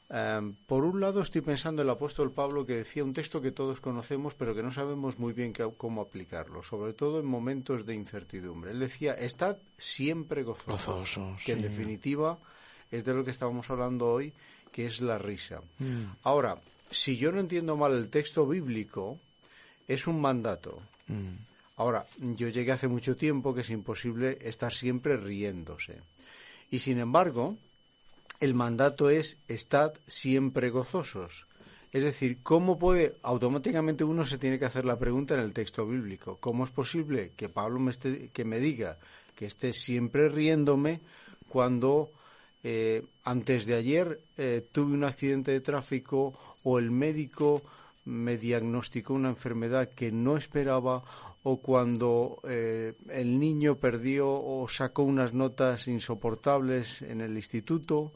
Em, 0.09 0.53
por 0.65 0.85
un 0.85 0.99
lado 0.99 1.21
estoy 1.21 1.41
pensando 1.41 1.83
en 1.83 1.87
el 1.87 1.93
apóstol 1.93 2.31
Pablo 2.31 2.65
que 2.65 2.77
decía 2.77 3.03
un 3.03 3.13
texto 3.13 3.41
que 3.41 3.51
todos 3.51 3.79
conocemos 3.79 4.33
pero 4.33 4.55
que 4.55 4.63
no 4.63 4.71
sabemos 4.71 5.19
muy 5.19 5.33
bien 5.33 5.53
cómo 5.77 6.01
aplicarlo, 6.01 6.63
sobre 6.63 6.93
todo 6.93 7.19
en 7.19 7.27
momentos 7.27 7.85
de 7.85 7.93
incertidumbre. 7.93 8.71
Él 8.71 8.79
decía, 8.79 9.13
estad 9.13 9.57
siempre 9.77 10.41
gozosos, 10.41 11.39
que 11.45 11.51
en 11.51 11.61
definitiva 11.61 12.39
es 12.89 13.05
de 13.05 13.13
lo 13.13 13.23
que 13.23 13.29
estábamos 13.29 13.69
hablando 13.69 14.11
hoy, 14.11 14.33
que 14.71 14.87
es 14.87 14.99
la 14.99 15.19
risa. 15.19 15.61
Mm. 15.77 16.05
Ahora, 16.23 16.57
si 16.89 17.17
yo 17.17 17.31
no 17.31 17.39
entiendo 17.39 17.77
mal 17.77 17.93
el 17.93 18.09
texto 18.09 18.47
bíblico, 18.47 19.19
es 19.87 20.07
un 20.07 20.19
mandato. 20.19 20.81
Mm. 21.07 21.35
Ahora, 21.77 22.05
yo 22.17 22.49
llegué 22.49 22.71
hace 22.71 22.87
mucho 22.87 23.15
tiempo 23.15 23.53
que 23.53 23.61
es 23.61 23.69
imposible 23.69 24.39
estar 24.41 24.73
siempre 24.73 25.17
riéndose. 25.17 25.97
Y 26.71 26.79
sin 26.79 26.99
embargo, 26.99 27.55
el 28.39 28.53
mandato 28.53 29.09
es 29.09 29.37
estad 29.47 29.93
siempre 30.07 30.69
gozosos. 30.69 31.45
Es 31.91 32.03
decir, 32.03 32.39
¿cómo 32.43 32.77
puede, 32.77 33.15
automáticamente 33.23 34.03
uno 34.03 34.25
se 34.25 34.37
tiene 34.37 34.59
que 34.59 34.65
hacer 34.65 34.85
la 34.85 34.99
pregunta 34.99 35.33
en 35.33 35.39
el 35.39 35.53
texto 35.53 35.87
bíblico, 35.87 36.37
¿cómo 36.39 36.63
es 36.63 36.69
posible 36.69 37.31
que 37.35 37.49
Pablo 37.49 37.79
me, 37.79 37.91
esté, 37.91 38.29
que 38.31 38.45
me 38.45 38.59
diga 38.59 38.97
que 39.35 39.47
esté 39.47 39.73
siempre 39.73 40.29
riéndome 40.29 40.99
cuando 41.47 42.11
eh, 42.63 43.03
antes 43.23 43.65
de 43.65 43.75
ayer 43.75 44.19
eh, 44.37 44.65
tuve 44.71 44.93
un 44.93 45.03
accidente 45.03 45.51
de 45.51 45.61
tráfico 45.61 46.37
o 46.63 46.77
el 46.77 46.91
médico 46.91 47.63
me 48.05 48.37
diagnosticó 48.37 49.13
una 49.13 49.29
enfermedad 49.29 49.89
que 49.89 50.11
no 50.11 50.37
esperaba 50.37 51.03
o 51.43 51.57
cuando 51.57 52.39
eh, 52.47 52.93
el 53.09 53.39
niño 53.39 53.75
perdió 53.75 54.29
o 54.29 54.67
sacó 54.67 55.03
unas 55.03 55.33
notas 55.33 55.87
insoportables 55.87 57.01
en 57.01 57.21
el 57.21 57.35
instituto. 57.35 58.11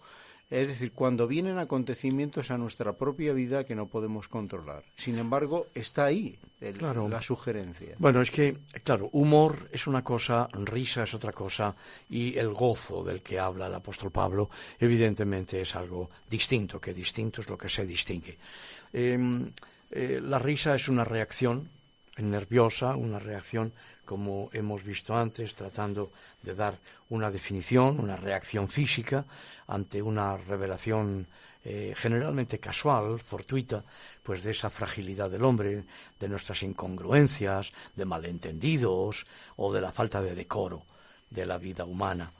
Es 0.49 0.67
decir, 0.67 0.91
cuando 0.91 1.25
vienen 1.25 1.57
acontecimientos 1.57 2.51
a 2.51 2.59
nuestra 2.59 2.93
propia 2.93 3.33
vida 3.33 3.63
que 3.63 3.73
no 3.73 3.87
podemos 3.87 4.27
controlar. 4.27 4.83
Sin 4.95 5.17
embargo, 5.17 5.67
está 5.73 6.05
ahí 6.05 6.37
la 6.79 7.21
sugerencia. 7.21 7.95
Bueno, 7.97 8.21
es 8.21 8.29
que, 8.29 8.57
claro, 8.83 9.09
humor 9.13 9.67
es 9.71 9.87
una 9.87 10.03
cosa, 10.03 10.47
risa 10.53 11.03
es 11.03 11.13
otra 11.15 11.31
cosa, 11.31 11.75
y 12.09 12.37
el 12.37 12.53
gozo 12.53 13.03
del 13.03 13.23
que 13.23 13.39
habla 13.39 13.65
el 13.65 13.73
apóstol 13.73 14.11
Pablo, 14.11 14.49
evidentemente 14.79 15.59
es 15.59 15.75
algo 15.75 16.11
distinto, 16.29 16.79
que 16.79 16.93
distinto 16.93 17.41
es 17.41 17.49
lo 17.49 17.57
que 17.57 17.69
se 17.69 17.85
distingue. 17.85 18.37
Em, 18.93 19.51
eh, 19.89 20.21
la 20.23 20.37
risa 20.37 20.75
es 20.75 20.87
una 20.87 21.03
reacción 21.03 21.67
nerviosa, 22.17 22.95
una 22.95 23.19
reacción, 23.19 23.73
como 24.05 24.49
hemos 24.53 24.83
visto 24.83 25.15
antes, 25.15 25.53
tratando 25.53 26.11
de 26.41 26.55
dar 26.55 26.77
una 27.09 27.31
definición, 27.31 27.99
una 27.99 28.15
reacción 28.15 28.69
física 28.69 29.25
ante 29.67 30.01
una 30.01 30.37
revelación 30.37 31.27
eh, 31.65 31.93
generalmente 31.95 32.59
casual, 32.59 33.21
fortuita, 33.21 33.83
pues 34.21 34.43
de 34.43 34.51
esa 34.51 34.69
fragilidad 34.69 35.29
del 35.29 35.45
hombre, 35.45 35.85
de 36.19 36.27
nuestras 36.27 36.61
incongruencias, 36.61 37.71
de 37.95 38.03
malentendidos 38.03 39.25
o 39.55 39.73
de 39.73 39.79
la 39.79 39.93
falta 39.93 40.21
de 40.21 40.35
decoro 40.35 40.83
de 41.29 41.45
la 41.45 41.57
vida 41.57 41.85
humana. 41.85 42.31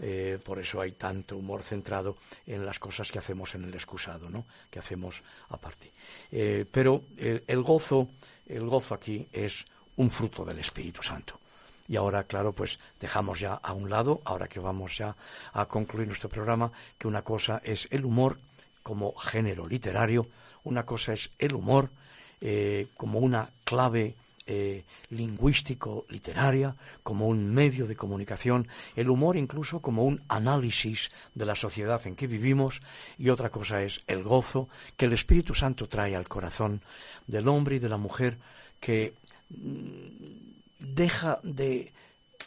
Eh, 0.00 0.40
por 0.44 0.58
eso 0.58 0.80
hay 0.80 0.92
tanto 0.92 1.36
humor 1.36 1.62
centrado 1.62 2.16
en 2.44 2.66
las 2.66 2.80
cosas 2.80 3.12
que 3.12 3.20
hacemos 3.20 3.54
en 3.54 3.64
el 3.64 3.74
excusado, 3.74 4.28
¿no? 4.28 4.46
que 4.68 4.80
hacemos 4.80 5.22
aparte. 5.50 5.92
Eh, 6.32 6.66
pero 6.68 7.04
el 7.16 7.62
gozo 7.62 8.08
el 8.52 8.66
gozo 8.66 8.94
aquí 8.94 9.26
es 9.32 9.64
un 9.96 10.10
fruto 10.10 10.44
del 10.44 10.58
Espíritu 10.58 11.02
Santo. 11.02 11.38
Y 11.88 11.96
ahora, 11.96 12.24
claro, 12.24 12.52
pues 12.52 12.78
dejamos 13.00 13.40
ya 13.40 13.54
a 13.54 13.72
un 13.72 13.90
lado, 13.90 14.20
ahora 14.24 14.48
que 14.48 14.60
vamos 14.60 14.96
ya 14.96 15.16
a 15.52 15.66
concluir 15.66 16.06
nuestro 16.06 16.28
programa, 16.28 16.70
que 16.96 17.08
una 17.08 17.22
cosa 17.22 17.60
es 17.64 17.88
el 17.90 18.04
humor 18.04 18.38
como 18.82 19.14
género 19.14 19.66
literario, 19.66 20.26
una 20.64 20.84
cosa 20.84 21.12
es 21.12 21.30
el 21.38 21.54
humor 21.54 21.90
eh, 22.40 22.86
como 22.96 23.18
una 23.18 23.48
clave 23.64 24.14
eh, 24.46 24.84
lingüístico-literaria, 25.10 26.76
como 27.02 27.26
un 27.26 27.52
medio 27.52 27.86
de 27.86 27.96
comunicación, 27.96 28.68
el 28.96 29.10
humor 29.10 29.36
incluso 29.36 29.80
como 29.80 30.04
un 30.04 30.22
análisis 30.28 31.10
de 31.34 31.46
la 31.46 31.54
sociedad 31.54 32.00
en 32.06 32.16
que 32.16 32.26
vivimos, 32.26 32.80
y 33.18 33.30
otra 33.30 33.50
cosa 33.50 33.82
es 33.82 34.02
el 34.06 34.22
gozo 34.22 34.68
que 34.96 35.06
el 35.06 35.12
Espíritu 35.12 35.54
Santo 35.54 35.88
trae 35.88 36.16
al 36.16 36.28
corazón 36.28 36.82
del 37.26 37.48
hombre 37.48 37.76
y 37.76 37.78
de 37.78 37.88
la 37.88 37.96
mujer 37.96 38.38
que 38.80 39.14
mm, 39.50 40.32
deja 40.78 41.38
de 41.42 41.92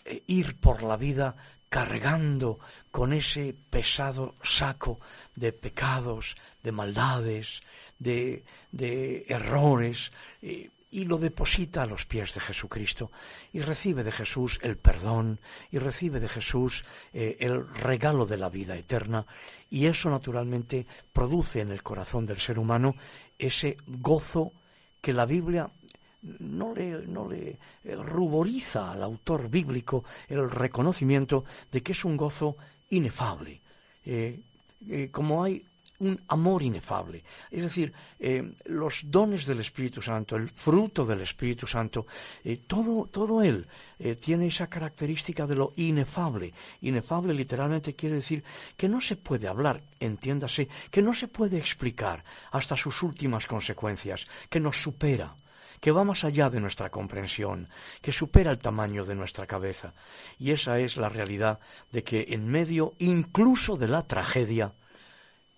eh, 0.05 0.23
ir 0.27 0.55
por 0.57 0.83
la 0.83 0.97
vida 0.97 1.35
cargando 1.69 2.59
con 2.91 3.11
ese 3.11 3.53
pesado 3.69 4.35
saco 4.41 4.99
de 5.35 5.51
pecados, 5.51 6.37
de 6.63 6.71
maldades, 6.71 7.61
de, 7.99 8.43
errores, 9.27 10.11
eh, 10.41 10.69
y 10.95 11.03
lo 11.03 11.17
deposita 11.17 11.83
a 11.83 11.85
los 11.85 12.05
pies 12.05 12.33
de 12.33 12.39
Jesucristo 12.39 13.11
y 13.51 13.59
recibe 13.59 14.01
de 14.01 14.13
Jesús 14.13 14.59
el 14.61 14.77
perdón 14.77 15.41
y 15.69 15.77
recibe 15.77 16.21
de 16.21 16.29
Jesús 16.29 16.85
eh, 17.11 17.35
el 17.41 17.67
regalo 17.67 18.25
de 18.25 18.37
la 18.37 18.47
vida 18.47 18.77
eterna 18.77 19.25
y 19.69 19.87
eso 19.87 20.09
naturalmente 20.09 20.87
produce 21.11 21.59
en 21.59 21.71
el 21.71 21.83
corazón 21.83 22.25
del 22.25 22.39
ser 22.39 22.57
humano 22.57 22.95
ese 23.37 23.75
gozo 23.85 24.53
que 25.01 25.11
la 25.11 25.25
Biblia 25.25 25.69
no 26.39 26.73
le, 26.73 27.05
no 27.05 27.27
le 27.27 27.57
eh, 27.83 27.95
ruboriza 27.97 28.93
al 28.93 29.03
autor 29.03 29.49
bíblico 29.49 30.05
el 30.29 30.49
reconocimiento 30.49 31.43
de 31.73 31.83
que 31.83 31.91
es 31.91 32.05
un 32.05 32.15
gozo 32.15 32.55
inefable. 32.89 33.59
Eh, 34.05 34.39
como 35.11 35.43
hay 35.43 35.65
un 35.99 36.21
amor 36.27 36.63
inefable. 36.63 37.23
Es 37.49 37.63
decir, 37.63 37.93
eh, 38.19 38.53
los 38.65 39.03
dones 39.05 39.45
del 39.45 39.59
Espíritu 39.59 40.01
Santo, 40.01 40.35
el 40.35 40.49
fruto 40.49 41.05
del 41.05 41.21
Espíritu 41.21 41.65
Santo, 41.65 42.05
eh, 42.43 42.61
todo, 42.67 43.07
todo 43.07 43.41
él 43.41 43.67
eh, 43.99 44.15
tiene 44.15 44.47
esa 44.47 44.67
característica 44.67 45.47
de 45.47 45.55
lo 45.55 45.73
inefable. 45.77 46.53
Inefable 46.81 47.33
literalmente 47.33 47.95
quiere 47.95 48.15
decir 48.15 48.43
que 48.75 48.89
no 48.89 48.99
se 48.99 49.15
puede 49.15 49.47
hablar, 49.47 49.81
entiéndase, 49.99 50.67
que 50.91 51.01
no 51.01 51.13
se 51.13 51.27
puede 51.27 51.57
explicar 51.57 52.23
hasta 52.51 52.75
sus 52.75 53.01
últimas 53.03 53.47
consecuencias, 53.47 54.27
que 54.49 54.59
nos 54.59 54.81
supera 54.81 55.35
que 55.79 55.91
va 55.91 56.03
más 56.03 56.23
allá 56.23 56.49
de 56.49 56.59
nuestra 56.59 56.89
comprensión, 56.89 57.67
que 58.01 58.11
supera 58.11 58.49
el 58.49 58.57
tamaño 58.57 59.05
de 59.05 59.13
nuestra 59.13 59.45
cabeza. 59.45 59.93
Y 60.39 60.51
esa 60.51 60.79
es 60.79 60.97
la 60.97 61.09
realidad 61.09 61.59
de 61.91 62.03
que 62.03 62.25
en 62.29 62.47
medio 62.47 62.93
incluso 62.97 63.77
de 63.77 63.87
la 63.87 64.01
tragedia, 64.01 64.73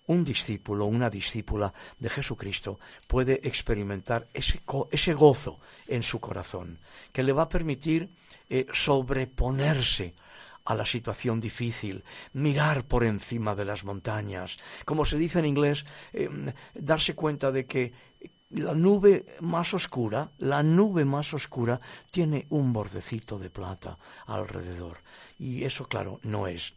un 0.08 0.24
discípulo, 0.24 0.86
una 0.86 1.10
discípula 1.10 1.74
de 2.00 2.10
Jesucristo 2.10 2.80
puede 3.08 3.40
experimentar 3.48 4.28
ese, 4.34 4.62
ese 4.92 5.14
gozo 5.14 5.60
en 5.88 6.04
su 6.04 6.20
corazón, 6.20 6.80
que 7.12 7.24
le 7.24 7.34
va 7.34 7.44
a 7.44 7.50
permitir 7.50 8.10
eh, 8.50 8.66
sobreponerse 8.72 10.14
a 10.66 10.76
la 10.76 10.86
situación 10.86 11.40
difícil, 11.40 12.04
mirar 12.34 12.84
por 12.84 13.06
encima 13.06 13.56
de 13.56 13.64
las 13.64 13.86
montañas, 13.86 14.58
como 14.84 15.06
se 15.06 15.18
dice 15.18 15.40
en 15.40 15.46
inglés, 15.46 15.86
eh, 16.12 16.30
darse 16.74 17.16
cuenta 17.16 17.52
de 17.52 17.66
que 17.66 17.94
la 18.50 18.74
nube 18.74 19.26
más 19.42 19.74
oscura, 19.74 20.32
la 20.40 20.64
nube 20.64 21.06
más 21.06 21.34
oscura 21.34 21.80
tiene 22.12 22.48
un 22.50 22.72
bordecito 22.74 23.38
de 23.40 23.50
plata 23.50 23.98
alrededor. 24.26 25.00
Y 25.40 25.64
eso, 25.64 25.88
claro, 25.88 26.20
no 26.24 26.48
es 26.48 26.74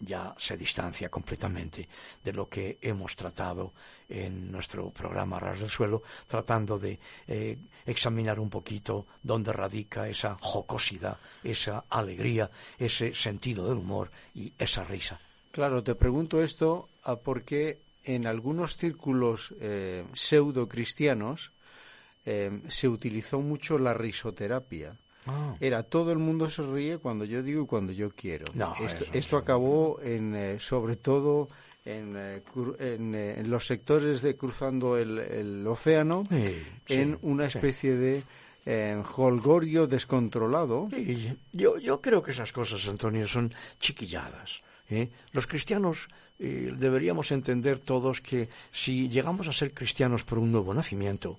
ya 0.00 0.34
se 0.38 0.56
distancia 0.56 1.08
completamente 1.08 1.88
de 2.24 2.32
lo 2.32 2.48
que 2.48 2.78
hemos 2.80 3.14
tratado 3.14 3.72
en 4.08 4.50
nuestro 4.50 4.90
programa 4.90 5.38
Ras 5.38 5.60
del 5.60 5.70
Suelo, 5.70 6.02
tratando 6.26 6.78
de 6.78 6.98
eh, 7.28 7.58
examinar 7.86 8.40
un 8.40 8.50
poquito 8.50 9.06
dónde 9.22 9.52
radica 9.52 10.08
esa 10.08 10.36
jocosidad, 10.40 11.18
esa 11.44 11.84
alegría, 11.90 12.50
ese 12.78 13.14
sentido 13.14 13.68
del 13.68 13.78
humor 13.78 14.10
y 14.34 14.52
esa 14.58 14.84
risa. 14.84 15.20
Claro, 15.52 15.82
te 15.82 15.94
pregunto 15.94 16.42
esto 16.42 16.88
porque 17.24 17.80
en 18.04 18.26
algunos 18.26 18.76
círculos 18.76 19.54
eh, 19.60 20.04
pseudo 20.14 20.68
cristianos 20.68 21.52
eh, 22.24 22.60
se 22.68 22.88
utilizó 22.88 23.40
mucho 23.40 23.78
la 23.78 23.94
risoterapia 23.94 24.96
Ah. 25.26 25.54
Era 25.60 25.82
todo 25.82 26.12
el 26.12 26.18
mundo 26.18 26.48
se 26.48 26.62
ríe 26.62 26.98
cuando 26.98 27.24
yo 27.24 27.42
digo 27.42 27.64
y 27.64 27.66
cuando 27.66 27.92
yo 27.92 28.10
quiero. 28.10 28.52
esto, 29.12 29.36
acabó 29.36 30.00
en, 30.02 30.34
eh, 30.34 30.58
sobre 30.58 30.96
todo 30.96 31.48
en, 31.84 32.16
eh, 32.16 32.42
eh, 32.78 33.34
en, 33.38 33.50
los 33.50 33.66
sectores 33.66 34.22
de 34.22 34.36
cruzando 34.36 34.96
el, 34.96 35.66
océano, 35.66 36.24
en 36.88 37.18
una 37.22 37.46
especie 37.46 37.96
de 37.96 38.24
holgorio 39.16 39.86
descontrolado. 39.86 40.88
Yo, 41.52 41.78
yo 41.78 42.00
creo 42.00 42.22
que 42.22 42.30
esas 42.30 42.52
cosas, 42.52 42.86
Antonio, 42.88 43.26
son 43.28 43.52
chiquilladas. 43.78 44.62
Los 45.32 45.46
cristianos 45.46 46.08
deberíamos 46.38 47.30
entender 47.30 47.78
todos 47.78 48.20
que 48.22 48.48
si 48.72 49.08
llegamos 49.08 49.46
a 49.46 49.52
ser 49.52 49.74
cristianos 49.74 50.24
por 50.24 50.38
un 50.38 50.50
nuevo 50.50 50.72
nacimiento, 50.72 51.38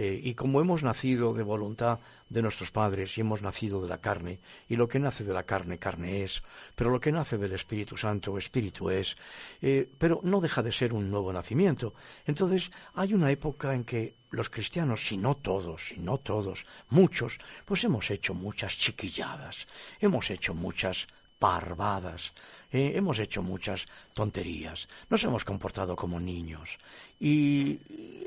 eh, 0.00 0.20
y 0.22 0.34
como 0.34 0.60
hemos 0.60 0.84
nacido 0.84 1.34
de 1.34 1.42
voluntad 1.42 1.98
de 2.28 2.40
nuestros 2.40 2.70
padres 2.70 3.18
y 3.18 3.22
hemos 3.22 3.42
nacido 3.42 3.82
de 3.82 3.88
la 3.88 3.98
carne, 3.98 4.38
y 4.68 4.76
lo 4.76 4.86
que 4.86 5.00
nace 5.00 5.24
de 5.24 5.34
la 5.34 5.42
carne, 5.42 5.80
carne 5.80 6.22
es, 6.22 6.40
pero 6.76 6.90
lo 6.90 7.00
que 7.00 7.10
nace 7.10 7.36
del 7.36 7.50
Espíritu 7.50 7.96
Santo, 7.96 8.38
Espíritu 8.38 8.90
es, 8.90 9.16
eh, 9.60 9.90
pero 9.98 10.20
no 10.22 10.40
deja 10.40 10.62
de 10.62 10.70
ser 10.70 10.92
un 10.92 11.10
nuevo 11.10 11.32
nacimiento. 11.32 11.94
Entonces 12.26 12.70
hay 12.94 13.12
una 13.12 13.32
época 13.32 13.74
en 13.74 13.82
que 13.82 14.14
los 14.30 14.50
cristianos, 14.50 15.04
si 15.04 15.16
no 15.16 15.36
todos, 15.36 15.88
si 15.88 15.96
no 15.96 16.18
todos, 16.18 16.64
muchos, 16.90 17.40
pues 17.64 17.82
hemos 17.82 18.08
hecho 18.12 18.34
muchas 18.34 18.78
chiquilladas, 18.78 19.66
hemos 19.98 20.30
hecho 20.30 20.54
muchas 20.54 21.08
parvadas, 21.38 22.32
eh, 22.70 22.92
hemos 22.94 23.18
hecho 23.18 23.42
muchas 23.42 23.86
tonterías, 24.12 24.88
nos 25.08 25.22
hemos 25.24 25.44
comportado 25.44 25.96
como 25.96 26.20
niños. 26.20 26.78
Y, 27.20 27.80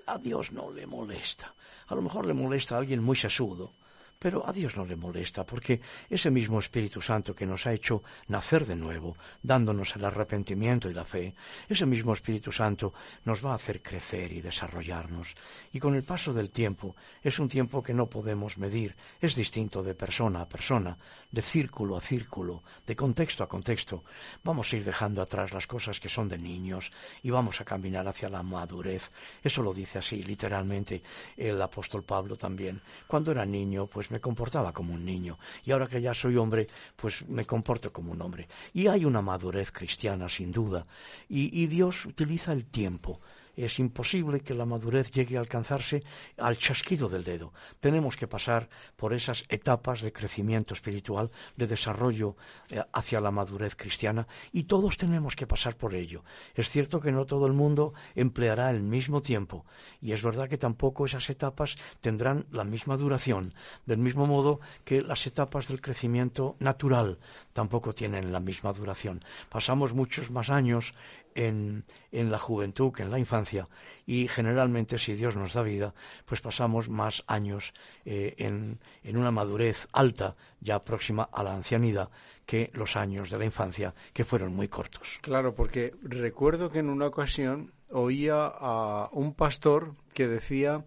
a 0.07 0.18
Dios 0.18 0.51
no 0.51 0.72
le 0.72 0.88
molesta. 0.88 1.53
A 1.88 1.95
lo 1.95 2.01
mejor 2.01 2.26
le 2.26 2.34
molesta 2.34 2.76
a 2.76 2.80
alguien 2.80 3.03
muy 3.03 3.16
sesudo, 3.16 3.74
pero 4.22 4.47
a 4.47 4.53
Dios 4.53 4.78
no 4.78 4.86
le 4.86 4.95
molesta, 4.95 5.43
porque 5.43 5.82
ese 6.07 6.30
mismo 6.30 6.59
Espíritu 6.59 7.01
Santo 7.01 7.34
que 7.34 7.47
nos 7.47 7.65
ha 7.65 7.74
hecho 7.74 8.03
nacer 8.28 8.67
de 8.67 8.76
nuevo, 8.76 9.17
dándonos 9.41 9.95
el 9.95 10.05
arrepentimiento 10.05 10.91
y 10.91 10.93
la 10.93 11.03
fe, 11.03 11.34
ese 11.67 11.88
mismo 11.88 12.13
Espíritu 12.13 12.51
Santo 12.51 12.93
nos 13.26 13.43
va 13.43 13.53
a 13.53 13.55
hacer 13.55 13.82
crecer 13.82 14.32
y 14.32 14.39
desarrollarnos. 14.41 15.34
Y 15.74 15.80
con 15.80 15.95
el 15.95 16.03
paso 16.03 16.34
del 16.34 16.51
tiempo, 16.51 16.95
es 17.24 17.39
un 17.39 17.49
tiempo 17.49 17.82
que 17.82 17.95
no 17.95 18.05
podemos 18.05 18.59
medir, 18.59 18.95
es 19.19 19.34
distinto 19.34 19.82
de 19.82 19.95
persona 19.95 20.41
a 20.41 20.47
persona, 20.47 20.99
de 21.32 21.41
círculo 21.41 21.97
a 21.97 22.01
círculo, 22.01 22.61
de 22.86 22.95
contexto 22.95 23.43
a 23.43 23.49
contexto. 23.49 24.03
Vamos 24.43 24.72
a 24.72 24.78
ir 24.78 24.84
dejando 24.84 25.24
atrás 25.24 25.51
las 25.51 25.65
cosas 25.65 25.99
que 25.99 26.09
son 26.09 26.30
de 26.30 26.38
niños 26.38 26.91
y 27.24 27.32
vamos 27.32 27.59
a 27.59 27.65
caminar 27.65 28.07
hacia 28.07 28.30
la 28.30 28.43
madurez. 28.43 29.09
Eso 29.41 29.63
lo 29.63 29.74
dice 29.74 29.97
así 29.97 30.22
literalmente 30.22 31.01
el 31.36 31.59
apóstol 31.59 32.03
Pablo 32.03 32.36
también. 32.36 32.84
Cuando 33.07 33.32
era 33.32 33.47
niño, 33.47 33.88
pues 33.88 34.11
me 34.12 34.20
comportaba 34.20 34.74
como 34.74 34.93
un 34.93 35.03
niño 35.03 35.39
y 35.64 35.72
ahora 35.72 35.88
que 35.88 36.01
ya 36.01 36.14
soy 36.14 36.38
hombre, 36.38 36.68
pues 36.95 37.28
me 37.28 37.45
comporto 37.45 37.91
como 37.91 38.12
un 38.12 38.22
hombre. 38.22 38.47
Y 38.74 38.88
hay 38.88 39.05
una 39.05 39.22
madurez 39.22 39.72
cristiana, 39.72 40.30
sin 40.30 40.51
duda, 40.51 40.86
y, 41.30 41.62
Dios 41.72 42.05
utiliza 42.05 42.51
el 42.51 42.66
tiempo 42.66 43.22
es 43.56 43.80
imposible 43.80 44.41
que 44.41 44.54
la 44.54 44.66
madurez 44.66 45.12
llegue 45.12 45.38
a 45.38 45.39
alcanzarse 45.39 46.04
al 46.38 46.58
chasquido 46.58 47.10
del 47.10 47.24
dedo. 47.24 47.54
Tenemos 47.80 48.18
que 48.18 48.28
pasar 48.28 48.70
por 48.95 49.14
esas 49.14 49.43
etapas 49.49 50.02
de 50.02 50.14
crecimiento 50.14 50.74
espiritual, 50.74 51.32
de 51.56 51.68
desarrollo 51.68 52.36
eh, 52.70 52.82
hacia 52.93 53.22
la 53.22 53.32
madurez 53.32 53.76
cristiana, 53.76 54.28
y 54.52 54.64
todos 54.64 54.97
tenemos 54.97 55.36
que 55.36 55.47
pasar 55.47 55.76
por 55.76 55.93
ello. 55.93 56.24
Es 56.56 56.70
cierto 56.70 56.99
que 56.99 57.12
no 57.12 57.26
todo 57.26 57.47
el 57.47 57.54
mundo 57.54 57.93
empleará 58.16 58.70
el 58.70 58.82
mismo 58.82 59.22
tiempo, 59.22 59.66
y 60.02 60.12
es 60.12 60.22
verdad 60.22 60.49
que 60.49 60.58
tampoco 60.58 61.06
esas 61.06 61.30
etapas 61.30 61.78
tendrán 61.99 62.45
la 62.52 62.64
misma 62.64 62.97
duración, 62.97 63.54
del 63.86 63.99
mismo 63.99 64.28
modo 64.28 64.60
que 64.84 65.02
las 65.02 65.26
etapas 65.28 65.68
del 65.68 65.82
crecimiento 65.82 66.56
natural 66.60 67.20
tampoco 67.54 67.93
tienen 67.93 68.32
la 68.32 68.39
misma 68.39 68.74
duración. 68.74 69.24
Pasamos 69.49 69.93
muchos 69.93 70.32
más 70.32 70.49
años 70.49 70.93
en, 71.36 71.86
en, 72.11 72.32
la 72.32 72.38
juventud 72.38 72.91
que 72.91 73.03
en 73.03 73.11
la 73.11 73.19
infancia 73.19 73.67
y 74.05 74.27
generalmente 74.27 74.97
si 74.97 75.13
Dios 75.13 75.36
nos 75.36 75.53
da 75.53 75.63
vida 75.63 75.93
pues 76.25 76.41
pasamos 76.41 76.89
más 76.89 77.23
años 77.27 77.73
eh, 78.05 78.36
en, 78.38 78.79
en, 79.03 79.17
una 79.17 79.32
madurez 79.32 79.88
alta 79.91 80.36
ya 80.59 80.84
próxima 80.84 81.29
a 81.32 81.43
la 81.43 81.53
ancianidad 81.53 82.09
que 82.45 82.71
los 82.73 82.95
años 82.95 83.29
de 83.29 83.38
la 83.38 83.45
infancia 83.45 83.93
que 84.13 84.25
fueron 84.25 84.55
muy 84.55 84.67
cortos. 84.67 85.19
Claro, 85.21 85.55
porque 85.55 85.93
recuerdo 86.01 86.69
que 86.69 86.79
en 86.79 86.89
una 86.89 87.07
ocasión 87.07 87.71
oía 87.91 88.45
a 88.45 89.09
un 89.11 89.34
pastor 89.34 89.95
que 90.13 90.27
decía 90.27 90.86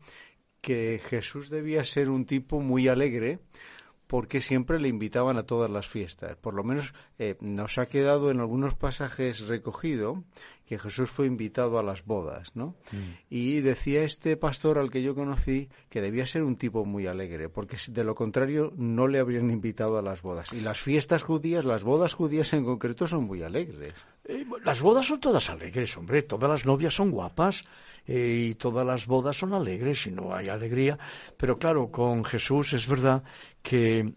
que 0.61 1.01
Jesús 1.05 1.51
debía 1.51 1.85
ser 1.85 2.09
un 2.09 2.25
tipo 2.25 2.61
muy 2.61 2.89
alegre 2.89 3.41
porque 4.15 4.41
siempre 4.41 4.79
le 4.79 4.87
invitaban 4.87 5.39
a 5.39 5.43
todas 5.43 5.69
las 5.69 5.89
fiestas. 5.89 6.37
Por 6.37 6.55
lo 6.55 6.63
menos 6.63 6.95
eh, 7.19 7.35
nos 7.41 7.79
ha 7.79 7.87
quedado 7.87 8.31
en 8.31 8.39
algunos 8.39 8.77
pasajes 8.77 9.41
recogido 9.49 10.23
que 10.67 10.79
Jesús 10.79 11.11
fue 11.11 11.27
invitado 11.27 11.81
a 11.81 11.83
las 11.83 12.05
bodas, 12.05 12.55
¿no? 12.55 12.77
Mm. 12.93 13.19
Y 13.29 13.61
decía 13.61 14.05
este 14.05 14.37
pastor 14.37 14.79
al 14.79 14.93
que 14.93 15.03
yo 15.03 15.17
conocí 15.17 15.69
que 15.89 16.01
debía 16.01 16.27
ser 16.27 16.45
un 16.45 16.55
tipo 16.55 16.85
muy 16.85 17.09
alegre, 17.09 17.49
porque 17.49 17.77
de 17.89 18.05
lo 18.05 18.15
contrario 18.15 18.73
no 18.77 19.09
le 19.09 19.19
habrían 19.19 19.51
invitado 19.51 19.99
a 19.99 20.03
las 20.03 20.23
bodas. 20.23 20.53
Y 20.53 20.61
las 20.61 20.81
fiestas 20.81 21.25
judías, 21.25 21.65
las 21.65 21.83
bodas 21.83 22.15
judías 22.15 22.53
en 22.53 22.65
concreto, 22.65 23.09
son 23.09 23.25
muy 23.25 23.43
alegres. 23.43 23.95
Eh, 24.27 24.47
las 24.65 24.81
bodas 24.81 25.09
son 25.09 25.19
todas 25.19 25.51
alegres, 25.51 25.97
hombre. 25.97 26.23
Todas 26.23 26.49
las 26.49 26.65
novias 26.67 26.95
son 26.95 27.11
guapas 27.11 27.65
eh, 28.07 28.49
y 28.51 28.55
todas 28.55 28.87
las 28.87 29.07
bodas 29.07 29.37
son 29.37 29.55
alegres 29.55 30.07
y 30.07 30.11
no 30.11 30.35
hay 30.35 30.49
alegría. 30.49 30.99
Pero 31.37 31.59
claro, 31.59 31.91
con 31.91 32.25
Jesús 32.25 32.73
es 32.73 32.87
verdad 32.87 33.23
que 33.63 34.13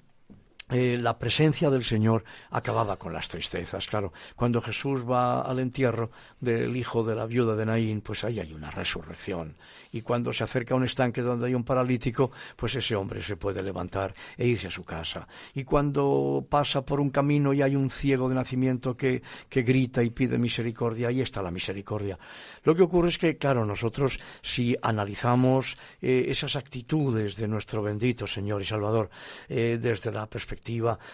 eh, 0.70 0.98
la 1.02 1.18
presencia 1.18 1.70
del 1.70 1.84
Señor 1.84 2.26
acababa 2.52 2.98
con 2.98 3.14
las 3.14 3.30
tristezas. 3.30 3.88
Claro, 3.88 4.12
cuando 4.36 4.62
Jesús 4.62 5.10
va 5.10 5.42
al 5.42 5.60
entierro 5.60 6.12
del 6.42 6.76
hijo 6.76 7.04
de 7.04 7.16
la 7.16 7.26
viuda 7.26 7.56
de 7.56 7.66
Naín, 7.66 8.02
pues 8.02 8.26
ahí 8.26 8.42
hay 8.42 8.52
una 8.52 8.70
resurrección. 8.70 9.56
Y 9.94 10.02
cuando 10.02 10.34
se 10.34 10.44
acerca 10.44 10.74
a 10.74 10.78
un 10.78 10.84
estanque 10.84 11.22
donde 11.22 11.48
hay 11.48 11.56
un 11.56 11.64
paralítico, 11.64 12.32
pues 12.58 12.76
ese 12.76 12.96
hombre 12.96 13.24
se 13.24 13.38
puede 13.38 13.64
levantar 13.64 14.14
e 14.38 14.46
irse 14.46 14.68
a 14.68 14.72
su 14.72 14.84
casa. 14.84 15.26
Y 15.54 15.64
cuando 15.64 16.46
pasa 16.50 16.82
por 16.82 17.00
un 17.00 17.12
camino 17.12 17.54
y 17.54 17.62
hay 17.62 17.76
un 17.76 17.90
ciego 17.90 18.28
de 18.28 18.36
nacimiento 18.36 18.98
que, 18.98 19.22
que 19.48 19.62
grita 19.62 20.04
y 20.04 20.10
pide 20.10 20.38
misericordia, 20.38 21.08
ahí 21.08 21.22
está 21.22 21.42
la 21.42 21.52
misericordia. 21.52 22.20
Lo 22.64 22.76
que 22.76 22.84
ocurre 22.84 23.10
es 23.10 23.18
que, 23.18 23.38
claro, 23.38 23.66
nosotros 23.66 24.20
si 24.42 24.76
analizamos 24.82 25.78
eh, 26.02 26.26
esas 26.28 26.58
actitudes 26.58 27.38
de 27.38 27.48
nuestro 27.48 27.82
bendito 27.82 28.28
Señor 28.28 28.62
y 28.62 28.66
Salvador 28.66 29.10
eh, 29.48 29.80
desde 29.82 30.12
la 30.12 30.28
perspectiva 30.28 30.57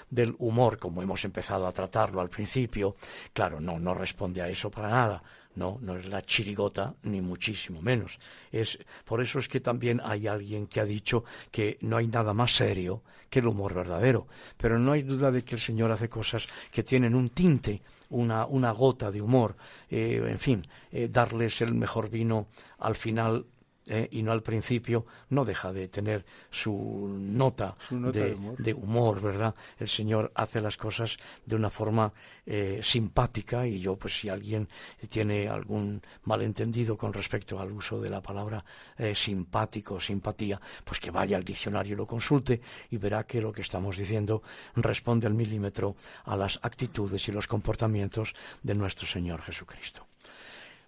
del 0.09 0.35
humor, 0.39 0.77
como 0.77 1.01
hemos 1.01 1.23
empezado 1.25 1.67
a 1.67 1.71
tratarlo 1.71 2.21
al 2.21 2.29
principio, 2.29 2.95
claro, 3.33 3.59
no, 3.59 3.79
no 3.79 3.93
responde 3.93 4.41
a 4.41 4.49
eso 4.49 4.69
para 4.69 4.89
nada. 4.89 5.23
No, 5.55 5.77
no 5.81 5.95
es 5.95 6.07
la 6.07 6.23
chirigota, 6.23 6.95
ni 7.03 7.21
muchísimo 7.21 7.79
menos. 7.79 8.17
Es, 8.51 8.79
por 9.05 9.21
eso 9.21 9.37
es 9.37 9.47
que 9.47 9.59
también 9.59 10.01
hay 10.03 10.25
alguien 10.25 10.65
que 10.65 10.79
ha 10.79 10.85
dicho 10.85 11.23
que 11.51 11.77
no 11.81 11.97
hay 11.97 12.07
nada 12.07 12.33
más 12.33 12.55
serio 12.55 13.03
que 13.29 13.37
el 13.39 13.47
humor 13.47 13.75
verdadero. 13.75 14.27
Pero 14.57 14.79
no 14.79 14.93
hay 14.93 15.03
duda 15.03 15.31
de 15.31 15.43
que 15.43 15.55
el 15.55 15.61
Señor 15.61 15.91
hace 15.91 16.09
cosas 16.09 16.47
que 16.71 16.81
tienen 16.81 17.13
un 17.13 17.29
tinte, 17.29 17.83
una, 18.09 18.47
una 18.47 18.71
gota 18.71 19.11
de 19.11 19.21
humor. 19.21 19.55
Eh, 19.91 20.23
en 20.27 20.39
fin, 20.39 20.65
eh, 20.91 21.07
darles 21.07 21.61
el 21.61 21.75
mejor 21.75 22.09
vino 22.09 22.47
al 22.79 22.95
final 22.95 23.45
¿eh? 23.87 24.07
y 24.11 24.23
no 24.23 24.31
al 24.31 24.43
principio, 24.43 25.05
no 25.29 25.45
deja 25.45 25.73
de 25.73 25.87
tener 25.87 26.25
su 26.49 27.15
nota, 27.19 27.75
de, 27.89 28.73
humor. 28.73 29.21
¿verdad? 29.21 29.55
El 29.77 29.87
Señor 29.87 30.31
hace 30.35 30.61
las 30.61 30.77
cosas 30.77 31.17
de 31.45 31.55
una 31.55 31.69
forma 31.69 32.13
eh, 32.45 32.79
simpática 32.83 33.67
y 33.67 33.79
yo, 33.79 33.95
pues 33.95 34.19
si 34.19 34.29
alguien 34.29 34.67
tiene 35.09 35.47
algún 35.47 36.01
malentendido 36.23 36.97
con 36.97 37.13
respecto 37.13 37.59
al 37.59 37.71
uso 37.71 38.01
de 38.01 38.09
la 38.09 38.21
palabra 38.21 38.63
eh, 38.97 39.15
simpático, 39.15 39.99
simpatía, 39.99 40.59
pues 40.83 40.99
que 40.99 41.11
vaya 41.11 41.37
al 41.37 41.43
diccionario 41.43 41.93
y 41.93 41.97
lo 41.97 42.07
consulte 42.07 42.61
y 42.89 42.97
verá 42.97 43.23
que 43.23 43.41
lo 43.41 43.51
que 43.51 43.61
estamos 43.61 43.97
diciendo 43.97 44.41
responde 44.75 45.27
al 45.27 45.33
milímetro 45.33 45.95
a 46.25 46.35
las 46.35 46.59
actitudes 46.61 47.27
y 47.27 47.31
los 47.31 47.47
comportamientos 47.47 48.33
de 48.61 48.75
nuestro 48.75 49.05
Señor 49.05 49.41
Jesucristo. 49.41 50.07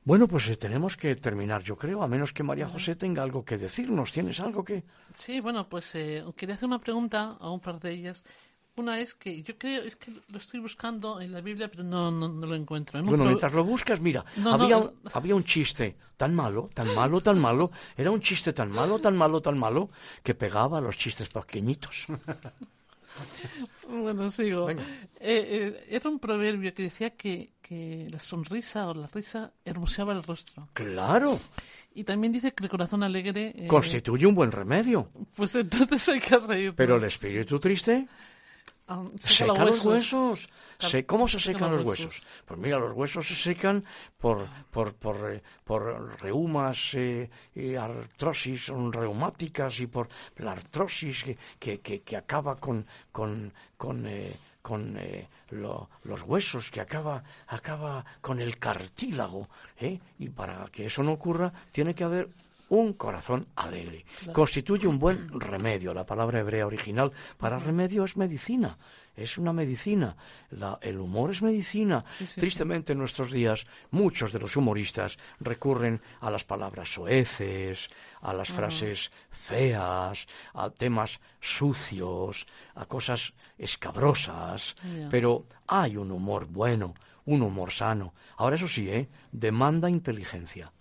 Bueno, 0.06 0.28
pues 0.28 0.48
eh, 0.50 0.56
tenemos 0.56 0.96
que 0.98 1.16
terminar, 1.16 1.64
yo 1.64 1.76
creo, 1.76 2.04
a 2.04 2.08
menos 2.08 2.32
que 2.32 2.44
María 2.44 2.68
José 2.68 2.96
tenga 2.96 3.24
algo 3.24 3.44
que 3.44 3.58
decirnos. 3.58 4.12
¿Tienes 4.12 4.40
algo 4.40 4.64
que...? 4.64 4.84
Sí, 5.16 5.40
bueno, 5.40 5.68
pues 5.68 5.96
eh, 5.96 6.24
quería 6.38 6.54
hacer 6.54 6.68
una 6.68 6.80
pregunta 6.80 7.38
a 7.40 7.50
un 7.50 7.60
par 7.60 7.80
de 7.80 7.92
ellas. 7.92 8.24
Una 8.76 9.00
es 9.00 9.16
que 9.16 9.42
yo 9.42 9.58
creo, 9.58 9.82
es 9.82 9.96
que 9.96 10.12
lo 10.28 10.38
estoy 10.38 10.60
buscando 10.60 11.20
en 11.22 11.32
la 11.32 11.42
Biblia, 11.42 11.72
pero 11.72 11.84
no, 11.84 12.12
no, 12.12 12.28
lo 12.28 12.56
encuentro. 12.56 13.02
bueno, 13.02 13.24
mientras 13.24 13.54
lo 13.54 13.64
buscas, 13.64 14.00
mira, 14.00 14.24
había, 14.46 14.92
había 15.14 15.34
un 15.34 15.44
chiste 15.44 15.96
tan 16.18 16.36
malo, 16.36 16.70
tan 16.74 16.94
malo, 16.94 17.22
tan 17.22 17.40
malo, 17.40 17.72
era 17.98 18.12
un 18.12 18.22
chiste 18.22 18.54
tan 18.54 18.70
malo, 18.70 19.00
tan 19.00 19.16
malo, 19.16 19.42
tan 19.42 19.58
malo, 19.58 19.90
que 20.22 20.36
pegaba 20.36 20.78
a 20.80 20.82
los 20.82 20.98
chistes 20.98 21.30
pequeñitos. 21.30 22.06
Bueno, 24.02 24.30
sigo. 24.32 24.70
Eh, 24.70 24.78
eh, 25.20 25.88
era 25.90 26.10
un 26.10 26.20
proverbio 26.20 26.74
que 26.74 26.84
decía 26.84 27.12
que, 27.12 27.52
la 28.12 28.20
sonrisa 28.20 28.88
o 28.88 28.94
la 28.94 29.08
risa 29.08 29.52
hermoseaba 29.64 30.14
el 30.14 30.24
rostro. 30.24 30.70
Claro. 30.74 31.38
Y 31.96 32.04
también 32.04 32.32
dice 32.32 32.54
que 32.54 32.64
el 32.64 32.70
corazón 32.70 33.02
alegre... 33.02 33.54
Eh, 33.56 33.68
Constituye 33.68 34.28
un 34.28 34.36
buen 34.36 34.52
remedio. 34.52 35.10
Pues 35.36 35.56
entonces 35.56 36.10
hay 36.10 36.20
que 36.20 36.38
reír. 36.38 36.74
Pero 36.76 36.98
el 36.98 37.04
espíritu 37.06 37.60
triste... 37.60 38.08
Ah, 38.88 39.04
seca, 39.20 39.66
los 39.66 39.84
huesos. 39.84 40.48
¿Cómo 41.06 41.28
se 41.28 41.40
secan 41.40 41.72
los 41.72 41.86
huesos? 41.86 42.26
Pues 42.46 42.60
mira, 42.60 42.80
los 42.80 42.96
huesos 42.96 43.28
se 43.28 43.36
secan 43.36 43.84
por, 44.18 44.48
por, 44.72 44.94
por, 44.96 45.34
eh, 45.34 45.42
por 45.64 46.22
reumas 46.22 46.94
eh, 46.94 47.30
y 47.54 47.76
artrosis 47.76 48.66
son 48.66 48.92
reumáticas 48.92 49.80
y 49.80 49.88
por 49.88 50.10
la 50.38 50.52
artrosis 50.52 51.26
que, 51.60 51.80
que, 51.80 52.02
que 52.02 52.18
acaba 52.18 52.56
con, 52.56 52.86
con, 53.12 53.54
con, 53.78 54.06
eh, 54.08 54.32
con 54.62 54.98
los 55.52 56.22
huesos, 56.24 56.72
que 56.72 56.82
acaba, 56.82 57.24
acaba 57.48 58.04
con 58.22 58.40
el 58.40 58.58
cartílago. 58.58 59.48
Y 60.18 60.30
para 60.30 60.66
que 60.72 60.88
eso 60.88 61.04
no 61.04 61.12
ocurra, 61.12 61.52
tiene 61.72 61.94
que 61.94 62.04
haber 62.04 62.30
un 62.70 62.94
corazón 62.94 63.48
alegre. 63.56 64.06
Constituye 64.34 64.88
un 64.88 65.00
buen 65.00 65.40
remedio. 65.40 65.94
La 65.94 66.06
palabra 66.06 66.40
hebrea 66.40 66.66
original 66.66 67.12
para 67.38 67.60
remedio 67.60 68.04
es 68.06 68.18
medicina. 68.18 68.78
Es 69.16 69.38
una 69.38 69.54
medicina. 69.54 70.16
el 70.82 71.00
humor 71.00 71.32
es 71.32 71.42
medicina. 71.42 72.04
Tristemente 72.36 72.94
en 72.94 73.00
nuestros 73.00 73.32
días 73.32 73.66
muchos 73.92 74.32
de 74.32 74.40
los 74.40 74.56
humoristas 74.56 75.18
recurren 75.40 76.02
a 76.22 76.30
las 76.30 76.44
palabras 76.44 76.94
soeces, 76.94 77.90
a 78.22 78.34
las 78.34 78.50
frases 78.50 79.12
feas, 79.30 80.28
a 80.54 80.70
temas 80.70 81.20
sucios, 81.40 82.46
a 82.76 82.86
cosas 82.86 83.34
escabrosas. 83.58 84.76
Pero 85.10 85.48
hay 85.68 85.98
un 85.98 86.12
humor 86.12 86.46
bueno, 86.46 86.94
un 87.26 87.42
humor 87.42 87.72
sano. 87.72 88.14
Ahora 88.38 88.56
eso 88.56 88.68
sí, 88.68 88.90
¿eh? 88.90 89.10
demanda 89.32 89.90
inteligencia. 89.90 90.72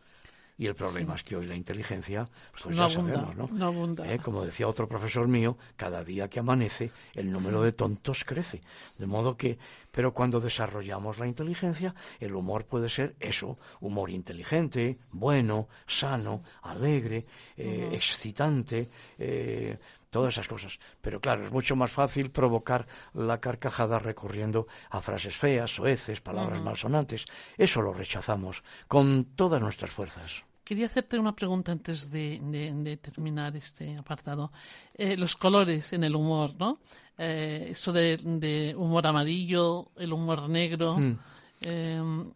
Y 0.57 0.67
el 0.67 0.75
problema 0.75 1.17
es 1.17 1.25
que 1.25 1.35
hoy 1.35 1.47
la 1.47 1.57
inteligencia, 1.57 2.29
pues 2.63 2.77
ya 2.77 2.89
sabemos, 2.89 3.35
¿no? 3.35 4.05
Eh, 4.05 4.21
como 4.23 4.45
decía 4.45 4.69
otro 4.69 4.89
profesor 4.89 5.27
mío, 5.27 5.59
cada 5.75 6.05
día 6.05 6.29
que 6.29 6.39
amanece 6.39 6.93
el 7.15 7.33
número 7.33 7.61
de 7.61 7.73
tontos 7.73 8.25
crece. 8.25 8.61
De 8.99 9.07
modo 9.07 9.37
que, 9.37 9.59
pero 9.91 10.15
cuando 10.15 10.41
desarrollamos 10.41 11.19
la 11.19 11.27
inteligencia, 11.27 11.95
el 12.21 12.37
humor 12.37 12.67
puede 12.67 12.89
ser 12.89 13.17
eso, 13.19 13.59
humor 13.81 14.11
inteligente, 14.11 14.99
bueno, 15.11 15.69
sano, 15.89 16.45
alegre, 16.63 17.27
eh, 17.57 17.91
excitante, 17.93 18.89
eh, 19.19 19.77
todas 20.15 20.35
esas 20.35 20.47
cosas. 20.47 20.79
Pero 21.01 21.21
claro, 21.21 21.45
es 21.45 21.51
mucho 21.51 21.75
más 21.75 21.91
fácil 21.91 22.31
provocar 22.31 22.87
la 23.15 23.41
carcajada 23.41 23.99
recurriendo 23.99 24.69
a 24.91 25.03
frases 25.03 25.37
feas, 25.37 25.75
soeces, 25.75 26.21
palabras 26.21 26.63
malsonantes. 26.63 27.27
Eso 27.59 27.83
lo 27.83 27.93
rechazamos 27.93 28.63
con 28.87 29.25
todas 29.35 29.61
nuestras 29.61 29.91
fuerzas. 29.91 30.45
Quería 30.63 30.87
hacerte 30.87 31.19
una 31.19 31.35
pregunta 31.35 31.73
antes 31.73 32.11
de, 32.13 32.99
terminar 33.03 33.57
este 33.57 33.97
apartado. 33.97 34.53
Eh, 34.95 35.17
los 35.17 35.35
colores 35.35 35.93
en 35.93 36.05
el 36.05 36.15
humor, 36.15 36.55
¿no? 36.61 36.79
Eh, 37.19 37.67
eso 37.71 37.93
de, 37.93 38.73
humor 38.79 39.09
amarillo, 39.09 39.91
el 39.97 40.13
humor 40.13 40.49
negro. 40.49 40.97
Mm. 40.97 41.19
Em, 41.61 42.33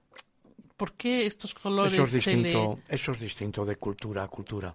¿Por 0.76 0.94
qué 0.94 1.26
estos 1.26 1.54
colores? 1.54 1.92
Eso 1.92 2.04
es 2.04 2.12
distinto, 2.12 2.80
eso 2.88 3.12
es 3.12 3.20
distinto 3.20 3.64
de 3.64 3.76
cultura 3.76 4.24
a 4.24 4.28
cultura. 4.28 4.74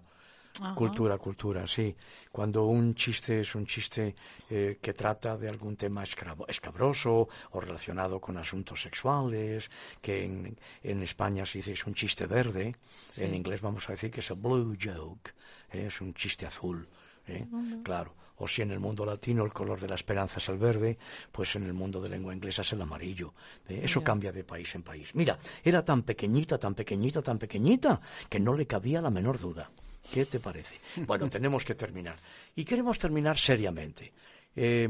Cultura, 0.74 1.18
cultura, 1.18 1.66
sí. 1.66 1.94
Cuando 2.30 2.66
un 2.66 2.94
chiste 2.94 3.40
es 3.40 3.54
un 3.56 3.66
chiste 3.66 4.14
eh, 4.48 4.78
que 4.80 4.92
trata 4.92 5.36
de 5.36 5.48
algún 5.48 5.76
tema 5.76 6.04
escabroso 6.04 7.28
o 7.50 7.60
relacionado 7.60 8.20
con 8.20 8.36
asuntos 8.36 8.80
sexuales, 8.80 9.68
que 10.00 10.24
en, 10.24 10.56
en 10.82 11.02
España 11.02 11.44
se 11.44 11.58
dice 11.58 11.72
es 11.72 11.84
un 11.86 11.94
chiste 11.94 12.26
verde, 12.26 12.72
en 13.16 13.34
inglés 13.34 13.60
vamos 13.62 13.88
a 13.88 13.92
decir 13.92 14.12
que 14.12 14.20
es 14.20 14.30
a 14.30 14.34
blue 14.34 14.76
joke, 14.80 15.34
eh, 15.72 15.86
es 15.88 16.00
un 16.00 16.14
chiste 16.14 16.46
azul. 16.46 16.86
¿eh? 17.26 17.44
Claro. 17.82 18.14
O 18.36 18.48
si 18.48 18.62
en 18.62 18.70
el 18.72 18.80
mundo 18.80 19.06
latino 19.06 19.44
el 19.44 19.52
color 19.52 19.80
de 19.80 19.88
la 19.88 19.94
esperanza 19.94 20.38
es 20.38 20.48
el 20.48 20.58
verde, 20.58 20.98
pues 21.30 21.54
en 21.54 21.64
el 21.64 21.72
mundo 21.72 22.00
de 22.00 22.08
lengua 22.08 22.34
inglesa 22.34 22.62
es 22.62 22.72
el 22.72 22.82
amarillo. 22.82 23.32
Eso 23.68 24.02
cambia 24.02 24.32
de 24.32 24.42
país 24.42 24.74
en 24.74 24.82
país. 24.82 25.14
Mira, 25.14 25.38
era 25.62 25.84
tan 25.84 26.02
pequeñita, 26.02 26.58
tan 26.58 26.74
pequeñita, 26.74 27.22
tan 27.22 27.38
pequeñita, 27.38 28.00
que 28.28 28.40
no 28.40 28.54
le 28.54 28.66
cabía 28.66 29.00
la 29.00 29.10
menor 29.10 29.38
duda. 29.38 29.70
¿Qué 30.12 30.26
te 30.26 30.40
parece? 30.40 30.80
Bueno, 31.06 31.28
tenemos 31.28 31.64
que 31.64 31.74
terminar. 31.74 32.16
Y 32.54 32.64
queremos 32.64 32.98
terminar 32.98 33.38
seriamente. 33.38 34.12
Eh, 34.54 34.88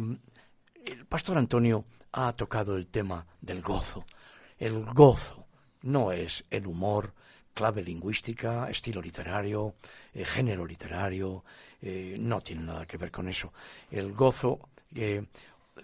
el 0.85 1.07
pastor 1.07 1.39
Antonio 1.39 1.87
ha 2.12 2.33
tocado 2.35 2.77
el 2.77 2.89
tema 2.89 3.27
del 3.41 3.62
gozo. 3.62 4.05
El 4.59 4.85
gozo 4.85 5.47
no 5.83 6.12
es 6.12 6.45
el 6.51 6.67
humor, 6.67 7.12
clave 7.53 7.83
lingüística, 7.83 8.69
estilo 8.69 9.01
literario, 9.01 9.77
eh, 10.12 10.25
género 10.25 10.67
literario, 10.67 11.45
eh, 11.81 12.17
no 12.19 12.41
tiene 12.41 12.62
nada 12.62 12.87
que 12.87 12.97
ver 12.97 13.11
con 13.11 13.29
eso. 13.29 13.53
El 13.91 14.12
gozo, 14.12 14.69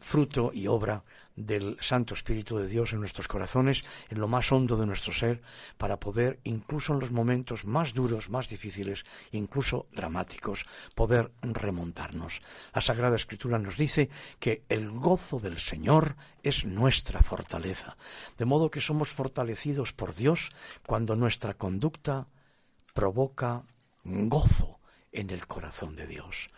fruto 0.00 0.52
y 0.54 0.66
obra 0.66 1.02
del 1.36 1.76
Santo 1.80 2.14
Espíritu 2.14 2.58
de 2.58 2.68
Dios 2.68 2.92
en 2.92 3.00
nuestros 3.00 3.28
corazones, 3.28 3.84
en 4.08 4.20
lo 4.20 4.28
más 4.28 4.52
hondo 4.52 4.76
de 4.76 4.86
nuestro 4.86 5.12
ser, 5.12 5.42
para 5.78 5.98
poder, 5.98 6.40
incluso 6.44 6.92
en 6.92 7.00
los 7.00 7.10
momentos 7.10 7.64
más 7.64 7.94
duros, 7.94 8.30
más 8.30 8.48
difíciles, 8.48 9.04
incluso 9.32 9.86
dramáticos, 9.92 10.66
poder 10.94 11.32
remontarnos. 11.42 12.42
La 12.74 12.80
Sagrada 12.80 13.16
Escritura 13.16 13.58
nos 13.58 13.76
dice 13.76 14.10
que 14.38 14.64
el 14.68 14.90
gozo 14.90 15.38
del 15.38 15.58
Señor 15.58 16.16
es 16.42 16.64
nuestra 16.64 17.22
fortaleza, 17.22 17.96
de 18.36 18.44
modo 18.44 18.70
que 18.70 18.80
somos 18.80 19.08
fortalecidos 19.10 19.92
por 19.92 20.14
Dios 20.14 20.50
cuando 20.86 21.16
nuestra 21.16 21.54
conducta 21.54 22.28
provoca 22.92 23.62
gozo 24.04 24.80
en 25.12 25.30
el 25.30 25.46
corazón 25.46 25.96
de 25.96 26.06
Dios. 26.06 26.50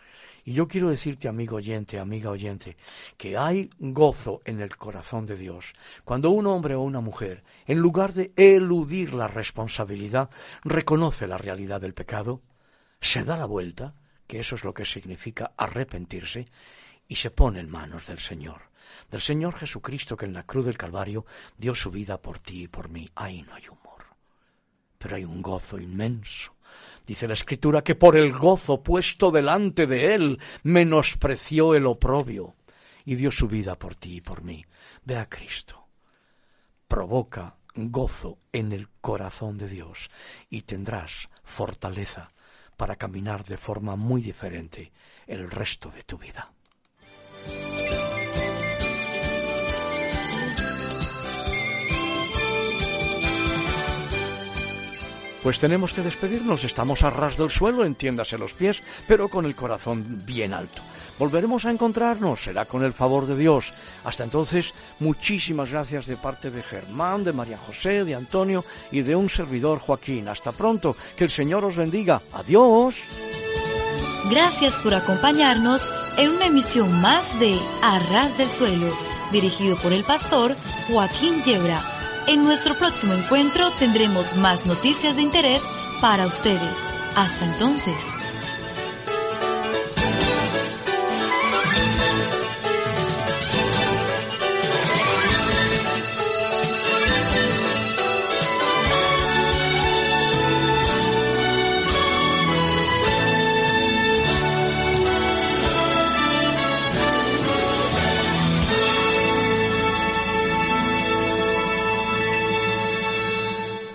Y 0.45 0.53
yo 0.53 0.67
quiero 0.67 0.89
decirte, 0.89 1.27
amigo 1.27 1.55
oyente, 1.55 1.99
amiga 1.99 2.29
oyente, 2.29 2.75
que 3.17 3.37
hay 3.37 3.69
gozo 3.79 4.41
en 4.43 4.59
el 4.59 4.75
corazón 4.75 5.25
de 5.25 5.37
Dios 5.37 5.73
cuando 6.03 6.31
un 6.31 6.47
hombre 6.47 6.75
o 6.75 6.81
una 6.81 6.99
mujer, 6.99 7.43
en 7.65 7.79
lugar 7.79 8.13
de 8.13 8.33
eludir 8.35 9.13
la 9.13 9.27
responsabilidad, 9.27 10.29
reconoce 10.63 11.27
la 11.27 11.37
realidad 11.37 11.79
del 11.79 11.93
pecado, 11.93 12.41
se 12.99 13.23
da 13.23 13.37
la 13.37 13.45
vuelta, 13.45 13.95
que 14.27 14.39
eso 14.39 14.55
es 14.55 14.63
lo 14.63 14.73
que 14.73 14.85
significa 14.85 15.53
arrepentirse, 15.57 16.47
y 17.07 17.15
se 17.15 17.31
pone 17.31 17.59
en 17.59 17.69
manos 17.69 18.07
del 18.07 18.19
Señor, 18.19 18.69
del 19.11 19.21
Señor 19.21 19.55
Jesucristo 19.55 20.17
que 20.17 20.25
en 20.25 20.33
la 20.33 20.43
cruz 20.43 20.65
del 20.65 20.77
Calvario 20.77 21.25
dio 21.57 21.75
su 21.75 21.91
vida 21.91 22.21
por 22.21 22.39
ti 22.39 22.63
y 22.63 22.67
por 22.67 22.89
mí. 22.89 23.09
Ahí 23.15 23.43
no 23.43 23.53
hay 23.55 23.67
humor, 23.67 23.82
pero 25.03 25.17
hay 25.17 25.25
un 25.25 25.41
gozo 25.41 25.77
inmenso 25.77 26.53
Dice 27.05 27.27
la 27.27 27.33
Escritura 27.33 27.83
que 27.83 27.95
por 27.95 28.17
el 28.17 28.31
gozo 28.31 28.81
puesto 28.81 29.31
delante 29.31 29.87
de 29.87 30.15
él 30.15 30.39
menospreció 30.63 31.75
el 31.75 31.85
oprobio 31.85 32.55
y 33.03 33.15
dio 33.15 33.29
su 33.29 33.47
vida 33.47 33.77
por 33.77 33.95
ti 33.95 34.17
y 34.17 34.21
por 34.21 34.43
mí. 34.43 34.65
Ve 35.03 35.17
a 35.17 35.27
Cristo. 35.27 35.87
Provoca 36.87 37.57
gozo 37.75 38.37
en 38.53 38.71
el 38.71 38.87
corazón 39.01 39.57
de 39.57 39.67
Dios 39.67 40.09
y 40.49 40.61
tendrás 40.61 41.27
fortaleza 41.43 42.31
para 42.77 42.95
caminar 42.95 43.43
de 43.43 43.57
forma 43.57 43.95
muy 43.95 44.21
diferente 44.21 44.91
el 45.27 45.51
resto 45.51 45.89
de 45.89 46.03
tu 46.03 46.17
vida. 46.17 46.53
Pues 55.43 55.59
tenemos 55.59 55.93
que 55.93 56.01
despedirnos, 56.01 56.63
estamos 56.63 57.03
a 57.03 57.09
ras 57.09 57.37
del 57.37 57.51
suelo, 57.51 57.83
entiéndase 57.83 58.37
los 58.37 58.53
pies, 58.53 58.81
pero 59.09 59.27
con 59.27 59.43
el 59.43 59.55
corazón 59.55 60.21
bien 60.25 60.53
alto. 60.53 60.81
Volveremos 61.19 61.65
a 61.65 61.71
encontrarnos, 61.71 62.43
será 62.43 62.63
con 62.63 62.81
el 62.81 62.93
favor 62.93 63.27
de 63.27 63.35
Dios. 63.35 63.73
Hasta 64.05 64.23
entonces, 64.23 64.73
muchísimas 64.99 65.69
gracias 65.69 66.05
de 66.05 66.15
parte 66.15 66.49
de 66.49 66.63
Germán, 66.63 67.25
de 67.25 67.33
María 67.33 67.57
José, 67.57 68.05
de 68.05 68.15
Antonio 68.15 68.63
y 68.89 69.01
de 69.01 69.17
un 69.17 69.29
servidor 69.29 69.79
Joaquín. 69.79 70.29
Hasta 70.29 70.53
pronto, 70.53 70.95
que 71.15 71.25
el 71.25 71.29
Señor 71.29 71.65
os 71.65 71.75
bendiga. 71.75 72.21
Adiós. 72.31 72.95
Gracias 74.29 74.79
por 74.79 74.93
acompañarnos 74.93 75.91
en 76.17 76.29
una 76.31 76.45
emisión 76.45 77.01
más 77.01 77.37
de 77.39 77.59
Arras 77.81 78.37
del 78.37 78.47
Suelo, 78.47 78.87
dirigido 79.33 79.75
por 79.75 79.91
el 79.91 80.03
pastor 80.05 80.55
Joaquín 80.87 81.43
Yebra. 81.43 81.92
En 82.25 82.43
nuestro 82.43 82.73
próximo 82.75 83.13
encuentro 83.13 83.69
tendremos 83.79 84.35
más 84.37 84.65
noticias 84.65 85.17
de 85.17 85.23
interés 85.23 85.61
para 85.99 86.25
ustedes. 86.25 86.73
Hasta 87.15 87.45
entonces. 87.45 88.32